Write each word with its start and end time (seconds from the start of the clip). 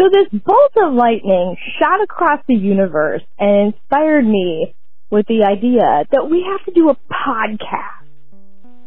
So 0.00 0.08
this 0.08 0.28
bolt 0.32 0.72
of 0.82 0.94
lightning 0.94 1.58
shot 1.78 2.02
across 2.02 2.40
the 2.48 2.54
universe 2.54 3.20
and 3.38 3.74
inspired 3.74 4.24
me 4.24 4.74
with 5.10 5.26
the 5.26 5.44
idea 5.44 6.06
that 6.10 6.30
we 6.30 6.42
have 6.50 6.64
to 6.64 6.72
do 6.72 6.88
a 6.88 6.96
podcast. 7.12 8.08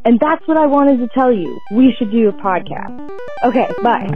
And 0.05 0.19
that's 0.19 0.41
what 0.47 0.57
I 0.57 0.65
wanted 0.65 0.97
to 1.01 1.07
tell 1.13 1.31
you. 1.31 1.59
We 1.71 1.93
should 1.99 2.09
do 2.09 2.29
a 2.29 2.31
podcast. 2.31 3.11
Okay, 3.45 3.69
bye. 3.83 4.09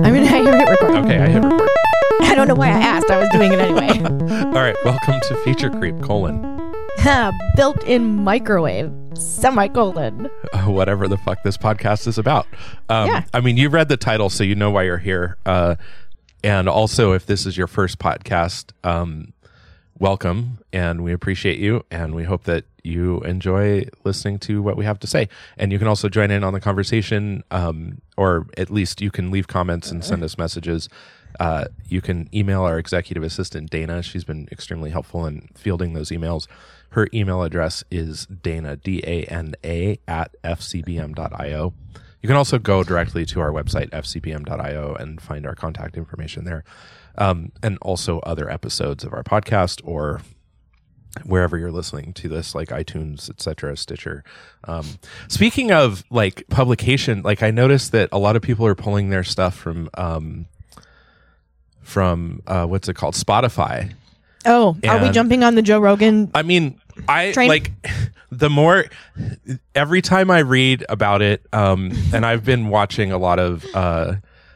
I 0.00 0.10
mean, 0.10 0.24
I 0.24 0.42
hit 0.44 0.54
record. 0.66 1.04
Okay, 1.04 1.18
I 1.18 1.28
hit 1.28 1.44
record. 1.44 1.68
I 2.22 2.34
don't 2.34 2.48
know 2.48 2.54
why 2.54 2.68
I 2.68 2.80
asked. 2.80 3.10
I 3.10 3.18
was 3.18 3.28
doing 3.34 3.52
it 3.52 3.58
anyway. 3.58 4.00
All 4.46 4.52
right, 4.52 4.76
welcome 4.82 5.20
to 5.28 5.36
Feature 5.44 5.68
Creep, 5.68 6.00
colon. 6.00 6.48
Built-in 7.56 8.16
microwave, 8.16 8.92
semicolon. 9.14 10.30
Whatever 10.64 11.08
the 11.08 11.18
fuck 11.18 11.42
this 11.42 11.56
podcast 11.56 12.06
is 12.06 12.18
about. 12.18 12.46
Um, 12.88 13.08
Yeah. 13.08 13.24
I 13.34 13.40
mean, 13.40 13.56
you 13.56 13.68
read 13.68 13.88
the 13.88 13.96
title, 13.96 14.30
so 14.30 14.44
you 14.44 14.54
know 14.54 14.70
why 14.70 14.84
you're 14.84 14.98
here. 14.98 15.36
Uh, 15.44 15.76
and 16.44 16.68
also, 16.68 17.12
if 17.12 17.26
this 17.26 17.46
is 17.46 17.56
your 17.56 17.66
first 17.66 17.98
podcast, 17.98 18.72
um, 18.84 19.32
welcome, 19.98 20.58
and 20.72 21.04
we 21.04 21.12
appreciate 21.12 21.58
you, 21.58 21.84
and 21.90 22.14
we 22.14 22.24
hope 22.24 22.44
that 22.44 22.64
you 22.82 23.20
enjoy 23.20 23.84
listening 24.02 24.38
to 24.40 24.60
what 24.60 24.76
we 24.76 24.84
have 24.84 24.98
to 25.00 25.06
say. 25.06 25.28
And 25.56 25.70
you 25.70 25.78
can 25.78 25.86
also 25.86 26.08
join 26.08 26.30
in 26.32 26.42
on 26.42 26.52
the 26.52 26.60
conversation, 26.60 27.44
um, 27.52 28.00
or 28.16 28.46
at 28.56 28.70
least 28.70 29.00
you 29.00 29.10
can 29.12 29.30
leave 29.30 29.46
comments 29.46 29.90
and 29.92 30.04
send 30.04 30.24
us 30.24 30.36
messages. 30.36 30.88
Uh, 31.38 31.66
you 31.88 32.00
can 32.00 32.28
email 32.34 32.62
our 32.62 32.78
executive 32.78 33.22
assistant 33.22 33.70
Dana. 33.70 34.02
She's 34.02 34.24
been 34.24 34.48
extremely 34.50 34.90
helpful 34.90 35.26
in 35.26 35.48
fielding 35.54 35.92
those 35.92 36.10
emails. 36.10 36.46
Her 36.92 37.08
email 37.14 37.42
address 37.42 37.84
is 37.90 38.26
Dana 38.26 38.76
D 38.76 39.02
A 39.04 39.24
N 39.24 39.54
A 39.64 39.98
at 40.06 40.34
fcbm.io. 40.44 41.74
You 42.22 42.26
can 42.26 42.36
also 42.36 42.58
go 42.58 42.84
directly 42.84 43.24
to 43.26 43.40
our 43.40 43.50
website 43.50 43.90
fcbm.io 43.90 44.94
and 44.94 45.20
find 45.20 45.46
our 45.46 45.54
contact 45.54 45.96
information 45.96 46.44
there, 46.44 46.64
um, 47.16 47.50
and 47.62 47.78
also 47.82 48.20
other 48.20 48.48
episodes 48.48 49.04
of 49.04 49.12
our 49.12 49.24
podcast 49.24 49.80
or 49.84 50.20
wherever 51.24 51.58
you're 51.58 51.72
listening 51.72 52.12
to 52.14 52.28
this, 52.28 52.54
like 52.54 52.68
iTunes, 52.68 53.28
etc., 53.28 53.76
Stitcher. 53.76 54.22
Um, 54.64 54.86
speaking 55.28 55.72
of 55.72 56.04
like 56.10 56.44
publication, 56.48 57.22
like 57.22 57.42
I 57.42 57.50
noticed 57.50 57.92
that 57.92 58.10
a 58.12 58.18
lot 58.18 58.36
of 58.36 58.42
people 58.42 58.66
are 58.66 58.74
pulling 58.74 59.10
their 59.10 59.24
stuff 59.24 59.54
from 59.54 59.88
um, 59.94 60.46
from 61.80 62.42
uh, 62.46 62.66
what's 62.66 62.88
it 62.88 62.94
called, 62.94 63.14
Spotify. 63.14 63.92
Oh, 64.44 64.76
are 64.88 65.00
we 65.00 65.10
jumping 65.10 65.44
on 65.44 65.54
the 65.54 65.62
Joe 65.62 65.78
Rogan? 65.78 66.30
I 66.34 66.42
mean, 66.42 66.80
I 67.08 67.32
Train- 67.32 67.48
like 67.48 67.72
the 68.30 68.50
more 68.50 68.86
every 69.74 70.02
time 70.02 70.30
I 70.30 70.40
read 70.40 70.84
about 70.88 71.22
it, 71.22 71.46
um, 71.52 71.92
and 72.12 72.24
I've 72.24 72.44
been 72.44 72.68
watching 72.68 73.12
a 73.12 73.18
lot 73.18 73.38
of 73.38 73.64
uh, 73.74 74.14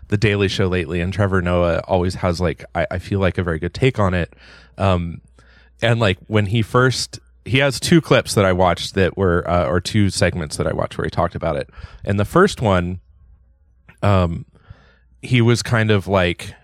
the 0.08 0.16
Daily 0.16 0.48
Show 0.48 0.68
lately, 0.68 1.00
and 1.00 1.12
Trevor 1.12 1.42
Noah 1.42 1.80
always 1.86 2.16
has 2.16 2.40
like 2.40 2.64
I, 2.74 2.86
I 2.92 2.98
feel 2.98 3.20
like 3.20 3.38
a 3.38 3.42
very 3.42 3.58
good 3.58 3.74
take 3.74 3.98
on 3.98 4.14
it. 4.14 4.34
Um, 4.78 5.20
and 5.82 6.00
like 6.00 6.18
when 6.26 6.46
he 6.46 6.62
first 6.62 7.18
he 7.44 7.58
has 7.58 7.78
two 7.78 8.00
clips 8.00 8.34
that 8.34 8.44
I 8.44 8.52
watched 8.52 8.94
that 8.94 9.16
were 9.16 9.48
uh, 9.48 9.66
or 9.66 9.80
two 9.80 10.10
segments 10.10 10.56
that 10.56 10.66
I 10.66 10.72
watched 10.72 10.98
where 10.98 11.04
he 11.04 11.10
talked 11.10 11.34
about 11.34 11.56
it. 11.56 11.70
And 12.04 12.18
the 12.18 12.24
first 12.24 12.60
one, 12.60 13.00
um, 14.02 14.46
he 15.22 15.40
was 15.40 15.62
kind 15.62 15.90
of 15.90 16.08
like 16.08 16.54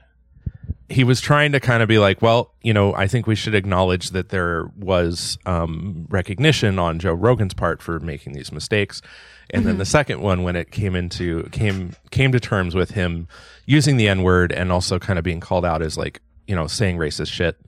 he 0.93 1.05
was 1.05 1.23
trying 1.23 1.53
to 1.53 1.61
kind 1.61 1.83
of 1.83 1.89
be 1.89 1.99
like, 1.99 2.21
well, 2.21 2.53
you 2.61 2.75
know, 2.75 2.95
I 2.95 3.07
think 3.07 3.27
we 3.27 3.35
should 3.35 3.55
acknowledge 3.55 4.11
that 4.11 4.29
there 4.29 4.71
was 4.77 5.39
um, 5.47 6.07
recognition 6.11 6.79
on 6.79 6.99
Joe 6.99 7.15
Rogan's 7.15 7.55
part 7.55 7.81
for 7.81 7.99
making 8.01 8.35
these 8.35 8.53
mistakes. 8.53 9.01
And 9.49 9.65
then 9.65 9.79
the 9.79 9.87
second 9.87 10.21
one, 10.21 10.43
when 10.43 10.55
it 10.55 10.71
came 10.71 10.95
into 10.95 11.45
came 11.51 11.95
came 12.11 12.33
to 12.33 12.41
terms 12.41 12.75
with 12.75 12.91
him 12.91 13.27
using 13.67 13.97
the 13.97 14.09
N 14.09 14.23
word 14.23 14.53
and 14.53 14.71
also 14.71 14.99
kind 14.99 15.19
of 15.19 15.25
being 15.25 15.41
called 15.41 15.65
out 15.65 15.83
as 15.83 15.99
like 15.99 16.21
you 16.47 16.55
know 16.55 16.67
saying 16.67 16.97
racist 16.99 17.33
shit. 17.33 17.59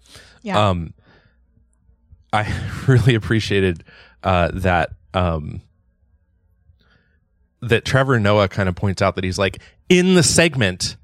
Yeah. 0.42 0.68
Um, 0.68 0.94
I 2.32 2.46
really 2.86 3.14
appreciated 3.14 3.84
uh, 4.22 4.50
that 4.54 4.90
um, 5.12 5.62
that 7.60 7.84
Trevor 7.84 8.20
Noah 8.20 8.48
kind 8.48 8.68
of 8.68 8.76
points 8.76 9.02
out 9.02 9.14
that 9.16 9.24
he's 9.24 9.38
like 9.38 9.60
in 9.88 10.14
the 10.14 10.22
segment 10.22 10.96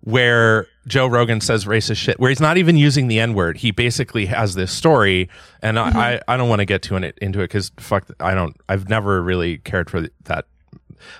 where 0.00 0.66
Joe 0.86 1.06
Rogan 1.06 1.40
says 1.40 1.66
racist 1.66 1.96
shit, 1.96 2.18
where 2.18 2.30
he's 2.30 2.40
not 2.40 2.56
even 2.56 2.76
using 2.76 3.08
the 3.08 3.20
N 3.20 3.34
word. 3.34 3.58
He 3.58 3.70
basically 3.70 4.26
has 4.26 4.54
this 4.54 4.72
story, 4.72 5.28
and 5.62 5.78
I, 5.78 5.88
I, 5.88 6.20
I 6.28 6.36
don't 6.36 6.48
want 6.48 6.60
to 6.60 6.64
get 6.64 6.82
to 6.82 6.96
it 6.96 7.18
into 7.20 7.40
it 7.40 7.44
because 7.44 7.70
fuck, 7.76 8.06
I 8.18 8.34
don't. 8.34 8.56
I've 8.68 8.88
never 8.88 9.22
really 9.22 9.58
cared 9.58 9.90
for 9.90 10.08
that. 10.24 10.46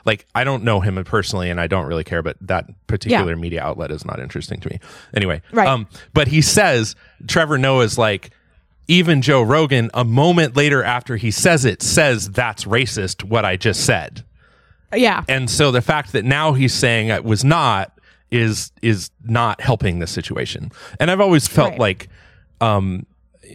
Like 0.05 0.27
I 0.35 0.45
don't 0.45 0.65
know 0.65 0.81
him 0.81 1.03
personally, 1.05 1.51
and 1.51 1.61
I 1.61 1.67
don't 1.67 1.87
really 1.87 2.05
care. 2.05 2.23
But 2.23 2.37
that 2.43 2.67
particular 2.87 3.37
media 3.37 3.63
outlet 3.63 3.91
is 3.91 4.05
not 4.05 4.19
interesting 4.19 4.61
to 4.61 4.69
me. 4.69 4.81
Anyway, 5.15 5.43
Right. 5.53 5.69
Um, 5.69 5.89
but 6.15 6.29
he 6.29 6.43
says 6.43 6.97
Trevor 7.27 7.59
Noah's 7.59 7.99
like. 7.99 8.31
Even 8.89 9.23
Joe 9.23 9.43
Rogan, 9.43 9.89
a 9.95 10.05
moment 10.05 10.57
later 10.57 10.83
after 10.83 11.15
he 11.15 11.31
says 11.31 11.65
it, 11.65 11.81
says 11.81 12.29
that's 12.29 12.65
racist. 12.65 13.23
What 13.23 13.45
I 13.45 13.57
just 13.57 13.87
said 13.87 14.25
yeah. 14.95 15.25
and 15.29 15.49
so 15.49 15.71
the 15.71 15.83
fact 15.83 16.13
that 16.13 16.25
now 16.25 16.53
he's 16.53 16.75
saying 16.75 17.09
it 17.09 17.25
was 17.25 17.45
not 17.45 17.93
is 18.31 18.71
is 18.83 19.11
not 19.25 19.61
helping 19.61 19.99
the 19.99 20.07
situation 20.07 20.71
and 21.01 21.11
i've 21.11 21.21
always 21.21 21.47
felt 21.49 21.71
Right. 21.71 21.81
like 21.81 22.09
um 22.61 23.07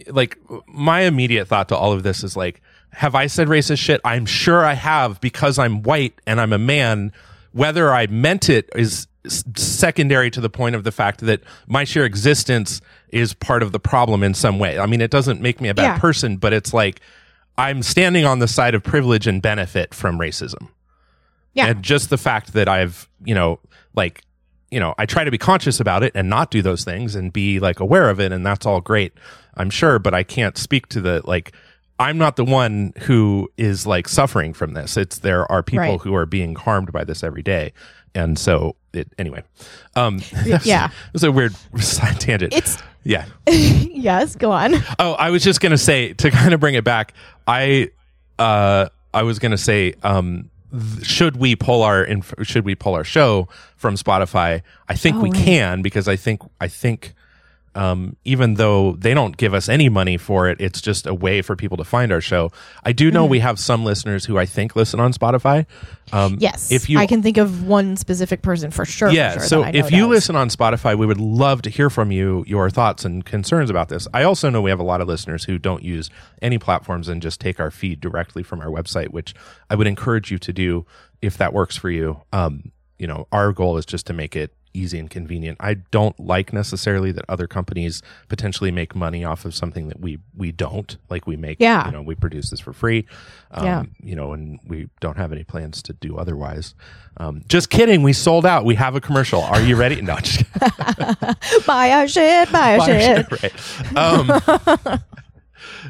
like 0.08 0.38
my 0.66 1.00
immediate 1.02 1.48
thought 1.48 1.68
to 1.68 1.76
all 1.76 1.92
of 1.92 2.02
this 2.02 2.22
is 2.22 2.36
like 2.36 2.60
have 2.92 3.14
i 3.14 3.26
said 3.26 3.48
racist 3.48 3.78
shit 3.78 4.00
i'm 4.04 4.26
sure 4.26 4.64
i 4.64 4.74
have 4.74 5.20
because 5.20 5.58
i'm 5.58 5.82
white 5.82 6.14
and 6.26 6.40
i'm 6.40 6.52
a 6.52 6.58
man 6.58 7.12
whether 7.52 7.92
i 7.92 8.06
meant 8.06 8.50
it 8.50 8.68
is 8.76 9.06
secondary 9.56 10.30
to 10.30 10.40
the 10.40 10.50
point 10.50 10.74
of 10.76 10.84
the 10.84 10.92
fact 10.92 11.20
that 11.20 11.40
my 11.66 11.82
sheer 11.84 12.04
existence 12.04 12.80
is 13.08 13.32
part 13.34 13.62
of 13.62 13.72
the 13.72 13.80
problem 13.80 14.22
in 14.22 14.34
some 14.34 14.58
way 14.58 14.78
i 14.78 14.86
mean 14.86 15.00
it 15.00 15.10
doesn't 15.10 15.40
make 15.40 15.60
me 15.60 15.68
a 15.68 15.74
bad 15.74 15.82
Yeah. 15.94 15.98
person 15.98 16.36
but 16.36 16.52
it's 16.52 16.72
like 16.74 17.00
i'm 17.58 17.82
standing 17.82 18.24
on 18.26 18.38
the 18.40 18.48
side 18.48 18.74
of 18.74 18.82
privilege 18.82 19.26
and 19.26 19.40
benefit 19.40 19.94
from 19.94 20.18
racism 20.18 20.68
Yeah. 21.54 21.68
and 21.68 21.82
just 21.82 22.10
the 22.10 22.18
fact 22.18 22.52
that 22.52 22.68
I've, 22.68 23.08
you 23.24 23.34
know, 23.34 23.58
like, 23.94 24.20
you 24.70 24.80
know, 24.80 24.94
I 24.98 25.06
try 25.06 25.24
to 25.24 25.30
be 25.30 25.38
conscious 25.38 25.80
about 25.80 26.02
it 26.02 26.12
and 26.14 26.28
not 26.28 26.50
do 26.50 26.62
those 26.62 26.84
things 26.84 27.14
and 27.14 27.32
be 27.32 27.60
like 27.60 27.80
aware 27.80 28.10
of 28.10 28.20
it. 28.20 28.32
And 28.32 28.44
that's 28.44 28.66
all 28.66 28.80
great, 28.80 29.12
I'm 29.56 29.70
sure, 29.70 29.98
but 29.98 30.12
I 30.14 30.22
can't 30.22 30.58
speak 30.58 30.88
to 30.88 31.00
the, 31.00 31.22
like, 31.24 31.52
I'm 31.98 32.18
not 32.18 32.36
the 32.36 32.44
one 32.44 32.92
who 33.04 33.50
is 33.56 33.86
like 33.86 34.06
suffering 34.08 34.52
from 34.52 34.74
this. 34.74 34.96
It's 34.98 35.20
there 35.20 35.50
are 35.50 35.62
people 35.62 35.80
Right. 35.84 36.00
who 36.00 36.14
are 36.14 36.26
being 36.26 36.54
harmed 36.54 36.92
by 36.92 37.04
this 37.04 37.22
every 37.24 37.42
day. 37.42 37.72
And 38.14 38.38
so 38.38 38.76
it, 38.92 39.08
anyway, 39.18 39.42
um, 39.94 40.20
Yeah. 40.44 40.86
it 40.86 41.12
was 41.12 41.24
a 41.24 41.32
weird 41.32 41.54
side 41.78 42.20
tangent. 42.20 42.52
It's 42.54 42.76
yeah. 43.04 43.24
yes. 43.48 44.34
Go 44.36 44.50
on. 44.52 44.74
Oh, 44.98 45.12
I 45.12 45.30
was 45.30 45.42
just 45.44 45.60
gonna 45.60 45.78
say 45.78 46.12
to 46.14 46.30
kind 46.30 46.52
of 46.52 46.60
bring 46.60 46.74
it 46.74 46.84
back. 46.84 47.14
I 47.46 47.90
uh, 48.38 48.88
I 49.14 49.22
was 49.22 49.38
gonna 49.38 49.56
say, 49.58 49.94
um, 50.02 50.50
should 51.02 51.36
we 51.36 51.56
pull 51.56 51.82
our 51.82 52.02
inf- 52.04 52.34
should 52.42 52.64
we 52.64 52.74
pull 52.74 52.94
our 52.94 53.04
show 53.04 53.48
from 53.76 53.94
Spotify? 53.96 54.62
I 54.88 54.94
think 54.94 55.16
Oh, 55.16 55.20
we 55.20 55.30
right. 55.30 55.44
can 55.44 55.82
because 55.82 56.08
I 56.08 56.16
think 56.16 56.42
I 56.60 56.68
think. 56.68 57.14
Um, 57.76 58.16
even 58.24 58.54
though 58.54 58.92
they 58.92 59.12
don't 59.14 59.36
give 59.36 59.52
us 59.52 59.68
any 59.68 59.88
money 59.90 60.16
for 60.16 60.48
it, 60.48 60.60
it's 60.60 60.80
just 60.80 61.06
a 61.06 61.12
way 61.14 61.42
for 61.42 61.54
people 61.56 61.76
to 61.76 61.84
find 61.84 62.10
our 62.10 62.20
show. 62.22 62.50
I 62.84 62.92
do 62.92 63.08
Mm-hmm. 63.08 63.14
know 63.14 63.26
we 63.26 63.40
have 63.40 63.58
some 63.58 63.84
listeners 63.84 64.24
who 64.24 64.38
I 64.38 64.46
think 64.46 64.74
listen 64.74 64.98
on 64.98 65.12
Spotify. 65.12 65.66
Um, 66.12 66.38
Yes. 66.40 66.72
if 66.72 66.88
you 66.88 66.98
I 66.98 67.06
can 67.06 67.22
think 67.22 67.36
of 67.36 67.64
one 67.66 67.96
specific 67.96 68.40
person 68.40 68.70
for 68.70 68.84
sure. 68.86 69.08
for 69.10 69.14
yeah. 69.14 69.32
sure 69.34 69.42
so 69.42 69.60
that 69.60 69.66
I 69.66 69.70
know 69.72 69.78
if 69.86 69.92
you 69.92 70.02
does. 70.02 70.08
listen 70.08 70.36
on 70.36 70.48
Spotify, 70.48 70.96
we 70.96 71.04
would 71.04 71.20
love 71.20 71.60
to 71.62 71.70
hear 71.70 71.90
from 71.90 72.10
you 72.10 72.44
your 72.46 72.70
thoughts 72.70 73.04
and 73.04 73.24
concerns 73.24 73.68
about 73.68 73.88
this. 73.90 74.08
I 74.14 74.22
also 74.22 74.48
know 74.48 74.62
we 74.62 74.70
have 74.70 74.80
a 74.80 74.84
lot 74.84 75.00
of 75.02 75.08
listeners 75.08 75.44
who 75.44 75.58
don't 75.58 75.82
use 75.82 76.08
any 76.40 76.58
platforms 76.58 77.08
and 77.08 77.20
just 77.20 77.40
take 77.40 77.60
our 77.60 77.70
feed 77.70 78.00
directly 78.00 78.42
from 78.42 78.60
our 78.60 78.68
website, 78.68 79.08
which 79.10 79.34
I 79.68 79.74
would 79.74 79.86
encourage 79.86 80.30
you 80.30 80.38
to 80.38 80.52
do 80.52 80.86
if 81.20 81.36
that 81.36 81.52
works 81.52 81.76
for 81.76 81.90
you. 81.90 82.22
Um, 82.32 82.72
you 82.98 83.06
know, 83.06 83.28
our 83.32 83.52
goal 83.52 83.76
is 83.76 83.84
just 83.84 84.06
to 84.06 84.12
make 84.14 84.34
it 84.34 84.54
easy 84.76 84.98
and 84.98 85.08
convenient. 85.10 85.56
I 85.60 85.74
don't 85.74 86.18
like 86.20 86.52
necessarily 86.52 87.12
that 87.12 87.24
other 87.28 87.46
companies 87.46 88.02
potentially 88.28 88.70
make 88.70 88.94
money 88.94 89.24
off 89.24 89.44
of 89.44 89.54
something 89.54 89.88
that 89.88 90.00
we 90.00 90.18
we 90.36 90.52
don't. 90.52 90.96
Like 91.08 91.26
we 91.26 91.36
make, 91.36 91.58
Yeah. 91.60 91.86
you 91.86 91.92
know, 91.92 92.02
we 92.02 92.14
produce 92.14 92.50
this 92.50 92.60
for 92.60 92.72
free. 92.72 93.06
Um, 93.50 93.64
Yeah. 93.64 93.82
you 94.02 94.16
know, 94.16 94.32
and 94.32 94.58
we 94.66 94.88
don't 95.00 95.16
have 95.16 95.32
any 95.32 95.44
plans 95.44 95.82
to 95.82 95.92
do 95.94 96.16
otherwise. 96.16 96.74
Um, 97.18 97.42
just 97.48 97.70
kidding. 97.70 98.02
We 98.02 98.12
sold 98.12 98.44
out. 98.44 98.64
We 98.64 98.74
have 98.74 98.94
a 98.94 99.00
commercial. 99.00 99.40
Are 99.42 99.60
you 99.62 99.76
ready? 99.76 100.00
No, 100.02 100.16
just 100.18 100.44
buy 101.66 101.90
our 101.92 102.06
shit, 102.06 102.52
buy 102.52 102.78
our 102.78 102.86
shit. 102.86 103.42
right. 103.42 103.96
Um, 103.96 105.00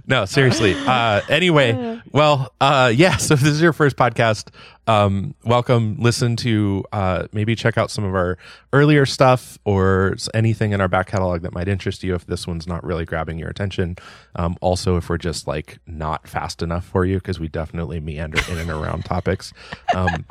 no, 0.06 0.24
seriously. 0.24 0.74
Uh, 0.86 1.20
anyway, 1.28 2.00
well, 2.12 2.52
uh, 2.60 2.92
yeah. 2.94 3.16
So 3.16 3.34
if 3.34 3.40
this 3.40 3.50
is 3.50 3.60
your 3.60 3.72
first 3.72 3.96
podcast, 3.96 4.48
um, 4.86 5.34
welcome. 5.44 5.96
Listen 5.98 6.36
to 6.36 6.84
uh, 6.92 7.26
maybe 7.32 7.56
check 7.56 7.76
out 7.76 7.90
some 7.90 8.04
of 8.04 8.14
our 8.14 8.38
earlier 8.72 9.04
stuff 9.04 9.58
or 9.64 10.16
anything 10.32 10.72
in 10.72 10.80
our 10.80 10.86
back 10.86 11.08
catalog 11.08 11.42
that 11.42 11.52
might 11.52 11.66
interest 11.66 12.04
you. 12.04 12.14
If 12.14 12.26
this 12.26 12.46
one's 12.46 12.66
not 12.68 12.84
really 12.84 13.04
grabbing 13.04 13.38
your 13.38 13.48
attention, 13.48 13.96
um, 14.36 14.56
also 14.60 14.96
if 14.96 15.08
we're 15.08 15.18
just 15.18 15.48
like 15.48 15.78
not 15.86 16.28
fast 16.28 16.62
enough 16.62 16.84
for 16.84 17.04
you, 17.04 17.16
because 17.16 17.40
we 17.40 17.48
definitely 17.48 17.98
meander 17.98 18.40
in 18.50 18.58
and 18.58 18.70
around 18.70 19.04
topics. 19.06 19.52
Um, 19.94 20.24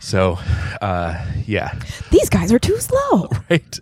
so, 0.00 0.38
uh, 0.82 1.24
yeah, 1.46 1.78
These 2.10 2.28
guys 2.28 2.52
are 2.52 2.58
too 2.58 2.78
slow. 2.78 3.28
right. 3.50 3.78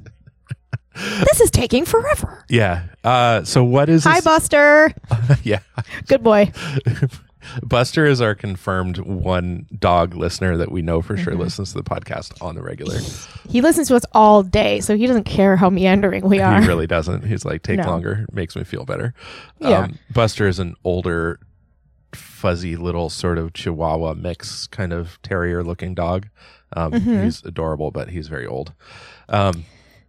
This 0.99 1.41
is 1.41 1.51
taking 1.51 1.85
forever. 1.85 2.45
Yeah. 2.49 2.85
Uh, 3.05 3.45
so 3.45 3.63
what 3.65 3.89
is 3.89 4.05
Hi, 4.05 4.17
this- 4.17 4.25
Buster. 4.25 4.93
yeah. 5.43 5.61
Good 6.07 6.23
boy. 6.23 6.53
Buster 7.63 8.05
is 8.05 8.21
our 8.21 8.35
confirmed 8.35 8.99
one 8.99 9.67
dog 9.79 10.15
listener 10.15 10.57
that 10.59 10.71
we 10.71 10.83
know 10.83 11.01
for 11.01 11.17
sure 11.17 11.33
Mm-hmm. 11.33 11.43
listens 11.43 11.73
to 11.73 11.79
the 11.79 11.85
podcast 11.85 12.43
on 12.43 12.55
the 12.57 12.63
regular. 12.63 12.99
He 13.49 13.61
listens 13.63 13.89
to 13.89 13.97
us 13.97 14.03
all 14.13 14.43
day, 14.43 14.81
so 14.81 14.97
he 14.97 15.07
doesn't 15.07 15.25
care 15.25 15.57
how 15.57 15.71
meandering 15.71 16.25
we 16.29 16.41
are. 16.41 16.61
He 16.61 16.67
really 16.69 16.87
doesn't. 16.87 17.25
He's 17.25 17.45
like, 17.47 17.63
take 17.63 17.79
No. 17.79 17.87
longer, 17.87 18.27
makes 18.33 18.55
me 18.55 18.65
feel 18.65 18.85
better. 18.85 19.15
Um, 19.63 19.71
Yeah. 19.71 19.89
Buster 20.13 20.47
is 20.47 20.59
an 20.59 20.75
older, 20.85 21.41
fuzzy 22.13 22.77
little 22.77 23.09
sort 23.09 23.39
of 23.39 23.53
Chihuahua 23.55 24.15
mix 24.15 24.67
kind 24.67 24.93
of 24.93 25.19
terrier 25.23 25.63
looking 25.63 25.95
dog. 25.95 26.29
Um, 26.77 26.93
Mm-hmm. 26.93 27.23
He's 27.23 27.43
adorable, 27.45 27.91
but 27.91 28.11
he's 28.11 28.29
very 28.29 28.47
old. 28.47 28.75
Um, 29.31 29.65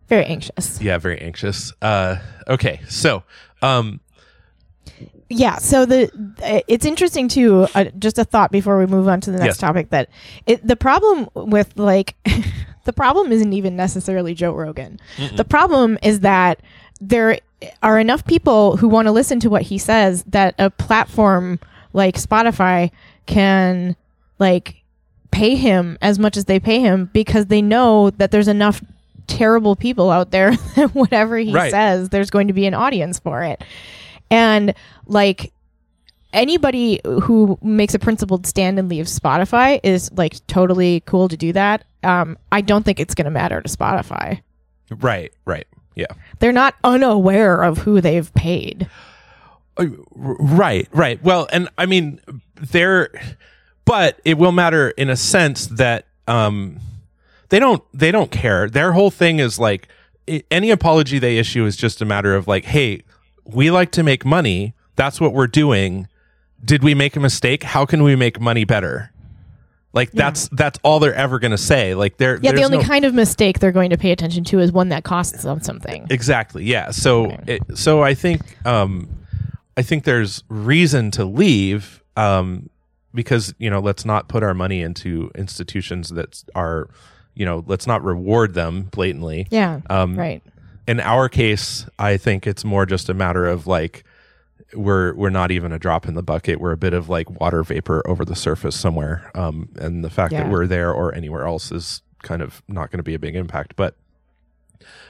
Very 0.10 0.26
anxious. 0.26 0.82
yeah, 0.82 0.98
very 0.98 1.20
anxious. 1.22 1.72
Uh, 1.82 2.18
okay, 2.48 2.82
so 2.90 3.24
um, 3.62 4.00
Yeah. 5.30 5.58
So 5.58 5.86
the 5.86 6.10
it's 6.68 6.86
interesting 6.86 7.28
too. 7.28 7.68
Uh, 7.76 7.86
just 8.00 8.18
a 8.18 8.26
thought 8.26 8.52
before 8.52 8.78
we 8.80 8.86
move 8.88 9.08
on 9.08 9.22
to 9.22 9.32
the 9.32 9.38
next 9.38 9.48
Yes. 9.48 9.58
topic 9.58 9.90
that 9.92 10.10
it 10.46 10.66
the 10.66 10.76
problem 10.76 11.30
with 11.36 11.78
like 11.78 12.16
the 12.86 12.94
problem 12.94 13.32
isn't 13.32 13.54
even 13.54 13.76
necessarily 13.76 14.34
Joe 14.34 14.52
Rogan. 14.52 15.00
The 15.36 15.46
problem 15.46 15.98
is 16.02 16.22
that 16.22 16.62
there 17.00 17.38
are 17.84 18.00
enough 18.00 18.26
people 18.26 18.78
who 18.78 18.88
want 18.88 19.06
to 19.08 19.12
listen 19.12 19.40
to 19.42 19.50
what 19.50 19.62
he 19.64 19.78
says 19.78 20.24
that 20.24 20.56
a 20.58 20.70
platform 20.70 21.60
like 21.94 22.16
Spotify 22.16 22.90
can 23.26 23.96
like 24.40 24.76
pay 25.32 25.56
him 25.56 25.98
as 26.02 26.18
much 26.18 26.36
as 26.38 26.46
they 26.46 26.60
pay 26.60 26.80
him 26.80 27.10
because 27.14 27.46
they 27.48 27.62
know 27.62 28.10
that 28.12 28.32
there's 28.32 28.48
enough 28.48 28.82
terrible 29.30 29.76
people 29.76 30.10
out 30.12 30.32
there 30.32 30.56
that 30.76 30.94
whatever 30.94 31.38
he 31.38 31.54
Right. 31.54 31.72
says 31.72 32.10
there's 32.10 32.30
going 32.30 32.48
to 32.48 32.54
be 32.54 32.66
an 32.66 32.74
audience 32.74 33.20
for 33.20 33.44
it 33.44 33.64
and 34.32 34.74
like 35.06 35.54
anybody 36.34 37.00
who 37.04 37.58
makes 37.62 37.94
a 37.94 38.00
principled 38.00 38.46
stand 38.46 38.78
and 38.78 38.90
leaves 38.90 39.18
Spotify 39.18 39.80
is 39.84 40.12
like 40.14 40.46
totally 40.48 41.02
cool 41.06 41.28
to 41.28 41.36
do 41.38 41.54
that. 41.54 41.86
Um, 42.04 42.38
I 42.52 42.62
don't 42.62 42.84
think 42.84 43.00
it's 43.00 43.16
going 43.16 43.26
to 43.26 43.32
matter 43.32 43.62
to 43.62 43.70
Spotify. 43.70 44.42
right, 44.92 45.34
right, 45.46 45.66
yeah. 45.96 46.06
They're 46.40 46.52
not 46.52 46.76
unaware 46.84 47.64
of 47.64 47.80
who 47.80 48.00
they've 48.02 48.32
paid. 48.36 48.88
Uh, 49.78 49.86
Right, 50.14 50.88
right. 50.92 51.22
Well, 51.24 51.48
and 51.52 51.70
I 51.78 51.86
mean, 51.88 52.20
they're, 52.56 53.10
but 53.86 54.20
it 54.24 54.38
will 54.38 54.52
matter 54.52 54.90
in 54.92 55.10
a 55.10 55.16
sense 55.16 55.66
that 55.68 56.06
um, 56.28 56.80
they 57.50 57.60
don't 57.60 57.84
they 57.94 58.12
don't 58.12 58.32
care. 58.32 58.70
Their 58.70 58.94
whole 58.94 59.12
thing 59.12 59.40
is 59.40 59.60
like 59.60 59.88
any 60.52 60.70
apology 60.70 61.20
they 61.20 61.38
issue 61.38 61.66
is 61.66 61.76
just 61.76 62.02
a 62.02 62.06
matter 62.06 62.36
of 62.36 62.48
like, 62.48 62.66
hey, 62.66 63.02
we 63.46 63.72
like 63.72 63.92
to 63.92 64.04
make 64.04 64.26
money. 64.26 64.74
That's 64.96 65.20
what 65.20 65.34
we're 65.34 65.48
doing. 65.48 66.08
Did 66.64 66.84
we 66.84 66.94
make 66.94 67.16
a 67.16 67.20
mistake? 67.20 67.64
How 67.64 67.86
can 67.86 68.04
we 68.04 68.16
make 68.16 68.40
money 68.40 68.66
better? 68.66 69.12
Like 69.92 70.12
that's 70.12 70.48
that's 70.50 70.78
all 70.84 71.00
they're 71.00 71.16
ever 71.16 71.40
going 71.40 71.50
to 71.52 71.58
say. 71.58 71.96
Like 71.96 72.18
they're 72.18 72.38
Yeah, 72.44 72.52
the 72.52 72.64
only 72.64 72.78
no- 72.78 72.84
kind 72.84 73.06
of 73.06 73.16
mistake 73.16 73.58
they're 73.58 73.72
going 73.72 73.90
to 73.90 73.98
pay 73.98 74.12
attention 74.12 74.44
to 74.46 74.60
is 74.60 74.72
one 74.72 74.90
that 74.90 75.04
costs 75.04 75.42
them 75.42 75.62
something. 75.62 76.06
Exactly. 76.12 76.64
Yeah. 76.66 76.92
So 76.92 77.36
it, 77.48 77.62
so 77.76 78.04
I 78.04 78.14
think 78.14 78.42
um 78.68 79.10
I 79.76 79.82
think 79.82 80.04
there's 80.04 80.44
reason 80.48 81.10
to 81.12 81.26
leave 81.26 82.04
um 82.16 82.70
because 83.16 83.56
you 83.58 83.70
know 83.72 83.80
let's 83.80 84.06
not 84.06 84.28
put 84.30 84.44
our 84.44 84.54
money 84.54 84.84
into 84.84 85.32
institutions 85.34 86.10
that 86.10 86.44
are 86.54 86.88
you 87.40 87.46
know 87.46 87.64
let's 87.66 87.88
not 87.88 88.04
reward 88.04 88.54
them 88.54 88.84
blatantly. 88.92 89.48
Yeah. 89.50 89.80
Um 89.90 90.16
right. 90.20 90.44
in 90.88 91.00
our 91.00 91.28
case 91.30 91.88
I 91.98 92.18
think 92.18 92.46
it's 92.46 92.64
more 92.64 92.86
just 92.86 93.10
a 93.10 93.14
matter 93.16 93.48
of 93.48 93.66
like 93.66 94.04
we're 94.76 95.16
we're 95.16 95.30
not 95.32 95.50
even 95.50 95.72
a 95.72 95.80
drop 95.80 96.08
in 96.08 96.14
the 96.14 96.22
bucket. 96.22 96.60
We're 96.60 96.74
a 96.74 96.78
bit 96.78 96.94
of 96.94 97.10
like 97.10 97.28
water 97.42 97.64
vapor 97.64 98.04
over 98.08 98.24
the 98.26 98.36
surface 98.36 98.76
somewhere. 98.80 99.32
Um 99.34 99.70
and 99.80 100.04
the 100.04 100.10
fact 100.12 100.34
that 100.34 100.50
we're 100.50 100.68
there 100.68 100.92
or 100.94 101.16
anywhere 101.16 101.46
else 101.48 101.72
is 101.72 102.02
kind 102.22 102.42
of 102.42 102.62
not 102.68 102.92
going 102.92 103.00
to 103.00 103.04
be 103.04 103.14
a 103.16 103.20
big 103.20 103.36
impact. 103.36 103.76
But 103.78 103.96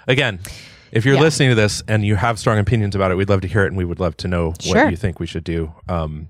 again, 0.07 0.39
if 0.91 1.05
you're 1.05 1.15
Yeah. 1.15 1.21
listening 1.21 1.49
to 1.49 1.55
this 1.55 1.81
and 1.87 2.05
you 2.05 2.15
have 2.15 2.37
strong 2.39 2.59
opinions 2.59 2.95
about 2.95 3.11
it, 3.11 3.15
we'd 3.15 3.29
love 3.29 3.41
to 3.41 3.47
hear 3.47 3.63
it 3.63 3.67
and 3.67 3.77
we 3.77 3.85
would 3.85 3.99
love 3.99 4.15
to 4.17 4.27
know 4.27 4.53
Sure. 4.59 4.83
what 4.85 4.91
you 4.91 4.97
think 4.97 5.19
we 5.19 5.25
should 5.27 5.43
do. 5.43 5.73
Um, 5.87 6.29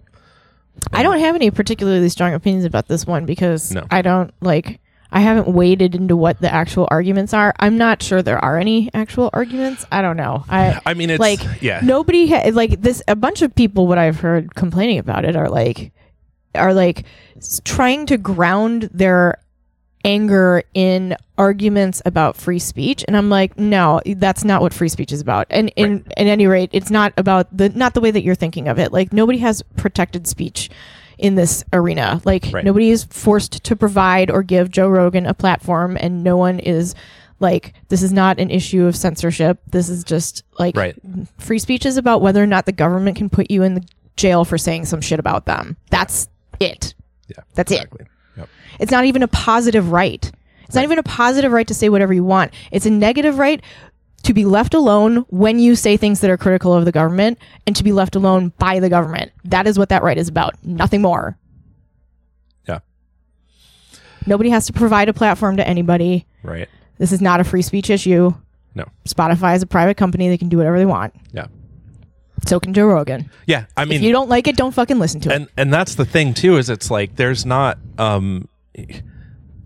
I 0.94 1.04
don't 1.04 1.20
have 1.20 1.36
any 1.36 1.52
particularly 1.52 2.08
strong 2.10 2.34
opinions 2.34 2.64
about 2.66 2.88
this 2.88 3.06
one 3.06 3.26
because 3.26 3.72
No. 3.74 3.86
I 3.92 4.02
don't 4.02 4.34
like. 4.42 4.80
I 5.12 5.22
haven't 5.22 5.48
waded 5.48 5.96
into 5.96 6.16
what 6.16 6.40
the 6.40 6.54
actual 6.54 6.88
arguments 6.92 7.34
are. 7.34 7.54
I'm 7.60 7.78
not 7.78 8.04
sure 8.04 8.22
there 8.22 8.44
are 8.44 8.58
any 8.60 8.90
actual 8.94 9.30
arguments. 9.34 9.86
I 9.92 10.02
don't 10.02 10.18
know. 10.18 10.46
I 10.50 10.80
I 10.86 10.94
mean, 10.94 11.10
it's 11.10 11.20
like 11.20 11.40
yeah, 11.62 11.82
nobody 11.84 12.28
ha- 12.28 12.52
like 12.54 12.82
this. 12.82 13.02
A 13.08 13.16
bunch 13.16 13.42
of 13.42 13.56
people, 13.56 13.88
what 13.88 13.98
I've 13.98 14.20
heard 14.20 14.54
complaining 14.56 15.00
about 15.00 15.26
it, 15.26 15.36
are 15.36 15.50
like 15.50 15.92
are 16.56 16.74
like 16.74 17.06
trying 17.64 18.06
to 18.08 18.18
ground 18.18 18.90
their 18.94 19.40
anger 20.06 20.64
in 20.74 21.16
arguments 21.38 22.02
about 22.06 22.38
free 22.38 22.60
speech 22.60 23.04
and 23.08 23.18
i'm 23.18 23.30
like 23.30 23.58
no 23.58 24.00
that's 24.16 24.46
not 24.46 24.62
what 24.62 24.74
free 24.74 24.88
speech 24.88 25.12
is 25.12 25.20
about 25.20 25.46
and 25.50 25.72
in 25.76 26.06
at 26.16 26.26
any 26.26 26.48
rate 26.48 26.70
it's 26.72 26.90
not 26.90 27.12
about 27.18 27.48
the 27.56 27.68
not 27.70 27.94
the 27.94 28.00
way 28.00 28.10
that 28.10 28.24
you're 28.24 28.36
thinking 28.36 28.70
of 28.70 28.80
it 28.80 28.94
like 28.94 29.12
nobody 29.12 29.40
has 29.40 29.62
protected 29.76 30.26
speech 30.26 30.70
in 31.20 31.36
this 31.36 31.64
arena 31.74 32.22
like 32.26 32.48
Right. 32.52 32.64
nobody 32.66 32.90
is 32.90 33.04
forced 33.04 33.64
to 33.66 33.76
provide 33.76 34.32
or 34.32 34.42
give 34.42 34.72
joe 34.72 34.88
rogan 34.88 35.26
a 35.26 35.34
platform 35.34 35.98
and 36.00 36.24
no 36.24 36.38
one 36.38 36.60
is 36.60 36.96
like 37.40 37.74
this 37.90 38.02
is 38.02 38.12
not 38.12 38.40
an 38.40 38.50
issue 38.50 38.86
of 38.86 38.96
censorship 38.96 39.60
this 39.68 39.90
is 39.90 40.04
just 40.04 40.44
like 40.58 40.76
right, 40.76 40.96
free 41.38 41.60
speech 41.60 41.86
is 41.86 41.98
about 41.98 42.22
whether 42.22 42.42
or 42.42 42.48
not 42.48 42.66
the 42.66 42.72
government 42.72 43.18
can 43.18 43.30
put 43.30 43.52
you 43.52 43.64
in 43.64 43.76
the 43.76 43.84
jail 44.16 44.44
for 44.46 44.58
saying 44.58 44.86
some 44.86 45.02
shit 45.02 45.20
about 45.20 45.46
them 45.46 45.76
that's 45.90 46.28
it 46.60 46.94
yeah, 47.28 47.44
that's 47.54 47.72
it 47.72 47.76
exactly. 47.76 48.06
Yep. 48.38 48.50
it's 48.80 48.92
not 48.92 49.06
even 49.06 49.22
a 49.22 49.28
positive 49.28 49.92
right. 49.92 50.32
It's 50.66 50.76
not 50.76 50.84
even 50.84 51.00
a 51.00 51.04
positive 51.04 51.52
right 51.52 51.68
to 51.68 51.74
say 51.74 51.90
whatever 51.90 52.14
you 52.14 52.24
want. 52.24 52.54
It's 52.72 52.86
a 52.86 52.92
negative 52.92 53.40
right 53.40 53.60
to 54.24 54.34
be 54.34 54.46
left 54.46 54.74
alone 54.74 55.26
when 55.30 55.60
you 55.60 55.76
say 55.76 55.98
things 55.98 56.20
that 56.22 56.30
are 56.30 56.38
critical 56.38 56.74
of 56.74 56.86
the 56.86 56.92
government 56.92 57.38
and 57.66 57.76
to 57.76 57.84
be 57.84 57.92
left 57.92 58.16
alone 58.16 58.52
by 58.60 58.80
the 58.80 58.90
government. 58.90 59.32
That 59.46 59.66
is 59.68 59.78
what 59.80 59.90
that 59.90 60.04
right 60.04 60.18
is 60.18 60.28
about. 60.28 60.56
Nothing 60.64 61.02
more. 61.02 61.38
Yeah, 62.68 62.80
Nobody 64.26 64.50
has 64.50 64.66
to 64.68 64.74
provide 64.74 65.10
a 65.10 65.14
platform 65.14 65.58
to 65.58 65.68
anybody. 65.68 66.26
right. 66.44 66.68
This 66.98 67.12
is 67.14 67.22
not 67.22 67.40
a 67.40 67.44
free 67.46 67.62
speech 67.62 67.90
issue. 67.90 68.34
No, 68.76 68.86
Spotify 69.08 69.56
is 69.56 69.64
a 69.64 69.68
private 69.68 69.96
company. 69.98 70.28
They 70.30 70.38
can 70.38 70.50
do 70.50 70.58
whatever 70.58 70.78
they 70.78 70.86
want. 70.86 71.16
yeah, 71.32 71.48
So 72.46 72.60
can 72.60 72.74
Joe 72.74 72.88
Rogan. 72.88 73.30
yeah. 73.48 73.66
I 73.78 73.86
mean, 73.86 73.96
if 73.98 74.02
you 74.04 74.12
don't 74.12 74.30
like 74.30 74.48
it, 74.48 74.58
don't 74.58 74.74
fucking 74.74 75.00
listen 75.00 75.22
to 75.22 75.30
it. 75.30 75.36
and 75.36 75.48
and 75.58 75.74
that's 75.74 75.96
the 75.96 76.06
thing 76.06 76.34
too 76.34 76.58
is 76.58 76.70
it's 76.70 76.92
like 76.92 77.16
there's 77.16 77.46
not 77.46 77.78
um 77.98 78.48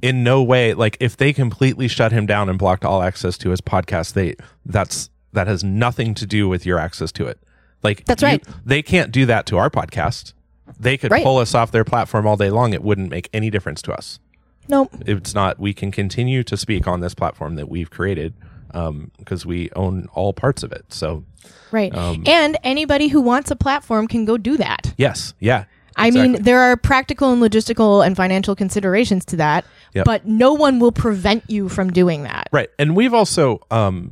in 0.04 0.24
no 0.24 0.44
way 0.44 0.74
like 0.74 0.98
if 1.00 1.18
they 1.18 1.32
completely 1.34 1.88
shut 1.88 2.12
him 2.12 2.26
down 2.28 2.50
and 2.50 2.60
blocked 2.60 2.84
all 2.86 3.02
access 3.02 3.38
to 3.38 3.50
his 3.50 3.62
podcast 3.62 4.14
they 4.14 4.36
that's 4.66 5.10
that 5.32 5.48
has 5.48 5.64
nothing 5.64 6.14
to 6.14 6.26
do 6.28 6.48
with 6.48 6.66
your 6.66 6.78
access 6.78 7.12
to 7.12 7.26
it 7.26 7.40
like 7.82 8.06
That's 8.06 8.22
you- 8.22 8.28
right. 8.28 8.44
they 8.66 8.82
can't 8.84 9.12
do 9.12 9.26
that 9.26 9.46
to 9.48 9.58
our 9.58 9.70
podcast 9.70 10.34
they 10.80 10.98
could 10.98 11.10
Right. 11.12 11.24
pull 11.24 11.38
us 11.38 11.56
off 11.56 11.72
their 11.72 11.84
platform 11.86 12.28
all 12.28 12.38
day 12.38 12.50
long 12.50 12.74
it 12.74 12.84
wouldn't 12.84 13.10
make 13.10 13.30
any 13.34 13.50
difference 13.50 13.82
to 13.84 13.94
us 13.94 14.20
Nope. 14.68 14.92
it's 15.06 15.34
not 15.34 15.58
we 15.60 15.74
can 15.74 15.92
continue 15.92 16.44
to 16.44 16.58
speak 16.58 16.88
on 16.88 17.00
this 17.00 17.14
platform 17.16 17.56
that 17.56 17.70
we've 17.70 17.90
created 17.90 18.34
um 18.72 19.10
because 19.18 19.46
we 19.46 19.70
own 19.76 20.08
all 20.14 20.34
parts 20.34 20.64
of 20.64 20.72
it 20.74 20.86
so 20.90 21.24
Right. 21.72 21.94
Um, 21.96 22.24
and 22.28 22.58
anybody 22.64 23.08
who 23.08 23.20
wants 23.20 23.50
a 23.52 23.56
platform 23.56 24.08
can 24.08 24.26
go 24.26 24.38
do 24.38 24.58
that. 24.58 24.94
yes 24.98 25.34
yeah 25.40 25.64
I 25.96 26.10
mean, 26.10 26.42
there 26.42 26.60
are 26.60 26.76
practical 26.76 27.32
and 27.32 27.40
logistical 27.40 28.04
and 28.04 28.16
financial 28.18 28.56
considerations 28.56 29.26
to 29.26 29.36
that, 29.36 29.64
Yep. 29.94 30.06
but 30.06 30.26
no 30.26 30.54
one 30.54 30.80
will 30.80 30.92
prevent 30.92 31.50
you 31.50 31.70
from 31.70 31.92
doing 31.92 32.24
that. 32.24 32.48
Right. 32.52 32.70
And 32.80 32.96
we've 32.96 33.14
also, 33.14 33.60
um, 33.70 34.12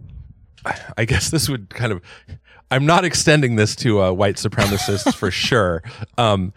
I 0.97 1.05
guess 1.05 1.29
this 1.31 1.50
would 1.50 1.69
kind 1.69 1.91
of, 1.91 2.01
I'm 2.69 2.85
not 2.85 3.03
extending 3.03 3.55
this 3.55 3.75
to 3.77 4.01
uh, 4.01 4.11
white 4.11 4.35
supremacists 4.35 5.15
for 5.15 5.31
sure. 5.47 5.81
Um, 6.17 6.53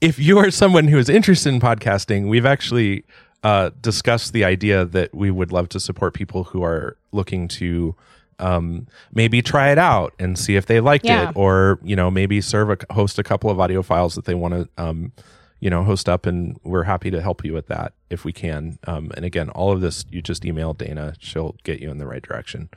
if 0.00 0.18
you 0.18 0.38
are 0.38 0.50
someone 0.50 0.88
who 0.88 0.98
is 0.98 1.08
interested 1.08 1.54
in 1.54 1.60
podcasting, 1.60 2.28
we've 2.28 2.44
actually 2.46 3.04
uh, 3.44 3.70
discussed 3.80 4.32
the 4.32 4.44
idea 4.44 4.84
that 4.84 5.14
we 5.14 5.30
would 5.30 5.52
love 5.52 5.68
to 5.70 5.80
support 5.80 6.12
people 6.14 6.44
who 6.44 6.62
are 6.64 6.96
looking 7.12 7.46
to 7.48 7.94
um, 8.40 8.88
maybe 9.14 9.40
try 9.42 9.70
it 9.70 9.78
out 9.78 10.12
and 10.18 10.36
see 10.36 10.56
if 10.56 10.66
they 10.66 10.80
liked 10.80 11.04
Yeah. 11.04 11.28
it, 11.30 11.36
or 11.36 11.78
you 11.84 11.94
know, 11.94 12.10
maybe 12.10 12.40
serve 12.40 12.70
a 12.70 12.92
host 12.92 13.18
a 13.20 13.22
couple 13.22 13.50
of 13.50 13.60
audio 13.60 13.82
files 13.82 14.16
that 14.16 14.24
they 14.24 14.34
want 14.34 14.54
to, 14.54 14.68
um, 14.82 15.12
you 15.62 15.70
know, 15.70 15.84
host 15.84 16.08
up, 16.08 16.26
and 16.26 16.58
we're 16.64 16.82
happy 16.82 17.08
to 17.12 17.22
help 17.22 17.44
you 17.44 17.52
with 17.52 17.68
that 17.68 17.92
if 18.10 18.24
we 18.24 18.32
can. 18.32 18.80
Um, 18.88 19.12
and 19.16 19.24
again, 19.24 19.48
all 19.50 19.70
of 19.70 19.80
this, 19.80 20.04
you 20.10 20.20
just 20.20 20.44
email 20.44 20.74
Dana; 20.74 21.14
she'll 21.20 21.54
get 21.62 21.78
you 21.78 21.88
in 21.88 21.98
the 21.98 22.06
right 22.06 22.20
direction. 22.20 22.68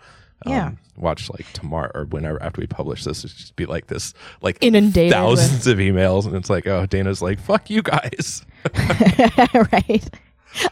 Um, 0.46 0.54
Yeah. 0.54 0.72
Watch 0.96 1.28
like 1.32 1.52
tomorrow 1.52 1.90
or 1.96 2.06
whenever 2.06 2.42
after 2.44 2.62
we 2.62 2.68
publish 2.68 3.04
this, 3.04 3.24
it's 3.26 3.34
just 3.34 3.56
be 3.56 3.66
like 3.66 3.88
this, 3.88 4.14
like 4.42 4.60
Inundated 4.62 5.12
thousands 5.12 5.66
of 5.66 5.80
emails, 5.80 6.28
and 6.28 6.36
it's 6.36 6.50
like, 6.50 6.68
oh, 6.68 6.86
Dana's 6.86 7.24
like, 7.24 7.40
fuck 7.40 7.72
you 7.72 7.82
guys. 7.82 8.46
right. 9.74 10.08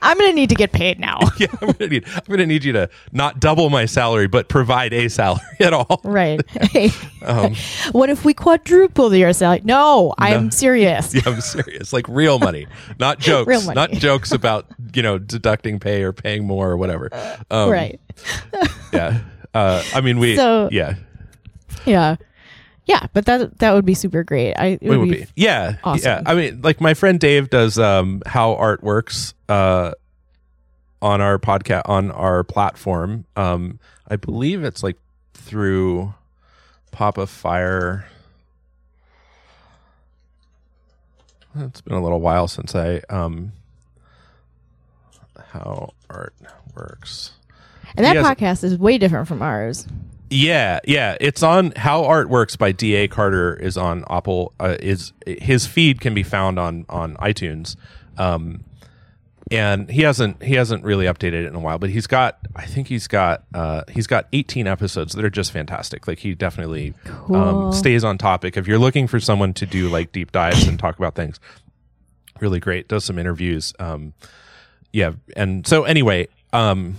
I'm 0.02 0.18
gonna 0.18 0.34
need 0.34 0.50
to 0.50 0.56
get 0.56 0.72
paid 0.72 1.00
now. 1.00 1.20
yeah, 1.38 1.48
I'm 1.62 1.72
gonna 1.72 1.88
need 1.90 2.06
I'm 2.08 2.22
gonna 2.30 2.46
need 2.46 2.64
you 2.64 2.74
to 2.74 2.90
not 3.12 3.40
double 3.40 3.70
my 3.70 3.86
salary, 3.86 4.28
but 4.28 4.48
provide 4.50 4.94
a 4.94 5.08
salary 5.10 5.42
at 5.60 5.74
all. 5.74 6.02
right. 6.04 6.42
Hey, 6.50 6.92
Um, 7.24 7.56
what 7.94 8.10
if 8.10 8.26
we 8.26 8.34
quadruple 8.34 9.16
your 9.16 9.32
salary? 9.32 9.62
No, 9.64 10.14
I'm 10.18 10.52
serious. 10.52 11.16
yeah, 11.16 11.22
I'm 11.26 11.40
serious. 11.40 11.94
Like 11.94 12.08
real 12.10 12.38
money, 12.38 12.68
not 13.00 13.20
jokes. 13.20 13.48
Real 13.48 13.62
money. 13.62 13.76
Not 13.76 13.92
jokes 13.92 14.32
about 14.34 14.66
you 14.94 15.02
know 15.04 15.18
deducting 15.18 15.80
pay 15.80 16.04
or 16.04 16.12
paying 16.12 16.46
more 16.46 16.70
or 16.70 16.76
whatever. 16.78 17.10
Um, 17.50 17.70
right. 17.70 18.00
Yeah. 18.92 19.22
Uh, 19.54 19.84
I 19.94 20.02
mean, 20.02 20.20
we. 20.20 20.36
So- 20.36 20.68
yeah, 20.72 20.96
Yeah. 21.86 22.16
Yeah, 22.86 23.08
but 23.14 23.26
that 23.26 23.60
that 23.60 23.74
would 23.74 23.86
be 23.86 23.94
super 23.94 24.24
great. 24.24 24.54
I 24.56 24.78
it 24.82 24.84
we 24.84 24.98
would 24.98 25.10
be. 25.10 25.28
Yeah. 25.36 25.78
awesome. 25.84 26.04
Yeah. 26.04 26.22
I 26.26 26.34
mean, 26.34 26.62
like 26.62 26.82
my 26.82 26.94
friend 26.94 27.20
Dave 27.20 27.50
does 27.50 27.80
um, 27.80 28.22
how 28.26 28.56
art 28.56 28.84
works 28.84 29.34
uh, 29.48 29.94
on 31.02 31.22
our 31.22 31.40
podcast 31.40 31.84
on 31.86 32.12
our 32.12 32.44
platform. 32.44 33.26
Um, 33.36 33.80
I 34.08 34.18
believe 34.18 34.64
it's 34.64 34.84
like 34.84 34.98
through 35.34 36.14
Papa 36.92 37.28
Fire. 37.28 38.06
It's 41.56 41.82
been 41.82 41.94
a 41.94 42.02
little 42.04 42.20
while 42.20 42.48
since 42.48 42.76
I 42.76 43.02
um 43.10 43.54
how 45.52 45.94
art 46.10 46.34
works. 46.76 47.32
And 47.96 48.06
that 48.06 48.16
podcast 48.18 48.64
is 48.64 48.78
way 48.78 48.98
different 48.98 49.28
from 49.28 49.42
ours. 49.42 49.88
Yeah, 50.30 50.80
yeah, 50.86 51.16
it's 51.22 51.44
on 51.44 51.74
How 51.76 52.06
Art 52.06 52.28
Works 52.30 52.56
by 52.56 52.72
D.A. 52.72 53.08
Carter 53.08 53.56
is 53.56 53.78
on 53.78 54.04
Apple. 54.10 54.54
Uh, 54.60 54.78
is 54.80 55.14
his 55.28 55.68
feed 55.68 56.02
can 56.02 56.14
be 56.16 56.24
found 56.24 56.58
on 56.58 56.86
on 56.90 57.16
iTunes, 57.18 57.76
um, 58.18 58.64
and 59.52 59.90
he 59.92 60.02
hasn't 60.02 60.42
he 60.42 60.56
hasn't 60.56 60.84
really 60.84 61.06
updated 61.06 61.44
it 61.44 61.46
in 61.46 61.56
a 61.56 61.60
while. 61.60 61.78
But 61.78 61.92
he's 61.92 62.08
got 62.08 62.40
I 62.56 62.66
think 62.66 62.88
he's 62.88 63.08
got 63.08 63.44
uh, 63.54 63.84
he's 63.92 64.08
got 64.08 64.28
18 64.34 64.66
episodes 64.66 65.14
that 65.14 65.24
are 65.24 65.30
just 65.30 65.52
fantastic. 65.52 66.08
Like 66.08 66.18
he 66.20 66.34
definitely 66.34 66.96
Cool. 67.06 67.36
um, 67.36 67.74
stays 67.74 68.04
on 68.04 68.18
topic. 68.18 68.58
If 68.58 68.68
you're 68.68 68.80
looking 68.80 69.06
for 69.08 69.20
someone 69.20 69.54
to 69.56 69.68
do 69.68 69.88
like 69.90 70.12
deep 70.14 70.32
dives 70.32 70.66
and 70.68 70.80
talk 70.80 70.98
about 70.98 71.14
things, 71.14 71.40
really 72.40 72.60
great. 72.60 72.88
Does 72.88 73.06
some 73.06 73.20
interviews. 73.20 73.72
Um, 73.78 74.14
yeah, 74.92 75.12
and 75.36 75.68
so 75.68 75.84
anyway, 75.84 76.28
um, 76.54 76.96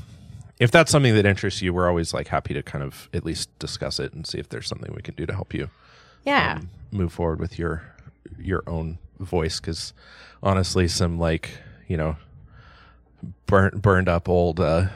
if 0.58 0.70
that's 0.70 0.90
something 0.90 1.14
that 1.14 1.26
interests 1.26 1.62
you, 1.62 1.73
we're 1.75 1.88
always 1.88 2.14
like 2.14 2.28
happy 2.28 2.54
to 2.54 2.62
kind 2.62 2.84
of 2.84 3.08
at 3.12 3.25
least 3.25 3.56
discuss 3.58 3.99
it 3.99 4.12
and 4.12 4.26
see 4.26 4.38
if 4.38 4.49
there's 4.49 4.68
something 4.68 4.92
we 4.94 5.02
can 5.02 5.14
do 5.14 5.26
to 5.26 5.32
help 5.34 5.52
you 5.54 5.68
Yeah. 6.25 6.58
um, 6.61 6.70
move 6.92 7.12
forward 7.12 7.40
with 7.40 7.58
your 7.58 7.82
your 8.38 8.62
own 8.66 8.99
voice. 9.18 9.61
Because 9.61 9.92
honestly, 10.42 10.88
some 10.88 11.18
like 11.18 11.50
you 11.88 11.96
know 11.96 12.16
burnt 13.46 13.80
burned 13.82 14.08
up 14.08 14.28
old. 14.28 14.61
Uh, 14.61 14.87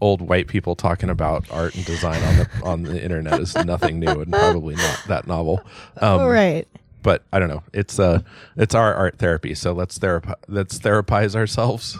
Old 0.00 0.20
white 0.20 0.48
people 0.48 0.74
talking 0.74 1.08
about 1.08 1.48
art 1.52 1.76
and 1.76 1.84
design 1.84 2.20
on 2.24 2.36
the 2.36 2.48
on 2.64 2.82
the 2.82 3.00
internet 3.00 3.38
is 3.38 3.54
nothing 3.54 4.00
new 4.00 4.08
and 4.20 4.32
probably 4.32 4.74
not 4.74 5.00
that 5.06 5.28
novel. 5.28 5.60
Um, 6.00 6.22
right. 6.22 6.66
but 7.04 7.22
I 7.32 7.38
don't 7.38 7.48
know. 7.48 7.62
It's 7.72 8.00
uh 8.00 8.22
it's 8.56 8.74
our 8.74 8.92
art 8.94 9.18
therapy. 9.18 9.54
So 9.54 9.72
let's 9.72 10.00
therap- 10.00 10.34
let's 10.48 10.80
therapize 10.80 11.36
ourselves 11.36 11.98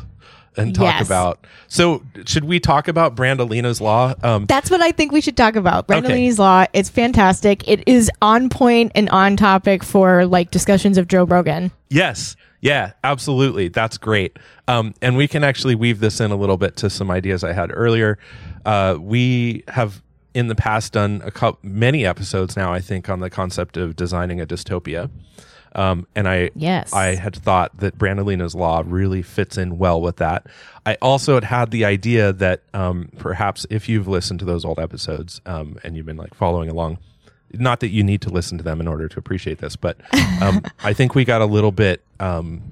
and 0.57 0.75
talk 0.75 0.85
Yes. 0.99 1.07
about. 1.07 1.47
So 1.69 2.03
should 2.27 2.45
we 2.45 2.61
talk 2.61 2.89
about 2.89 3.15
Brandolini's 3.17 3.81
law? 3.81 4.15
Um 4.23 4.47
That's 4.47 4.71
what 4.71 4.81
I 4.83 4.93
think 4.93 5.13
we 5.13 5.21
should 5.21 5.37
talk 5.37 5.57
about. 5.57 5.89
Okay. 5.91 6.01
Brandolini's 6.01 6.39
Law. 6.39 6.67
It's 6.73 6.89
fantastic. 6.91 7.67
It 7.69 7.83
is 7.87 8.11
on 8.21 8.49
point 8.49 8.93
and 8.95 9.09
on 9.11 9.37
topic 9.37 9.83
for 9.83 10.27
like 10.27 10.51
discussions 10.51 10.99
of 10.99 11.09
Joe 11.09 11.25
Rogan. 11.25 11.71
yes. 11.89 12.37
Yeah, 12.65 12.93
absolutely. 13.03 13.69
That's 13.69 13.99
great. 13.99 14.39
Um 14.69 14.95
and 15.03 15.17
we 15.17 15.27
can 15.27 15.43
actually 15.43 15.75
weave 15.75 15.99
this 16.01 16.21
in 16.21 16.31
a 16.31 16.37
little 16.37 16.57
bit 16.57 16.77
to 16.77 16.91
some 16.91 17.11
ideas 17.11 17.43
I 17.43 17.53
had 17.53 17.71
earlier. 17.75 18.19
Uh 18.65 18.97
we 19.01 19.65
have 19.69 20.01
in 20.35 20.47
the 20.49 20.55
past 20.55 20.93
done 20.93 21.21
a 21.25 21.31
couple 21.31 21.59
many 21.63 22.07
episodes 22.07 22.57
now 22.57 22.73
I 22.73 22.81
think 22.81 23.09
on 23.09 23.19
the 23.21 23.29
concept 23.31 23.77
of 23.77 23.97
designing 23.97 24.41
a 24.41 24.47
dystopia. 24.47 25.11
Um, 25.75 26.07
and 26.15 26.29
I 26.29 26.51
Yes. 26.55 26.93
I 26.93 27.15
had 27.15 27.35
thought 27.35 27.77
that 27.79 27.99
Brandolini's 27.99 28.55
law 28.55 28.83
really 28.85 29.23
fits 29.23 29.57
in 29.57 29.79
well 29.79 30.01
with 30.01 30.17
that. 30.17 30.47
I 30.85 30.97
also 31.01 31.35
had 31.35 31.45
had 31.45 31.71
the 31.71 31.85
idea 31.85 32.33
that 32.33 32.63
um, 32.75 33.11
perhaps 33.19 33.67
if 33.71 33.89
you've 33.89 34.09
listened 34.09 34.41
to 34.41 34.45
those 34.45 34.65
old 34.65 34.79
episodes 34.79 35.41
um, 35.47 35.79
and 35.85 35.97
you've 35.97 36.07
been 36.07 36.17
like 36.17 36.35
following 36.35 36.69
along, 36.69 36.99
not 37.55 37.81
that 37.81 37.89
you 37.89 38.03
need 38.03 38.21
to 38.23 38.31
listen 38.31 38.59
to 38.59 38.65
them 38.65 38.81
in 38.81 38.89
order 38.89 39.09
to 39.09 39.19
appreciate 39.19 39.59
this, 39.59 39.77
but 39.77 39.99
um, 40.43 40.63
I 40.83 40.93
think 40.93 41.15
we 41.15 41.25
got 41.25 41.43
a 41.43 41.47
little 41.47 41.73
bit, 41.73 42.03
um, 42.21 42.63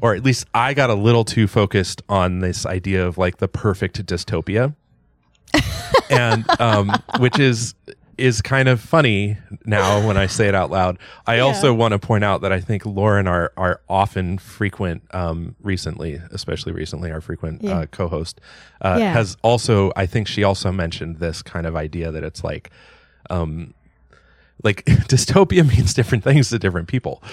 or 0.00 0.14
at 0.14 0.22
least 0.22 0.46
I 0.54 0.74
got 0.74 0.90
a 0.90 0.94
little 0.94 1.24
too 1.24 1.46
focused 1.46 2.02
on 2.08 2.38
this 2.40 2.64
idea 2.64 3.06
of 3.06 3.18
like 3.18 3.38
the 3.38 3.48
perfect 3.48 4.04
dystopia, 4.06 4.74
and 6.10 6.44
um, 6.60 6.92
which 7.18 7.38
is 7.38 7.74
is 8.18 8.42
kind 8.42 8.68
of 8.68 8.80
funny 8.80 9.38
now 9.64 10.06
when 10.06 10.16
I 10.16 10.26
say 10.26 10.48
it 10.48 10.54
out 10.54 10.70
loud. 10.70 10.98
I 11.26 11.38
also 11.38 11.72
want 11.72 11.92
to 11.92 11.98
point 11.98 12.24
out 12.24 12.40
that 12.42 12.52
I 12.52 12.60
think 12.60 12.84
Lauren, 12.84 13.26
our 13.26 13.52
our 13.56 13.80
often 13.88 14.38
frequent, 14.38 15.02
um, 15.14 15.54
recently, 15.62 16.20
especially 16.30 16.72
recently, 16.72 17.10
our 17.12 17.20
frequent 17.20 17.62
Yeah. 17.62 17.78
uh, 17.78 17.86
co-host, 17.86 18.40
uh, 18.82 18.96
Yeah. 18.98 19.12
has 19.12 19.36
also. 19.42 19.92
I 19.96 20.06
think 20.06 20.26
she 20.28 20.42
also 20.44 20.70
mentioned 20.72 21.18
this 21.18 21.42
kind 21.42 21.66
of 21.66 21.76
idea 21.76 22.10
that 22.12 22.24
it's 22.24 22.42
like. 22.44 22.70
Um, 23.30 23.74
like 24.64 24.84
dystopia 25.08 25.64
means 25.68 25.94
different 25.94 26.24
things 26.24 26.48
to 26.50 26.58
different 26.58 26.88
people. 26.88 27.22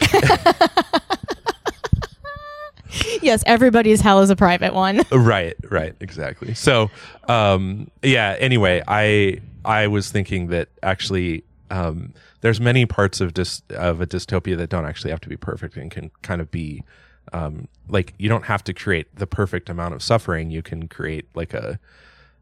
Yes, 3.21 3.43
everybody's 3.47 3.99
hell 4.01 4.21
is 4.21 4.29
a 4.29 4.35
private 4.35 4.73
one. 4.73 5.01
right 5.11 5.55
right 5.69 5.95
exactly 5.99 6.53
so 6.53 6.89
um 7.27 7.89
yeah 8.03 8.35
anyway 8.39 8.81
i 8.87 9.41
i 9.65 9.87
was 9.87 10.11
thinking 10.11 10.47
that 10.47 10.69
actually 10.83 11.43
um 11.71 12.13
there's 12.41 12.59
many 12.61 12.85
parts 12.85 13.19
of 13.21 13.33
dis 13.33 13.61
of 13.71 14.01
a 14.01 14.07
dystopia 14.07 14.55
that 14.57 14.69
don't 14.69 14.85
actually 14.85 15.11
have 15.11 15.21
to 15.21 15.29
be 15.29 15.37
perfect 15.37 15.75
and 15.77 15.91
can 15.91 16.11
kind 16.21 16.41
of 16.41 16.49
be 16.51 16.83
um 17.33 17.67
like 17.89 18.13
you 18.17 18.29
don't 18.29 18.45
have 18.45 18.63
to 18.63 18.73
create 18.73 19.13
the 19.15 19.27
perfect 19.27 19.69
amount 19.69 19.93
of 19.93 20.01
suffering 20.03 20.49
you 20.51 20.61
can 20.61 20.87
create 20.87 21.25
like 21.35 21.53
a 21.53 21.79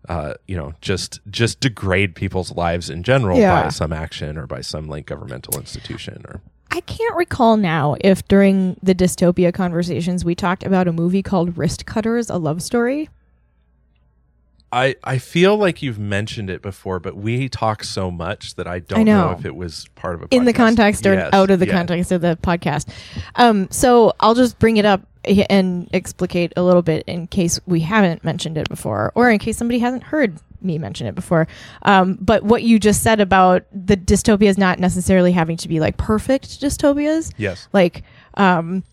uh, 0.09 0.33
you 0.47 0.57
know, 0.57 0.73
just 0.81 1.21
just 1.29 1.61
degrade 1.61 2.13
people's 2.13 2.51
lives 2.51 2.89
in 2.89 3.03
general 3.03 3.39
Yeah. 3.39 3.63
by 3.63 3.69
some 3.69 3.93
action 3.93 4.37
or 4.37 4.45
by 4.45 4.59
some 4.59 4.87
like 4.87 5.05
governmental 5.05 5.57
institution 5.57 6.25
or 6.27 6.41
I 6.71 6.81
can't 6.81 7.15
recall 7.15 7.55
now 7.55 7.95
if 8.01 8.27
during 8.27 8.77
the 8.83 8.93
dystopia 8.93 9.53
conversations 9.53 10.25
we 10.25 10.35
talked 10.35 10.65
about 10.65 10.89
a 10.89 10.91
movie 10.91 11.23
called 11.23 11.55
Wristcutters, 11.55 12.29
a 12.33 12.37
love 12.37 12.61
story. 12.61 13.09
I 14.73 14.95
I 15.03 15.17
feel 15.19 15.55
like 15.55 15.81
you've 15.81 15.99
mentioned 15.99 16.49
it 16.49 16.61
before, 16.61 16.99
but 16.99 17.15
we 17.15 17.47
talk 17.47 17.83
so 17.83 18.09
much 18.09 18.55
that 18.55 18.67
I 18.67 18.79
don't 18.79 19.01
I 19.01 19.03
know. 19.03 19.35
if 19.37 19.45
it 19.45 19.55
was 19.55 19.87
part 19.95 20.15
of 20.15 20.23
a 20.23 20.27
in 20.31 20.45
the 20.45 20.53
context 20.53 21.05
or 21.05 21.13
Yes, 21.13 21.29
out 21.33 21.51
of 21.51 21.59
the 21.59 21.67
context 21.67 22.11
of 22.11 22.21
the 22.21 22.37
podcast. 22.41 22.87
Um, 23.35 23.67
so 23.71 24.13
I'll 24.19 24.35
just 24.35 24.57
bring 24.59 24.77
it 24.77 24.85
up 24.85 25.01
and 25.49 25.87
explicate 25.93 26.51
a 26.57 26.63
little 26.63 26.81
bit 26.81 27.03
in 27.07 27.27
case 27.27 27.59
we 27.65 27.79
haven't 27.81 28.23
mentioned 28.25 28.57
it 28.57 28.67
before, 28.67 29.11
or 29.15 29.29
in 29.29 29.39
case 29.39 29.57
somebody 29.57 29.79
hasn't 29.79 30.03
heard 30.03 30.37
me 30.61 30.77
mention 30.77 31.07
it 31.07 31.13
before. 31.15 31.47
Um, 31.83 32.17
but 32.19 32.43
what 32.43 32.63
you 32.63 32.79
just 32.79 33.03
said 33.03 33.19
about 33.21 33.63
the 33.71 33.95
dystopias 33.95 34.57
not 34.57 34.79
necessarily 34.79 35.31
having 35.31 35.55
to 35.57 35.67
be 35.67 35.79
like 35.79 35.97
perfect 35.97 36.59
dystopias, 36.61 37.31
Yes. 37.37 37.67
like 37.73 38.03
um, 38.35 38.83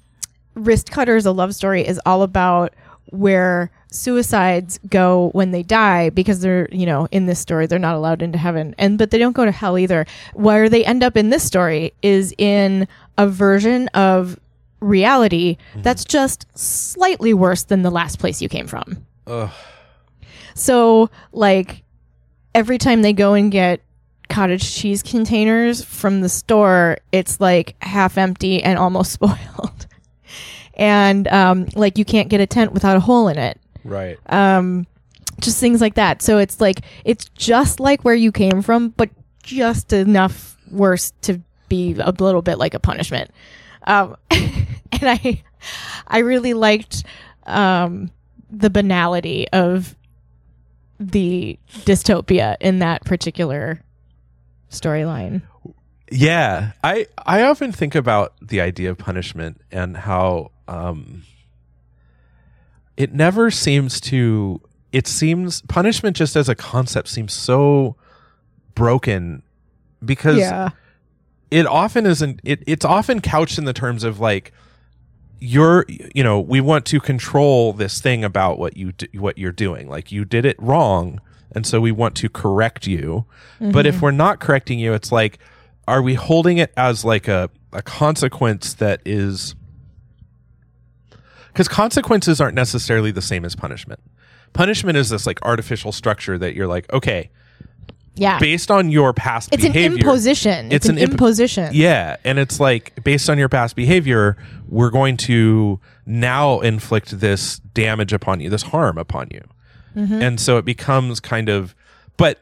Wristcutters 0.57 1.27
a 1.27 1.31
love 1.31 1.55
story 1.55 1.87
is 1.87 2.01
all 2.05 2.23
about 2.23 2.75
where 3.11 3.71
suicides 3.91 4.79
go 4.89 5.31
when 5.33 5.51
they 5.51 5.63
die 5.63 6.11
because 6.11 6.41
they're 6.41 6.69
you 6.71 6.87
know 6.87 7.09
in 7.11 7.27
this 7.27 7.41
story 7.41 7.67
they're 7.67 7.79
not 7.79 7.97
allowed 7.97 8.23
into 8.23 8.39
heaven 8.39 8.75
and 8.79 8.99
but 8.99 9.11
they 9.11 9.19
don't 9.19 9.33
go 9.33 9.45
to 9.45 9.51
hell 9.51 9.77
either 9.77 10.07
where 10.35 10.69
they 10.69 10.85
end 10.85 11.03
up 11.03 11.17
in 11.17 11.31
this 11.31 11.43
story 11.43 11.93
is 12.03 12.33
in 12.39 12.87
a 13.19 13.27
version 13.27 13.89
of 13.89 14.39
reality 14.81 15.57
mm-hmm. 15.73 15.83
that's 15.83 16.05
just 16.05 16.47
slightly 16.57 17.35
worse 17.35 17.65
than 17.65 17.83
the 17.83 17.91
last 17.91 18.19
place 18.19 18.41
you 18.41 18.49
came 18.49 18.67
from 18.67 19.05
Ugh. 19.27 19.51
so 20.55 21.11
like 21.33 21.83
every 22.55 22.79
time 22.79 23.03
they 23.03 23.13
go 23.13 23.35
and 23.35 23.51
get 23.51 23.81
cottage 24.31 24.75
cheese 24.75 25.03
containers 25.03 25.85
from 25.85 26.23
the 26.23 26.29
store, 26.29 26.97
it's 27.13 27.41
like 27.41 27.75
half 27.83 28.17
empty 28.17 28.63
and 28.63 28.79
almost 28.79 29.13
spoiled. 29.21 29.87
And 30.81 31.29
um, 31.29 31.69
like 31.77 31.99
you 31.99 32.05
can't 32.07 32.29
get 32.31 32.41
a 32.41 32.47
tent 32.47 32.73
without 32.73 32.97
a 32.97 33.01
hole 33.01 33.29
in 33.29 33.39
it. 33.39 33.61
Right. 33.85 34.19
Um, 34.27 34.87
just 35.39 35.61
things 35.61 35.81
like 35.81 35.95
that. 35.95 36.23
So 36.23 36.39
it's 36.39 36.61
like 36.61 36.81
it's 37.05 37.27
just 37.37 37.79
like 37.79 38.03
where 38.03 38.15
you 38.15 38.33
came 38.33 38.63
from, 38.63 38.89
but 38.89 39.11
just 39.43 39.93
enough 39.93 40.57
worse 40.71 41.13
to 41.23 41.41
be 41.69 41.95
a 42.01 42.11
little 42.19 42.43
bit 42.43 42.59
like 42.59 42.75
a 42.75 42.81
punishment. 42.81 43.31
Um, 43.87 44.17
and 44.31 45.03
I, 45.03 45.43
I 46.07 46.19
really 46.19 46.55
liked 46.55 47.05
um, 47.47 48.11
the 48.51 48.71
banality 48.71 49.49
of 49.53 49.95
the 50.99 51.59
dystopia 51.85 52.57
in 52.61 52.79
that 52.81 53.05
particular 53.05 53.83
storyline. 54.71 55.43
Yeah, 56.11 56.73
I 56.83 57.07
I 57.25 57.43
often 57.43 57.71
think 57.73 57.95
about 57.95 58.35
the 58.43 58.61
idea 58.61 58.91
of 58.91 58.99
punishment 58.99 59.61
and 59.71 59.97
how 59.97 60.51
um, 60.69 61.23
it 62.97 63.13
never 63.13 63.51
seems 63.51 64.01
to. 64.03 64.61
It 64.93 65.07
seems 65.07 65.63
punishment 65.63 66.17
just 66.17 66.35
as 66.35 66.49
a 66.49 66.55
concept 66.57 67.09
seems 67.09 67.33
so 67.33 67.95
broken 68.75 69.43
because 70.05 70.39
Yeah. 70.39 70.71
it 71.53 71.67
often 71.67 72.07
isn't. 72.07 72.41
It, 72.43 72.65
it's 72.67 72.85
often 72.85 73.21
couched 73.21 73.57
in 73.59 73.65
the 73.65 73.73
terms 73.73 74.03
of 74.03 74.19
like 74.19 74.53
you're 75.39 75.87
you 75.89 76.23
know 76.25 76.39
we 76.41 76.61
want 76.61 76.85
to 76.87 77.01
control 77.01 77.73
this 77.73 78.01
thing 78.01 78.25
about 78.25 78.59
what 78.59 78.77
you 78.77 78.93
d- 78.93 79.09
what 79.19 79.39
you're 79.39 79.51
doing 79.53 79.89
like 79.89 80.13
you 80.13 80.23
did 80.23 80.45
it 80.45 80.55
wrong 80.61 81.19
and 81.53 81.67
so 81.67 81.81
we 81.81 81.91
want 81.91 82.15
to 82.15 82.29
correct 82.29 82.87
you 82.87 83.25
but 83.59 83.87
if 83.87 84.03
we're 84.03 84.11
not 84.11 84.39
correcting 84.39 84.79
you 84.79 84.93
it's 84.93 85.11
like 85.11 85.39
are 85.91 86.03
we 86.03 86.15
holding 86.15 86.59
it 86.59 86.73
as 86.77 87.05
like 87.05 87.29
a 87.29 87.51
a 87.73 87.83
consequence 87.83 88.75
that 88.75 89.01
is 89.05 89.55
because 91.49 91.69
consequences 91.69 92.41
aren't 92.41 92.55
necessarily 92.55 93.11
the 93.11 93.23
same 93.23 93.45
as 93.45 93.55
punishment 93.57 94.01
punishment 94.53 94.97
is 94.97 95.11
this 95.11 95.27
like 95.27 95.41
artificial 95.43 95.93
structure 95.93 96.39
that 96.39 96.55
you're 96.55 96.67
like 96.67 96.91
okay 96.93 97.31
Yeah. 98.17 98.39
based 98.39 98.71
on 98.71 98.91
your 98.91 99.13
past 99.13 99.49
it's 99.53 99.65
an 99.65 99.75
imposition. 99.75 100.67
It's, 100.67 100.75
It's 100.77 100.87
an, 100.89 100.97
an 100.97 101.03
imp- 101.03 101.13
imposition. 101.13 101.71
yeah, 101.73 102.17
and 102.25 102.39
it's 102.39 102.59
like 102.61 103.03
based 103.05 103.31
on 103.31 103.39
your 103.39 103.49
past 103.49 103.77
behavior, 103.77 104.37
we're 104.69 104.91
going 104.91 105.17
to 105.29 105.79
now 106.07 106.61
inflict 106.61 107.21
this 107.21 107.59
damage 107.73 108.13
upon 108.13 108.41
you, 108.41 108.51
this 108.51 108.63
harm 108.63 108.99
upon 108.99 109.29
you. 109.31 109.43
Mm-hmm. 109.97 110.23
And 110.23 110.41
so 110.41 110.59
it 110.59 110.65
becomes 110.65 111.21
kind 111.21 111.49
of 111.49 111.75
but 112.17 112.39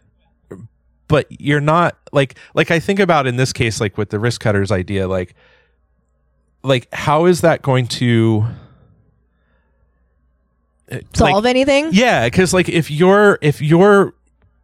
but 1.08 1.26
you're 1.40 1.60
not 1.60 1.96
like 2.12 2.36
like 2.54 2.70
I 2.70 2.78
think 2.78 3.00
about 3.00 3.26
in 3.26 3.36
this 3.36 3.52
case 3.52 3.80
like 3.80 3.98
with 3.98 4.10
the 4.10 4.18
Wristcutters 4.18 4.70
idea 4.70 5.08
like 5.08 5.34
like 6.62 6.86
how 6.92 7.24
is 7.26 7.40
that 7.40 7.62
going 7.62 7.86
to 7.86 8.46
uh, 10.90 10.98
Solve 11.14 11.44
like, 11.44 11.50
anything? 11.50 11.88
yeah, 11.92 12.26
because 12.26 12.54
like 12.54 12.68
if 12.68 12.90
you're 12.90 13.38
if 13.42 13.60
you're 13.60 14.14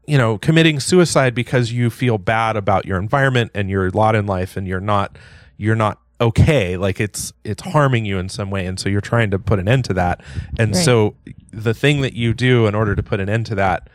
you 0.06 0.18
know 0.18 0.38
committing 0.38 0.80
suicide 0.80 1.34
because 1.34 1.72
you 1.72 1.90
feel 1.90 2.18
bad 2.18 2.56
about 2.56 2.84
your 2.86 2.98
environment 2.98 3.50
and 3.54 3.70
your 3.70 3.90
lot 3.90 4.14
in 4.14 4.26
life 4.26 4.56
and 4.56 4.66
you're 4.66 4.80
not 4.80 5.16
you're 5.56 5.74
not 5.76 5.98
okay 6.20 6.76
like 6.76 7.00
it's 7.00 7.32
it's 7.42 7.62
harming 7.62 8.04
you 8.04 8.18
in 8.18 8.28
some 8.28 8.50
way 8.50 8.66
and 8.66 8.78
so 8.78 8.88
you're 8.88 9.00
trying 9.00 9.30
to 9.30 9.38
put 9.38 9.58
an 9.58 9.66
end 9.66 9.84
to 9.84 9.92
that 9.94 10.22
and 10.58 10.74
Right. 10.74 10.84
so 10.84 11.14
the 11.52 11.74
thing 11.74 12.02
that 12.02 12.12
you 12.12 12.32
do 12.34 12.66
in 12.66 12.74
order 12.74 12.94
to 12.94 13.02
put 13.02 13.18
an 13.18 13.28
end 13.28 13.46
to 13.46 13.54
that 13.56 13.88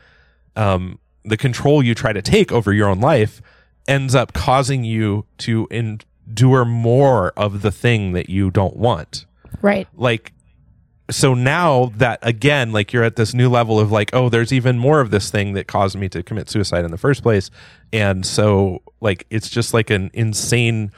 um 0.55 0.99
the 1.29 1.37
control 1.37 1.81
you 1.83 1.95
try 1.95 2.11
to 2.13 2.21
take 2.21 2.51
over 2.51 2.73
your 2.73 2.87
own 2.89 2.99
life 2.99 3.41
ends 3.87 4.13
up 4.13 4.33
causing 4.33 4.83
you 4.83 5.25
to 5.37 5.67
endure 5.71 6.65
more 6.65 7.31
of 7.37 7.61
the 7.61 7.71
thing 7.71 8.11
that 8.13 8.29
you 8.29 8.51
don't 8.51 8.75
want 8.75 9.25
Right. 9.61 9.87
like 9.95 10.33
so 11.09 11.33
now 11.33 11.91
that 11.97 12.19
again 12.21 12.71
like 12.71 12.93
you're 12.93 13.03
at 13.03 13.15
this 13.15 13.33
new 13.33 13.49
level 13.49 13.79
of 13.79 13.91
like 13.91 14.11
oh 14.13 14.29
there's 14.29 14.53
even 14.53 14.77
more 14.77 15.01
of 15.01 15.09
this 15.09 15.31
thing 15.31 15.53
that 15.53 15.65
caused 15.67 15.97
me 15.97 16.07
to 16.09 16.21
commit 16.21 16.49
suicide 16.49 16.85
in 16.85 16.91
the 16.91 16.99
first 16.99 17.23
place 17.23 17.49
and 17.91 18.23
so 18.25 18.83
like 19.01 19.25
it's 19.31 19.49
just 19.49 19.73
like 19.73 19.89
an 19.89 20.11
insane 20.13 20.91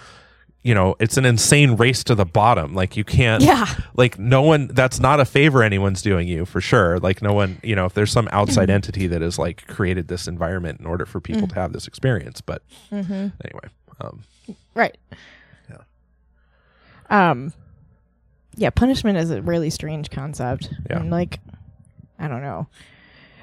you 0.64 0.76
know 0.76 0.96
it's 1.00 1.18
an 1.18 1.26
insane 1.26 1.76
race 1.76 2.04
to 2.04 2.14
the 2.16 2.26
bottom 2.26 2.74
like 2.76 2.96
you 2.96 3.04
can't 3.04 3.42
Yeah. 3.44 3.66
like 3.96 4.20
no 4.20 4.42
one 4.44 4.68
that's 4.68 5.00
not 5.00 5.20
a 5.20 5.26
favor 5.26 5.64
anyone's 5.64 6.02
doing 6.02 6.28
you 6.28 6.46
for 6.46 6.62
sure 6.62 7.00
like 7.00 7.22
no 7.22 7.34
one 7.34 7.58
you 7.64 7.76
know 7.76 7.86
if 7.86 7.94
there's 7.94 8.12
some 8.12 8.30
outside 8.32 8.70
entity 8.70 9.08
that 9.08 9.22
has 9.22 9.40
like 9.40 9.66
created 9.68 10.08
this 10.08 10.28
environment 10.28 10.80
in 10.80 10.86
order 10.86 11.06
for 11.06 11.20
people 11.20 11.48
to 11.48 11.56
have 11.56 11.74
this 11.74 11.88
experience 11.88 12.42
but 12.42 12.62
anyway 12.92 13.68
um 14.02 14.24
Right. 14.76 14.98
Yeah. 15.70 15.78
Um 17.10 17.54
yeah, 18.58 18.70
punishment 18.70 19.18
is 19.18 19.32
a 19.32 19.42
really 19.42 19.70
strange 19.70 20.10
concept. 20.12 20.70
Yeah. 20.90 21.00
And 21.00 21.10
like 21.10 21.40
I 22.20 22.28
don't 22.28 22.42
know. 22.42 22.68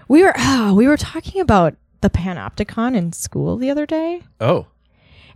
We 0.06 0.22
were 0.22 0.32
ah, 0.36 0.72
we 0.74 0.86
were 0.86 0.96
talking 0.96 1.40
about 1.40 1.74
the 2.00 2.10
panopticon 2.10 2.96
in 2.96 3.12
school 3.12 3.56
the 3.56 3.70
other 3.70 3.84
day 3.86 4.22
oh 4.40 4.66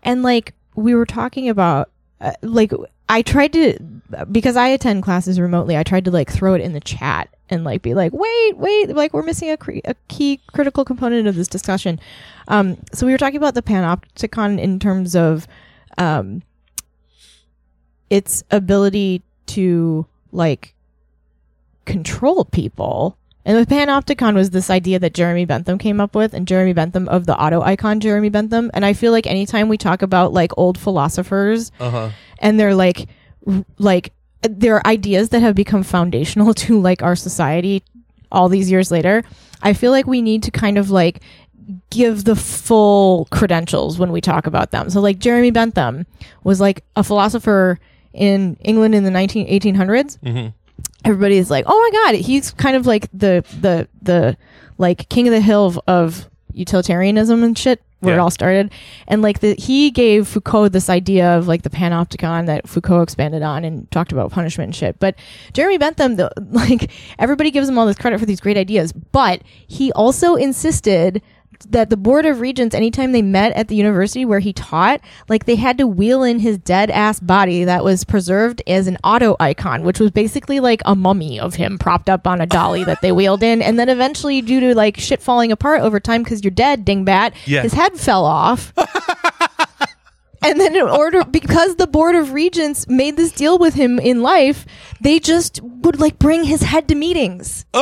and 0.02 0.22
like 0.22 0.54
we 0.74 0.94
were 0.94 1.06
talking 1.06 1.48
about 1.48 1.90
uh, 2.20 2.32
like 2.42 2.72
I 3.08 3.22
tried 3.22 3.52
to 3.54 3.78
because 4.30 4.56
I 4.56 4.68
attend 4.68 5.02
classes 5.02 5.38
remotely. 5.38 5.76
I 5.76 5.82
tried 5.82 6.04
to 6.06 6.10
like 6.10 6.30
throw 6.30 6.54
it 6.54 6.60
in 6.60 6.72
the 6.72 6.80
chat 6.80 7.28
and 7.50 7.64
like 7.64 7.82
be 7.82 7.92
like, 7.94 8.12
wait, 8.14 8.56
wait, 8.56 8.88
like 8.90 9.12
we're 9.12 9.22
missing 9.22 9.50
a, 9.50 9.56
cre- 9.56 9.84
a 9.84 9.94
key 10.08 10.40
critical 10.52 10.84
component 10.84 11.26
of 11.28 11.34
this 11.34 11.48
discussion. 11.48 12.00
Um, 12.48 12.78
so 12.92 13.04
we 13.06 13.12
were 13.12 13.18
talking 13.18 13.36
about 13.36 13.54
the 13.54 13.62
panopticon 13.62 14.58
in 14.58 14.78
terms 14.78 15.14
of 15.14 15.46
um, 15.98 16.42
its 18.08 18.42
ability 18.50 19.22
to 19.46 20.06
like 20.32 20.74
control 21.84 22.44
people. 22.46 23.18
And 23.44 23.58
the 23.58 23.66
panopticon 23.66 24.34
was 24.34 24.50
this 24.50 24.70
idea 24.70 24.98
that 25.00 25.14
Jeremy 25.14 25.44
Bentham 25.44 25.76
came 25.78 26.00
up 26.00 26.14
with, 26.14 26.32
and 26.32 26.46
Jeremy 26.46 26.72
Bentham 26.72 27.08
of 27.08 27.26
the 27.26 27.36
auto 27.36 27.60
icon 27.60 27.98
Jeremy 28.00 28.28
Bentham. 28.28 28.70
And 28.72 28.84
I 28.84 28.92
feel 28.92 29.10
like 29.10 29.26
anytime 29.26 29.68
we 29.68 29.76
talk 29.76 30.02
about 30.02 30.32
like 30.32 30.52
old 30.56 30.78
philosophers 30.78 31.72
uh-huh 31.80 32.10
and 32.38 32.58
they're 32.58 32.74
like 32.74 33.08
r- 33.46 33.64
like 33.78 34.12
there 34.42 34.76
are 34.76 34.86
ideas 34.86 35.28
that 35.30 35.40
have 35.40 35.54
become 35.54 35.82
foundational 35.82 36.52
to 36.64 36.80
like 36.80 37.02
our 37.02 37.16
society 37.16 37.82
all 38.30 38.48
these 38.48 38.70
years 38.70 38.90
later, 38.90 39.24
I 39.62 39.72
feel 39.72 39.90
like 39.92 40.06
we 40.06 40.22
need 40.22 40.42
to 40.44 40.50
kind 40.50 40.78
of 40.78 40.90
like 40.90 41.20
give 41.90 42.24
the 42.24 42.34
full 42.36 43.26
credentials 43.30 43.98
when 43.98 44.10
we 44.10 44.20
talk 44.20 44.46
about 44.46 44.70
them. 44.72 44.90
So 44.90 45.00
like 45.00 45.18
Jeremy 45.18 45.50
Bentham 45.50 46.06
was 46.44 46.60
like 46.60 46.84
a 46.96 47.04
philosopher 47.04 47.78
in 48.12 48.56
England 48.60 48.94
in 48.94 49.04
the 49.04 49.10
19 49.10 49.48
1800s 49.48 50.18
hmm 50.20 50.48
everybody's 51.04 51.50
like, 51.50 51.64
"Oh 51.68 51.78
my 51.78 52.12
god, 52.12 52.20
he's 52.20 52.52
kind 52.52 52.76
of 52.76 52.86
like 52.86 53.08
the 53.12 53.44
the 53.60 53.88
the 54.00 54.36
like 54.78 55.08
king 55.08 55.28
of 55.28 55.34
the 55.34 55.40
hill 55.40 55.66
of, 55.66 55.80
of 55.86 56.30
utilitarianism 56.52 57.42
and 57.42 57.56
shit." 57.56 57.82
Where 58.00 58.16
it 58.16 58.18
all 58.18 58.32
started, 58.32 58.72
and 59.06 59.22
like 59.22 59.38
the 59.38 59.54
he 59.54 59.92
gave 59.92 60.26
Foucault 60.26 60.70
this 60.70 60.90
idea 60.90 61.38
of 61.38 61.46
like 61.46 61.62
the 61.62 61.70
panopticon 61.70 62.46
that 62.46 62.68
Foucault 62.68 63.02
expanded 63.02 63.42
on 63.42 63.64
and 63.64 63.88
talked 63.92 64.10
about 64.10 64.32
punishment 64.32 64.66
and 64.66 64.74
shit. 64.74 64.98
But 64.98 65.14
Jeremy 65.52 65.78
Bentham, 65.78 66.16
the, 66.16 66.28
like 66.50 66.90
everybody 67.20 67.52
gives 67.52 67.68
him 67.68 67.78
all 67.78 67.86
this 67.86 67.96
credit 67.96 68.18
for 68.18 68.26
these 68.26 68.40
great 68.40 68.56
ideas, 68.56 68.92
but 68.92 69.42
he 69.68 69.92
also 69.92 70.34
insisted 70.34 71.22
that 71.70 71.90
the 71.90 71.96
board 71.96 72.26
of 72.26 72.40
regents 72.40 72.74
anytime 72.74 73.12
they 73.12 73.22
met 73.22 73.52
at 73.52 73.68
the 73.68 73.74
university 73.76 74.24
where 74.24 74.38
he 74.40 74.52
taught 74.52 75.00
like 75.28 75.44
they 75.46 75.56
had 75.56 75.78
to 75.78 75.86
wheel 75.86 76.22
in 76.22 76.38
his 76.38 76.58
dead 76.58 76.90
ass 76.90 77.20
body 77.20 77.64
that 77.64 77.84
was 77.84 78.04
preserved 78.04 78.62
as 78.66 78.86
an 78.86 78.96
auto 79.04 79.36
icon 79.40 79.82
which 79.82 79.98
was 80.00 80.10
basically 80.10 80.60
like 80.60 80.80
a 80.84 80.94
mummy 80.94 81.38
of 81.40 81.54
him 81.54 81.78
propped 81.78 82.08
up 82.08 82.26
on 82.26 82.40
a 82.40 82.46
dolly 82.46 82.84
that 82.84 83.00
they 83.02 83.12
wheeled 83.12 83.42
in. 83.42 83.62
And 83.62 83.78
then 83.78 83.88
eventually 83.88 84.40
due 84.42 84.60
to 84.60 84.74
like 84.74 84.96
shit 84.98 85.22
falling 85.22 85.52
apart 85.52 85.80
over 85.82 86.00
time 86.00 86.22
because 86.22 86.42
you're 86.44 86.50
dead 86.50 86.84
dingbat 86.84 87.34
Yeah. 87.46 87.62
his 87.62 87.72
head 87.72 87.96
fell 87.98 88.24
off. 88.24 88.72
And 90.44 90.58
then 90.58 90.74
in 90.74 90.82
order 90.82 91.22
because 91.24 91.76
the 91.76 91.86
board 91.86 92.16
of 92.16 92.32
regents 92.32 92.88
made 92.88 93.16
this 93.16 93.30
deal 93.30 93.58
with 93.58 93.74
him 93.74 94.00
in 94.00 94.22
life 94.22 94.66
they 95.00 95.20
just 95.20 95.60
would 95.62 96.00
like 96.00 96.18
bring 96.18 96.42
his 96.42 96.62
head 96.62 96.88
to 96.88 96.96
meetings 96.96 97.64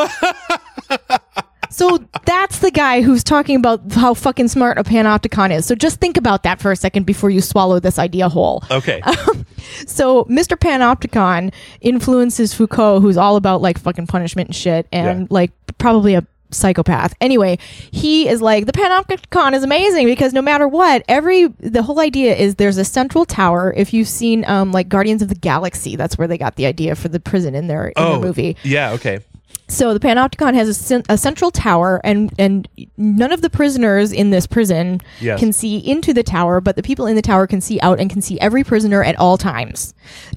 so 1.70 1.98
that's 2.24 2.58
the 2.58 2.70
guy 2.70 3.00
who's 3.00 3.22
talking 3.24 3.56
about 3.56 3.80
how 3.92 4.12
fucking 4.12 4.48
smart 4.48 4.76
a 4.78 4.82
panopticon 4.84 5.50
is 5.50 5.64
so 5.64 5.74
just 5.74 6.00
think 6.00 6.16
about 6.16 6.42
that 6.42 6.60
for 6.60 6.72
a 6.72 6.76
second 6.76 7.06
before 7.06 7.30
you 7.30 7.40
swallow 7.40 7.78
this 7.80 7.98
idea 7.98 8.28
whole 8.28 8.62
okay 8.70 9.00
so 9.86 10.24
Mr. 10.24 10.56
Panopticon 10.58 11.52
influences 11.80 12.54
Foucault, 12.54 13.00
who's 13.00 13.16
all 13.16 13.36
about 13.36 13.62
like 13.62 13.78
fucking 13.78 14.06
punishment 14.06 14.48
and 14.48 14.56
shit, 14.56 14.86
and 14.92 15.20
Yeah. 15.22 15.26
like 15.30 15.52
probably 15.78 16.14
a 16.14 16.26
psychopath. 16.52 17.14
Anyway, 17.20 17.58
he 17.92 18.28
is 18.28 18.42
like 18.42 18.66
the 18.66 18.72
Panopticon 18.72 19.52
is 19.52 19.62
amazing 19.62 20.06
because 20.06 20.32
no 20.32 20.42
matter 20.42 20.66
what, 20.66 21.04
every 21.08 21.46
the 21.60 21.82
whole 21.82 22.00
idea 22.00 22.34
is 22.34 22.56
there's 22.56 22.76
a 22.78 22.84
central 22.84 23.24
tower. 23.24 23.72
If 23.76 23.94
you've 23.94 24.08
seen 24.08 24.44
um 24.46 24.72
like 24.72 24.88
Guardians 24.88 25.22
of 25.22 25.28
the 25.28 25.34
Galaxy, 25.36 25.94
that's 25.96 26.18
where 26.18 26.26
they 26.26 26.38
got 26.38 26.56
the 26.56 26.66
idea 26.66 26.96
for 26.96 27.08
the 27.08 27.20
prison 27.20 27.54
in 27.54 27.66
their 27.68 27.88
in 27.88 27.92
oh 27.96 28.14
the 28.20 28.26
movie 28.26 28.56
yeah 28.64 28.90
okay 28.92 29.20
So 29.68 29.94
the 29.94 30.00
Panopticon 30.00 30.54
has 30.54 30.68
a, 30.68 30.74
cen- 30.74 31.04
a 31.08 31.16
central 31.16 31.50
tower, 31.52 32.00
and 32.02 32.32
and 32.38 32.66
none 32.96 33.32
of 33.32 33.40
the 33.40 33.48
prisoners 33.50 34.10
in 34.12 34.30
this 34.30 34.46
prison 34.46 35.00
Yes. 35.20 35.38
can 35.38 35.52
see 35.52 35.76
into 35.78 36.12
the 36.12 36.24
tower, 36.24 36.60
but 36.60 36.74
the 36.74 36.82
people 36.82 37.06
in 37.06 37.14
the 37.14 37.22
tower 37.22 37.46
can 37.46 37.60
see 37.60 37.78
out 37.80 38.00
and 38.00 38.10
can 38.10 38.20
see 38.20 38.38
every 38.40 38.64
prisoner 38.64 39.04
at 39.04 39.16
all 39.18 39.38
times. 39.38 39.94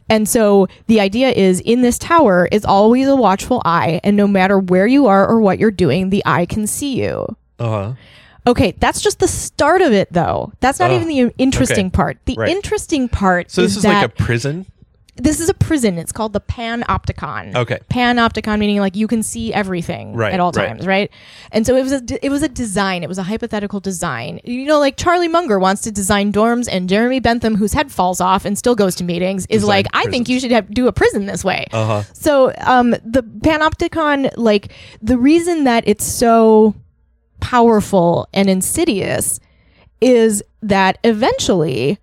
And 0.09 0.29
so 0.29 0.67
the 0.85 0.99
idea 0.99 1.31
is 1.31 1.59
in 1.61 1.81
this 1.81 1.97
tower 1.97 2.47
is 2.51 2.63
always 2.63 3.07
a 3.07 3.15
watchful 3.15 3.61
eye, 3.65 3.99
and 4.03 4.15
no 4.15 4.27
matter 4.27 4.59
where 4.59 4.85
you 4.85 5.07
are 5.07 5.27
or 5.27 5.41
what 5.41 5.57
you're 5.57 5.71
doing, 5.71 6.11
the 6.11 6.21
eye 6.27 6.45
can 6.45 6.67
see 6.67 7.01
you. 7.01 7.25
Uh 7.57 7.69
huh. 7.69 7.93
Okay, 8.45 8.73
that's 8.77 8.99
just 9.01 9.19
the 9.19 9.27
start 9.27 9.81
of 9.81 9.93
it, 9.93 10.11
though. 10.11 10.51
That's 10.59 10.77
not 10.79 10.91
Oh, 10.91 10.95
even 10.95 11.07
the 11.07 11.33
interesting 11.37 11.85
okay. 11.87 11.91
part. 11.95 12.17
The 12.25 12.35
Right. 12.37 12.49
interesting 12.49 13.07
part 13.07 13.49
So 13.49 13.61
this 13.61 13.71
is 13.71 13.77
is 13.77 13.85
like 13.85 14.05
a 14.05 14.09
prison. 14.09 14.65
This 15.15 15.39
is 15.39 15.47
a 15.47 15.53
prison. 15.53 15.99
It's 15.99 16.11
called 16.11 16.33
the 16.33 16.41
Panopticon. 16.41 17.55
Okay. 17.55 17.79
Panopticon 17.89 18.57
meaning 18.57 18.79
like 18.79 18.95
you 18.95 19.07
can 19.07 19.21
see 19.21 19.53
everything 19.53 20.15
Right, 20.15 20.33
at 20.33 20.39
all 20.39 20.51
right. 20.51 20.69
times, 20.69 20.87
right? 20.87 21.11
And 21.51 21.65
so 21.67 21.75
it 21.75 21.83
was 21.83 21.91
a 21.91 22.25
it 22.25 22.29
was 22.29 22.41
a 22.41 22.49
design. 22.49 23.03
It 23.03 23.07
was 23.09 23.19
a 23.19 23.23
hypothetical 23.23 23.79
design. 23.79 24.39
You 24.43 24.65
know, 24.65 24.79
like 24.79 24.97
Charlie 24.97 25.27
Munger 25.27 25.59
wants 25.59 25.83
to 25.83 25.91
design 25.91 26.31
dorms, 26.31 26.67
and 26.71 26.89
Jeremy 26.89 27.19
Bentham, 27.19 27.55
whose 27.55 27.73
head 27.73 27.91
falls 27.91 28.19
off 28.21 28.43
and 28.45 28.57
still 28.57 28.75
goes 28.75 28.95
to 28.95 29.03
meetings, 29.03 29.45
is 29.49 29.61
Design 29.61 29.67
like, 29.67 29.87
I 29.93 30.05
think 30.05 30.29
you 30.29 30.39
should 30.39 30.51
have, 30.51 30.73
do 30.73 30.87
a 30.87 30.91
prison 30.91 31.27
this 31.27 31.43
way. 31.43 31.67
Uh 31.71 31.85
huh. 31.85 32.03
So 32.13 32.53
um, 32.57 32.91
the 32.91 33.21
Panopticon, 33.21 34.31
like 34.35 34.71
the 35.01 35.17
reason 35.17 35.65
that 35.65 35.83
it's 35.87 36.05
so 36.05 36.73
powerful 37.39 38.27
and 38.33 38.49
insidious 38.49 39.39
is 40.01 40.41
that 40.61 40.97
eventually 41.03 41.99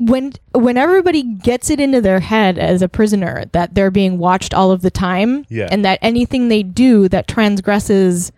when 0.00 0.32
when 0.52 0.78
everybody 0.78 1.22
gets 1.22 1.68
it 1.68 1.78
into 1.78 2.00
their 2.00 2.20
head 2.20 2.58
as 2.58 2.80
a 2.80 2.88
prisoner 2.88 3.44
that 3.52 3.74
they're 3.74 3.90
being 3.90 4.16
watched 4.16 4.54
all 4.54 4.70
of 4.70 4.80
the 4.80 4.90
time 4.90 5.44
Yeah. 5.50 5.68
and 5.70 5.84
that 5.84 5.98
anything 6.00 6.48
they 6.48 6.62
do 6.62 7.06
that 7.10 7.28
transgresses 7.28 8.32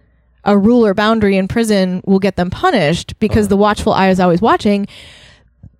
a 0.44 0.58
rule 0.58 0.84
or 0.84 0.92
boundary 0.92 1.36
in 1.36 1.46
prison 1.46 2.02
will 2.04 2.18
get 2.18 2.34
them 2.34 2.50
punished 2.50 3.16
because 3.20 3.46
uh-huh. 3.46 3.50
the 3.50 3.56
watchful 3.58 3.92
eye 3.92 4.10
is 4.10 4.18
always 4.18 4.42
watching 4.42 4.88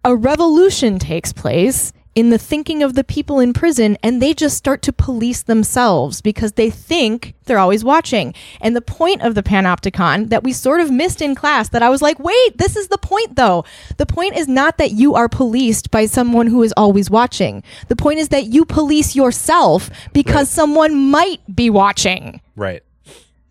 a 0.04 0.14
revolution 0.14 1.00
takes 1.00 1.32
place 1.32 1.92
in 2.14 2.30
the 2.30 2.38
thinking 2.38 2.82
of 2.82 2.94
the 2.94 3.04
people 3.04 3.40
in 3.40 3.52
prison 3.52 3.96
and 4.02 4.20
they 4.20 4.34
just 4.34 4.56
start 4.56 4.82
to 4.82 4.92
police 4.92 5.42
themselves 5.42 6.20
because 6.20 6.52
they 6.52 6.68
think 6.68 7.34
they're 7.44 7.58
always 7.58 7.82
watching. 7.82 8.34
And 8.60 8.76
the 8.76 8.80
point 8.82 9.22
of 9.22 9.34
the 9.34 9.42
panopticon 9.42 10.28
that 10.28 10.44
we 10.44 10.52
sort 10.52 10.80
of 10.80 10.90
missed 10.90 11.22
in 11.22 11.34
class 11.34 11.70
that 11.70 11.82
I 11.82 11.88
was 11.88 12.02
like, 12.02 12.18
wait, 12.18 12.58
this 12.58 12.76
is 12.76 12.88
the 12.88 12.98
point 12.98 13.36
though. 13.36 13.64
The 13.96 14.06
point 14.06 14.36
is 14.36 14.46
not 14.46 14.78
that 14.78 14.92
you 14.92 15.14
are 15.14 15.28
policed 15.28 15.90
by 15.90 16.06
someone 16.06 16.48
who 16.48 16.62
is 16.62 16.74
always 16.76 17.08
watching. 17.10 17.62
The 17.88 17.96
point 17.96 18.18
is 18.18 18.28
that 18.28 18.46
you 18.46 18.64
police 18.64 19.16
yourself 19.16 19.90
because 20.12 20.32
Right. 20.48 20.48
someone 20.48 21.10
might 21.10 21.40
be 21.54 21.70
watching 21.70 22.40
Right. 22.56 22.82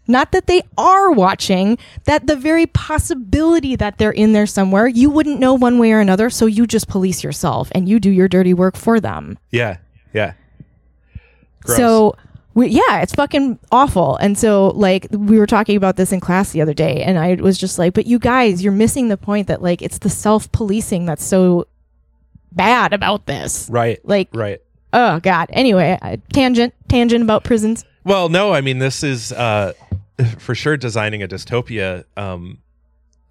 Not 0.07 0.31
that 0.31 0.47
they 0.47 0.61
are 0.77 1.11
watching, 1.11 1.77
that 2.05 2.27
the 2.27 2.35
very 2.35 2.65
possibility 2.65 3.75
that 3.75 3.97
they're 3.97 4.11
in 4.11 4.33
there 4.33 4.45
somewhere, 4.45 4.87
you 4.87 5.09
wouldn't 5.09 5.39
know 5.39 5.53
one 5.53 5.77
way 5.79 5.91
or 5.91 5.99
another, 5.99 6.29
so 6.29 6.45
you 6.45 6.65
just 6.67 6.87
police 6.87 7.23
yourself 7.23 7.71
and 7.73 7.87
you 7.87 7.99
do 7.99 8.09
your 8.09 8.27
dirty 8.27 8.53
work 8.53 8.75
for 8.75 8.99
them. 8.99 9.37
Yeah. 9.51 9.77
Yeah. 10.13 10.33
Gross. 11.63 11.77
So, 11.77 12.15
we, 12.53 12.67
yeah, 12.67 13.01
it's 13.01 13.13
fucking 13.13 13.59
awful. 13.71 14.17
And 14.17 14.37
so, 14.37 14.69
like, 14.69 15.07
we 15.11 15.39
were 15.39 15.47
talking 15.47 15.77
about 15.77 15.95
this 15.95 16.11
in 16.11 16.19
class 16.19 16.51
the 16.51 16.61
other 16.61 16.73
day, 16.73 17.01
and 17.03 17.17
I 17.17 17.35
was 17.35 17.57
just 17.57 17.79
like, 17.79 17.93
but 17.93 18.05
you 18.07 18.19
guys, 18.19 18.61
you're 18.63 18.73
missing 18.73 19.07
the 19.07 19.15
point 19.17 19.47
that, 19.47 19.61
like, 19.61 19.81
it's 19.81 19.99
the 19.99 20.09
self 20.09 20.51
policing 20.51 21.05
that's 21.05 21.23
so 21.23 21.67
bad 22.51 22.91
about 22.91 23.25
this. 23.27 23.69
Right. 23.71 23.99
Like, 24.03 24.27
Right. 24.33 24.59
oh, 24.91 25.19
God. 25.21 25.49
Anyway, 25.53 25.97
uh, 26.01 26.17
tangent, 26.33 26.73
tangent 26.89 27.23
about 27.23 27.45
prisons. 27.45 27.85
Well, 28.03 28.27
no, 28.29 28.51
I 28.51 28.61
mean 28.61 28.79
this 28.79 29.03
is 29.03 29.31
uh, 29.31 29.73
for 30.39 30.55
sure 30.55 30.77
designing 30.77 31.21
a 31.23 31.27
dystopia, 31.27 32.03
um, 32.17 32.59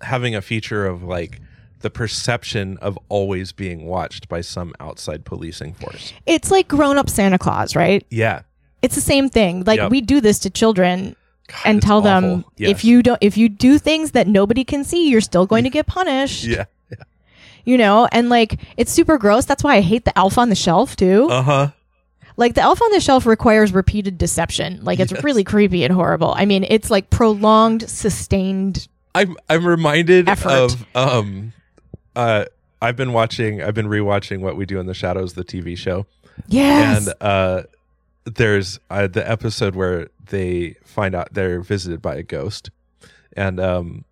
having 0.01 0.35
a 0.35 0.43
feature 0.43 0.87
of 0.87 1.03
like 1.03 1.41
the 1.81 1.91
perception 1.91 2.77
of 2.79 2.99
always 3.09 3.53
being 3.53 3.87
watched 3.87 4.29
by 4.29 4.41
some 4.43 4.75
outside 4.81 5.25
policing 5.25 5.75
force. 5.75 6.13
It's 6.27 6.51
like 6.51 6.69
grown 6.69 6.99
up 6.99 7.09
Santa 7.09 7.39
Claus, 7.39 7.75
right? 7.75 8.05
Yeah. 8.11 8.43
It's 8.83 8.95
the 8.95 9.01
same 9.01 9.29
thing. 9.29 9.65
Like, 9.65 9.79
Yep. 9.79 9.91
we 9.91 10.01
do 10.01 10.21
this 10.21 10.39
to 10.41 10.51
children 10.51 11.17
God, 11.49 11.61
and 11.65 11.83
tell 11.83 12.01
them. 12.01 12.45
Yes. 12.57 12.71
if 12.71 12.85
you 12.85 13.03
don't 13.03 13.19
if 13.21 13.37
you 13.37 13.49
do 13.49 13.79
things 13.79 14.13
that 14.13 14.27
nobody 14.29 14.63
can 14.65 14.85
see 14.85 15.09
you're 15.09 15.21
still 15.21 15.47
going 15.47 15.65
to 15.65 15.71
get 15.71 15.87
punished 15.87 16.45
Yeah. 16.45 16.65
you 17.65 17.77
know 17.77 18.09
and 18.13 18.29
like 18.31 18.59
it's 18.77 18.93
super 18.93 19.19
gross 19.19 19.45
that's 19.47 19.65
why 19.65 19.75
i 19.77 19.81
hate 19.81 20.05
the 20.05 20.17
elf 20.19 20.39
on 20.39 20.49
the 20.49 20.55
shelf 20.55 20.95
too 20.97 21.29
Uh 21.29 21.43
huh. 21.43 21.69
Like 22.41 22.55
the 22.55 22.63
elf 22.63 22.83
on 22.83 22.91
the 22.91 22.99
shelf 23.01 23.27
requires 23.27 23.73
repeated 23.73 24.19
deception. 24.19 24.81
Like 24.83 24.99
it's 24.99 25.13
Yes. 25.13 25.23
really 25.23 25.45
creepy 25.45 25.85
and 25.85 25.95
horrible. 25.95 26.35
I 26.37 26.45
mean 26.47 26.65
it's 26.69 26.91
like 26.91 27.11
prolonged 27.11 27.89
sustained 27.89 28.89
I'm 29.15 29.37
I'm 29.49 29.65
reminded 29.65 30.29
Effort. 30.29 30.51
of 30.51 30.87
um 30.97 31.53
uh 32.17 32.47
I've 32.83 32.97
been 32.97 33.13
watching 33.13 33.63
I've 33.63 33.75
been 33.75 33.87
rewatching 33.89 34.41
What 34.41 34.57
We 34.57 34.67
Do 34.67 34.81
in 34.81 34.87
the 34.87 34.95
Shadows 34.95 35.35
the 35.35 35.45
TV 35.45 35.77
show. 35.77 36.07
Yes. 36.49 37.07
And 37.07 37.15
uh 37.21 37.63
there's 38.25 38.79
uh, 38.91 39.07
the 39.07 39.29
episode 39.29 39.75
where 39.75 40.09
they 40.27 40.77
find 40.85 41.15
out 41.15 41.29
they're 41.33 41.61
visited 41.61 42.01
by 42.03 42.17
a 42.17 42.23
ghost. 42.23 42.71
And 43.37 43.61
um 43.61 44.05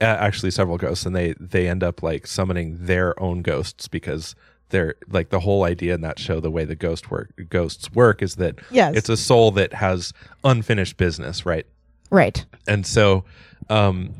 actually 0.00 0.50
several 0.50 0.78
ghosts. 0.78 1.04
And 1.06 1.14
they 1.14 1.34
they 1.38 1.68
end 1.68 1.82
up 1.84 2.02
like 2.02 2.26
summoning 2.26 2.78
their 2.80 3.18
own 3.22 3.42
ghosts 3.42 3.86
because 3.88 4.34
they're 4.70 4.94
like 5.10 5.28
the 5.30 5.40
whole 5.40 5.64
idea 5.64 5.94
in 5.94 6.00
that 6.00 6.18
show 6.18 6.40
the 6.40 6.50
way 6.50 6.64
the 6.64 6.74
ghost 6.74 7.10
work 7.10 7.30
ghosts 7.50 7.92
work 7.92 8.22
is 8.22 8.36
that 8.36 8.56
Yes. 8.70 8.96
it's 8.96 9.08
a 9.08 9.16
soul 9.16 9.50
that 9.52 9.72
has 9.74 10.12
unfinished 10.44 10.96
business 10.96 11.44
right? 11.44 11.66
Right. 12.10 12.44
And 12.66 12.86
so 12.86 13.24
um 13.68 14.14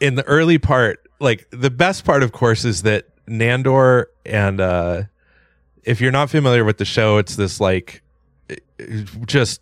in 0.00 0.14
the 0.16 0.24
early 0.24 0.58
part 0.58 1.00
like 1.20 1.46
the 1.50 1.70
best 1.70 2.04
part 2.04 2.22
of 2.22 2.32
course 2.32 2.64
is 2.64 2.82
that 2.82 3.06
nandor 3.26 4.06
and 4.26 4.60
uh 4.60 5.02
if 5.84 6.00
you're 6.00 6.12
not 6.12 6.28
familiar 6.30 6.64
with 6.64 6.78
the 6.78 6.84
show 6.84 7.18
it's 7.18 7.36
this 7.36 7.60
like 7.60 8.02
just 9.24 9.60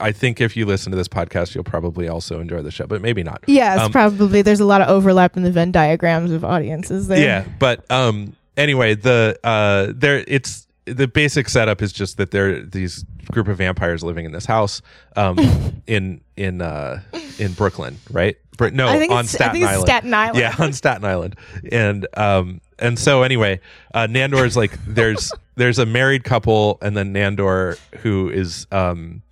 i 0.00 0.10
think 0.10 0.40
if 0.40 0.56
you 0.56 0.64
listen 0.66 0.90
to 0.90 0.96
this 0.96 1.06
podcast 1.08 1.54
you'll 1.54 1.62
probably 1.62 2.08
also 2.08 2.40
enjoy 2.40 2.60
the 2.62 2.70
show 2.70 2.86
but 2.86 3.00
maybe 3.00 3.22
not. 3.22 3.44
Yes 3.46 3.78
Um, 3.78 3.92
probably. 3.92 4.42
There's 4.42 4.58
a 4.60 4.64
lot 4.64 4.80
of 4.80 4.88
overlap 4.88 5.36
in 5.36 5.42
the 5.44 5.52
venn 5.52 5.70
diagrams 5.70 6.32
of 6.32 6.44
audiences 6.44 7.06
there. 7.08 7.22
Yeah 7.22 7.44
but 7.58 7.88
um 7.90 8.34
anyway 8.56 8.94
the 8.94 9.38
uh 9.44 9.92
there 9.94 10.24
it's 10.26 10.66
the 10.84 11.06
basic 11.06 11.48
setup 11.48 11.80
is 11.80 11.92
just 11.92 12.16
that 12.16 12.32
there 12.32 12.56
are 12.56 12.60
these 12.62 13.04
group 13.30 13.46
of 13.48 13.58
vampires 13.58 14.02
living 14.02 14.24
in 14.24 14.32
this 14.32 14.46
house 14.46 14.82
um 15.16 15.38
in 15.86 16.20
in 16.36 16.60
uh 16.60 17.00
in 17.38 17.52
brooklyn 17.52 17.96
right? 18.10 18.36
No 18.72 18.86
on 19.10 19.24
staten 19.24 19.52
think 19.54 19.64
island. 19.64 19.86
Staten 19.86 20.14
Island. 20.14 20.38
yeah 20.38 20.54
on 20.58 20.72
staten 20.72 21.04
island. 21.04 21.36
And 21.72 22.06
um 22.16 22.60
and 22.78 22.98
so 22.98 23.22
anyway 23.22 23.60
uh 23.94 24.06
nandor 24.06 24.44
is 24.46 24.56
like 24.56 24.72
there's 24.86 25.32
there's 25.56 25.78
a 25.78 25.86
married 25.86 26.22
couple 26.24 26.78
and 26.82 26.96
then 26.96 27.12
nandor 27.12 27.78
who 28.00 28.28
is 28.30 28.66
um 28.70 29.22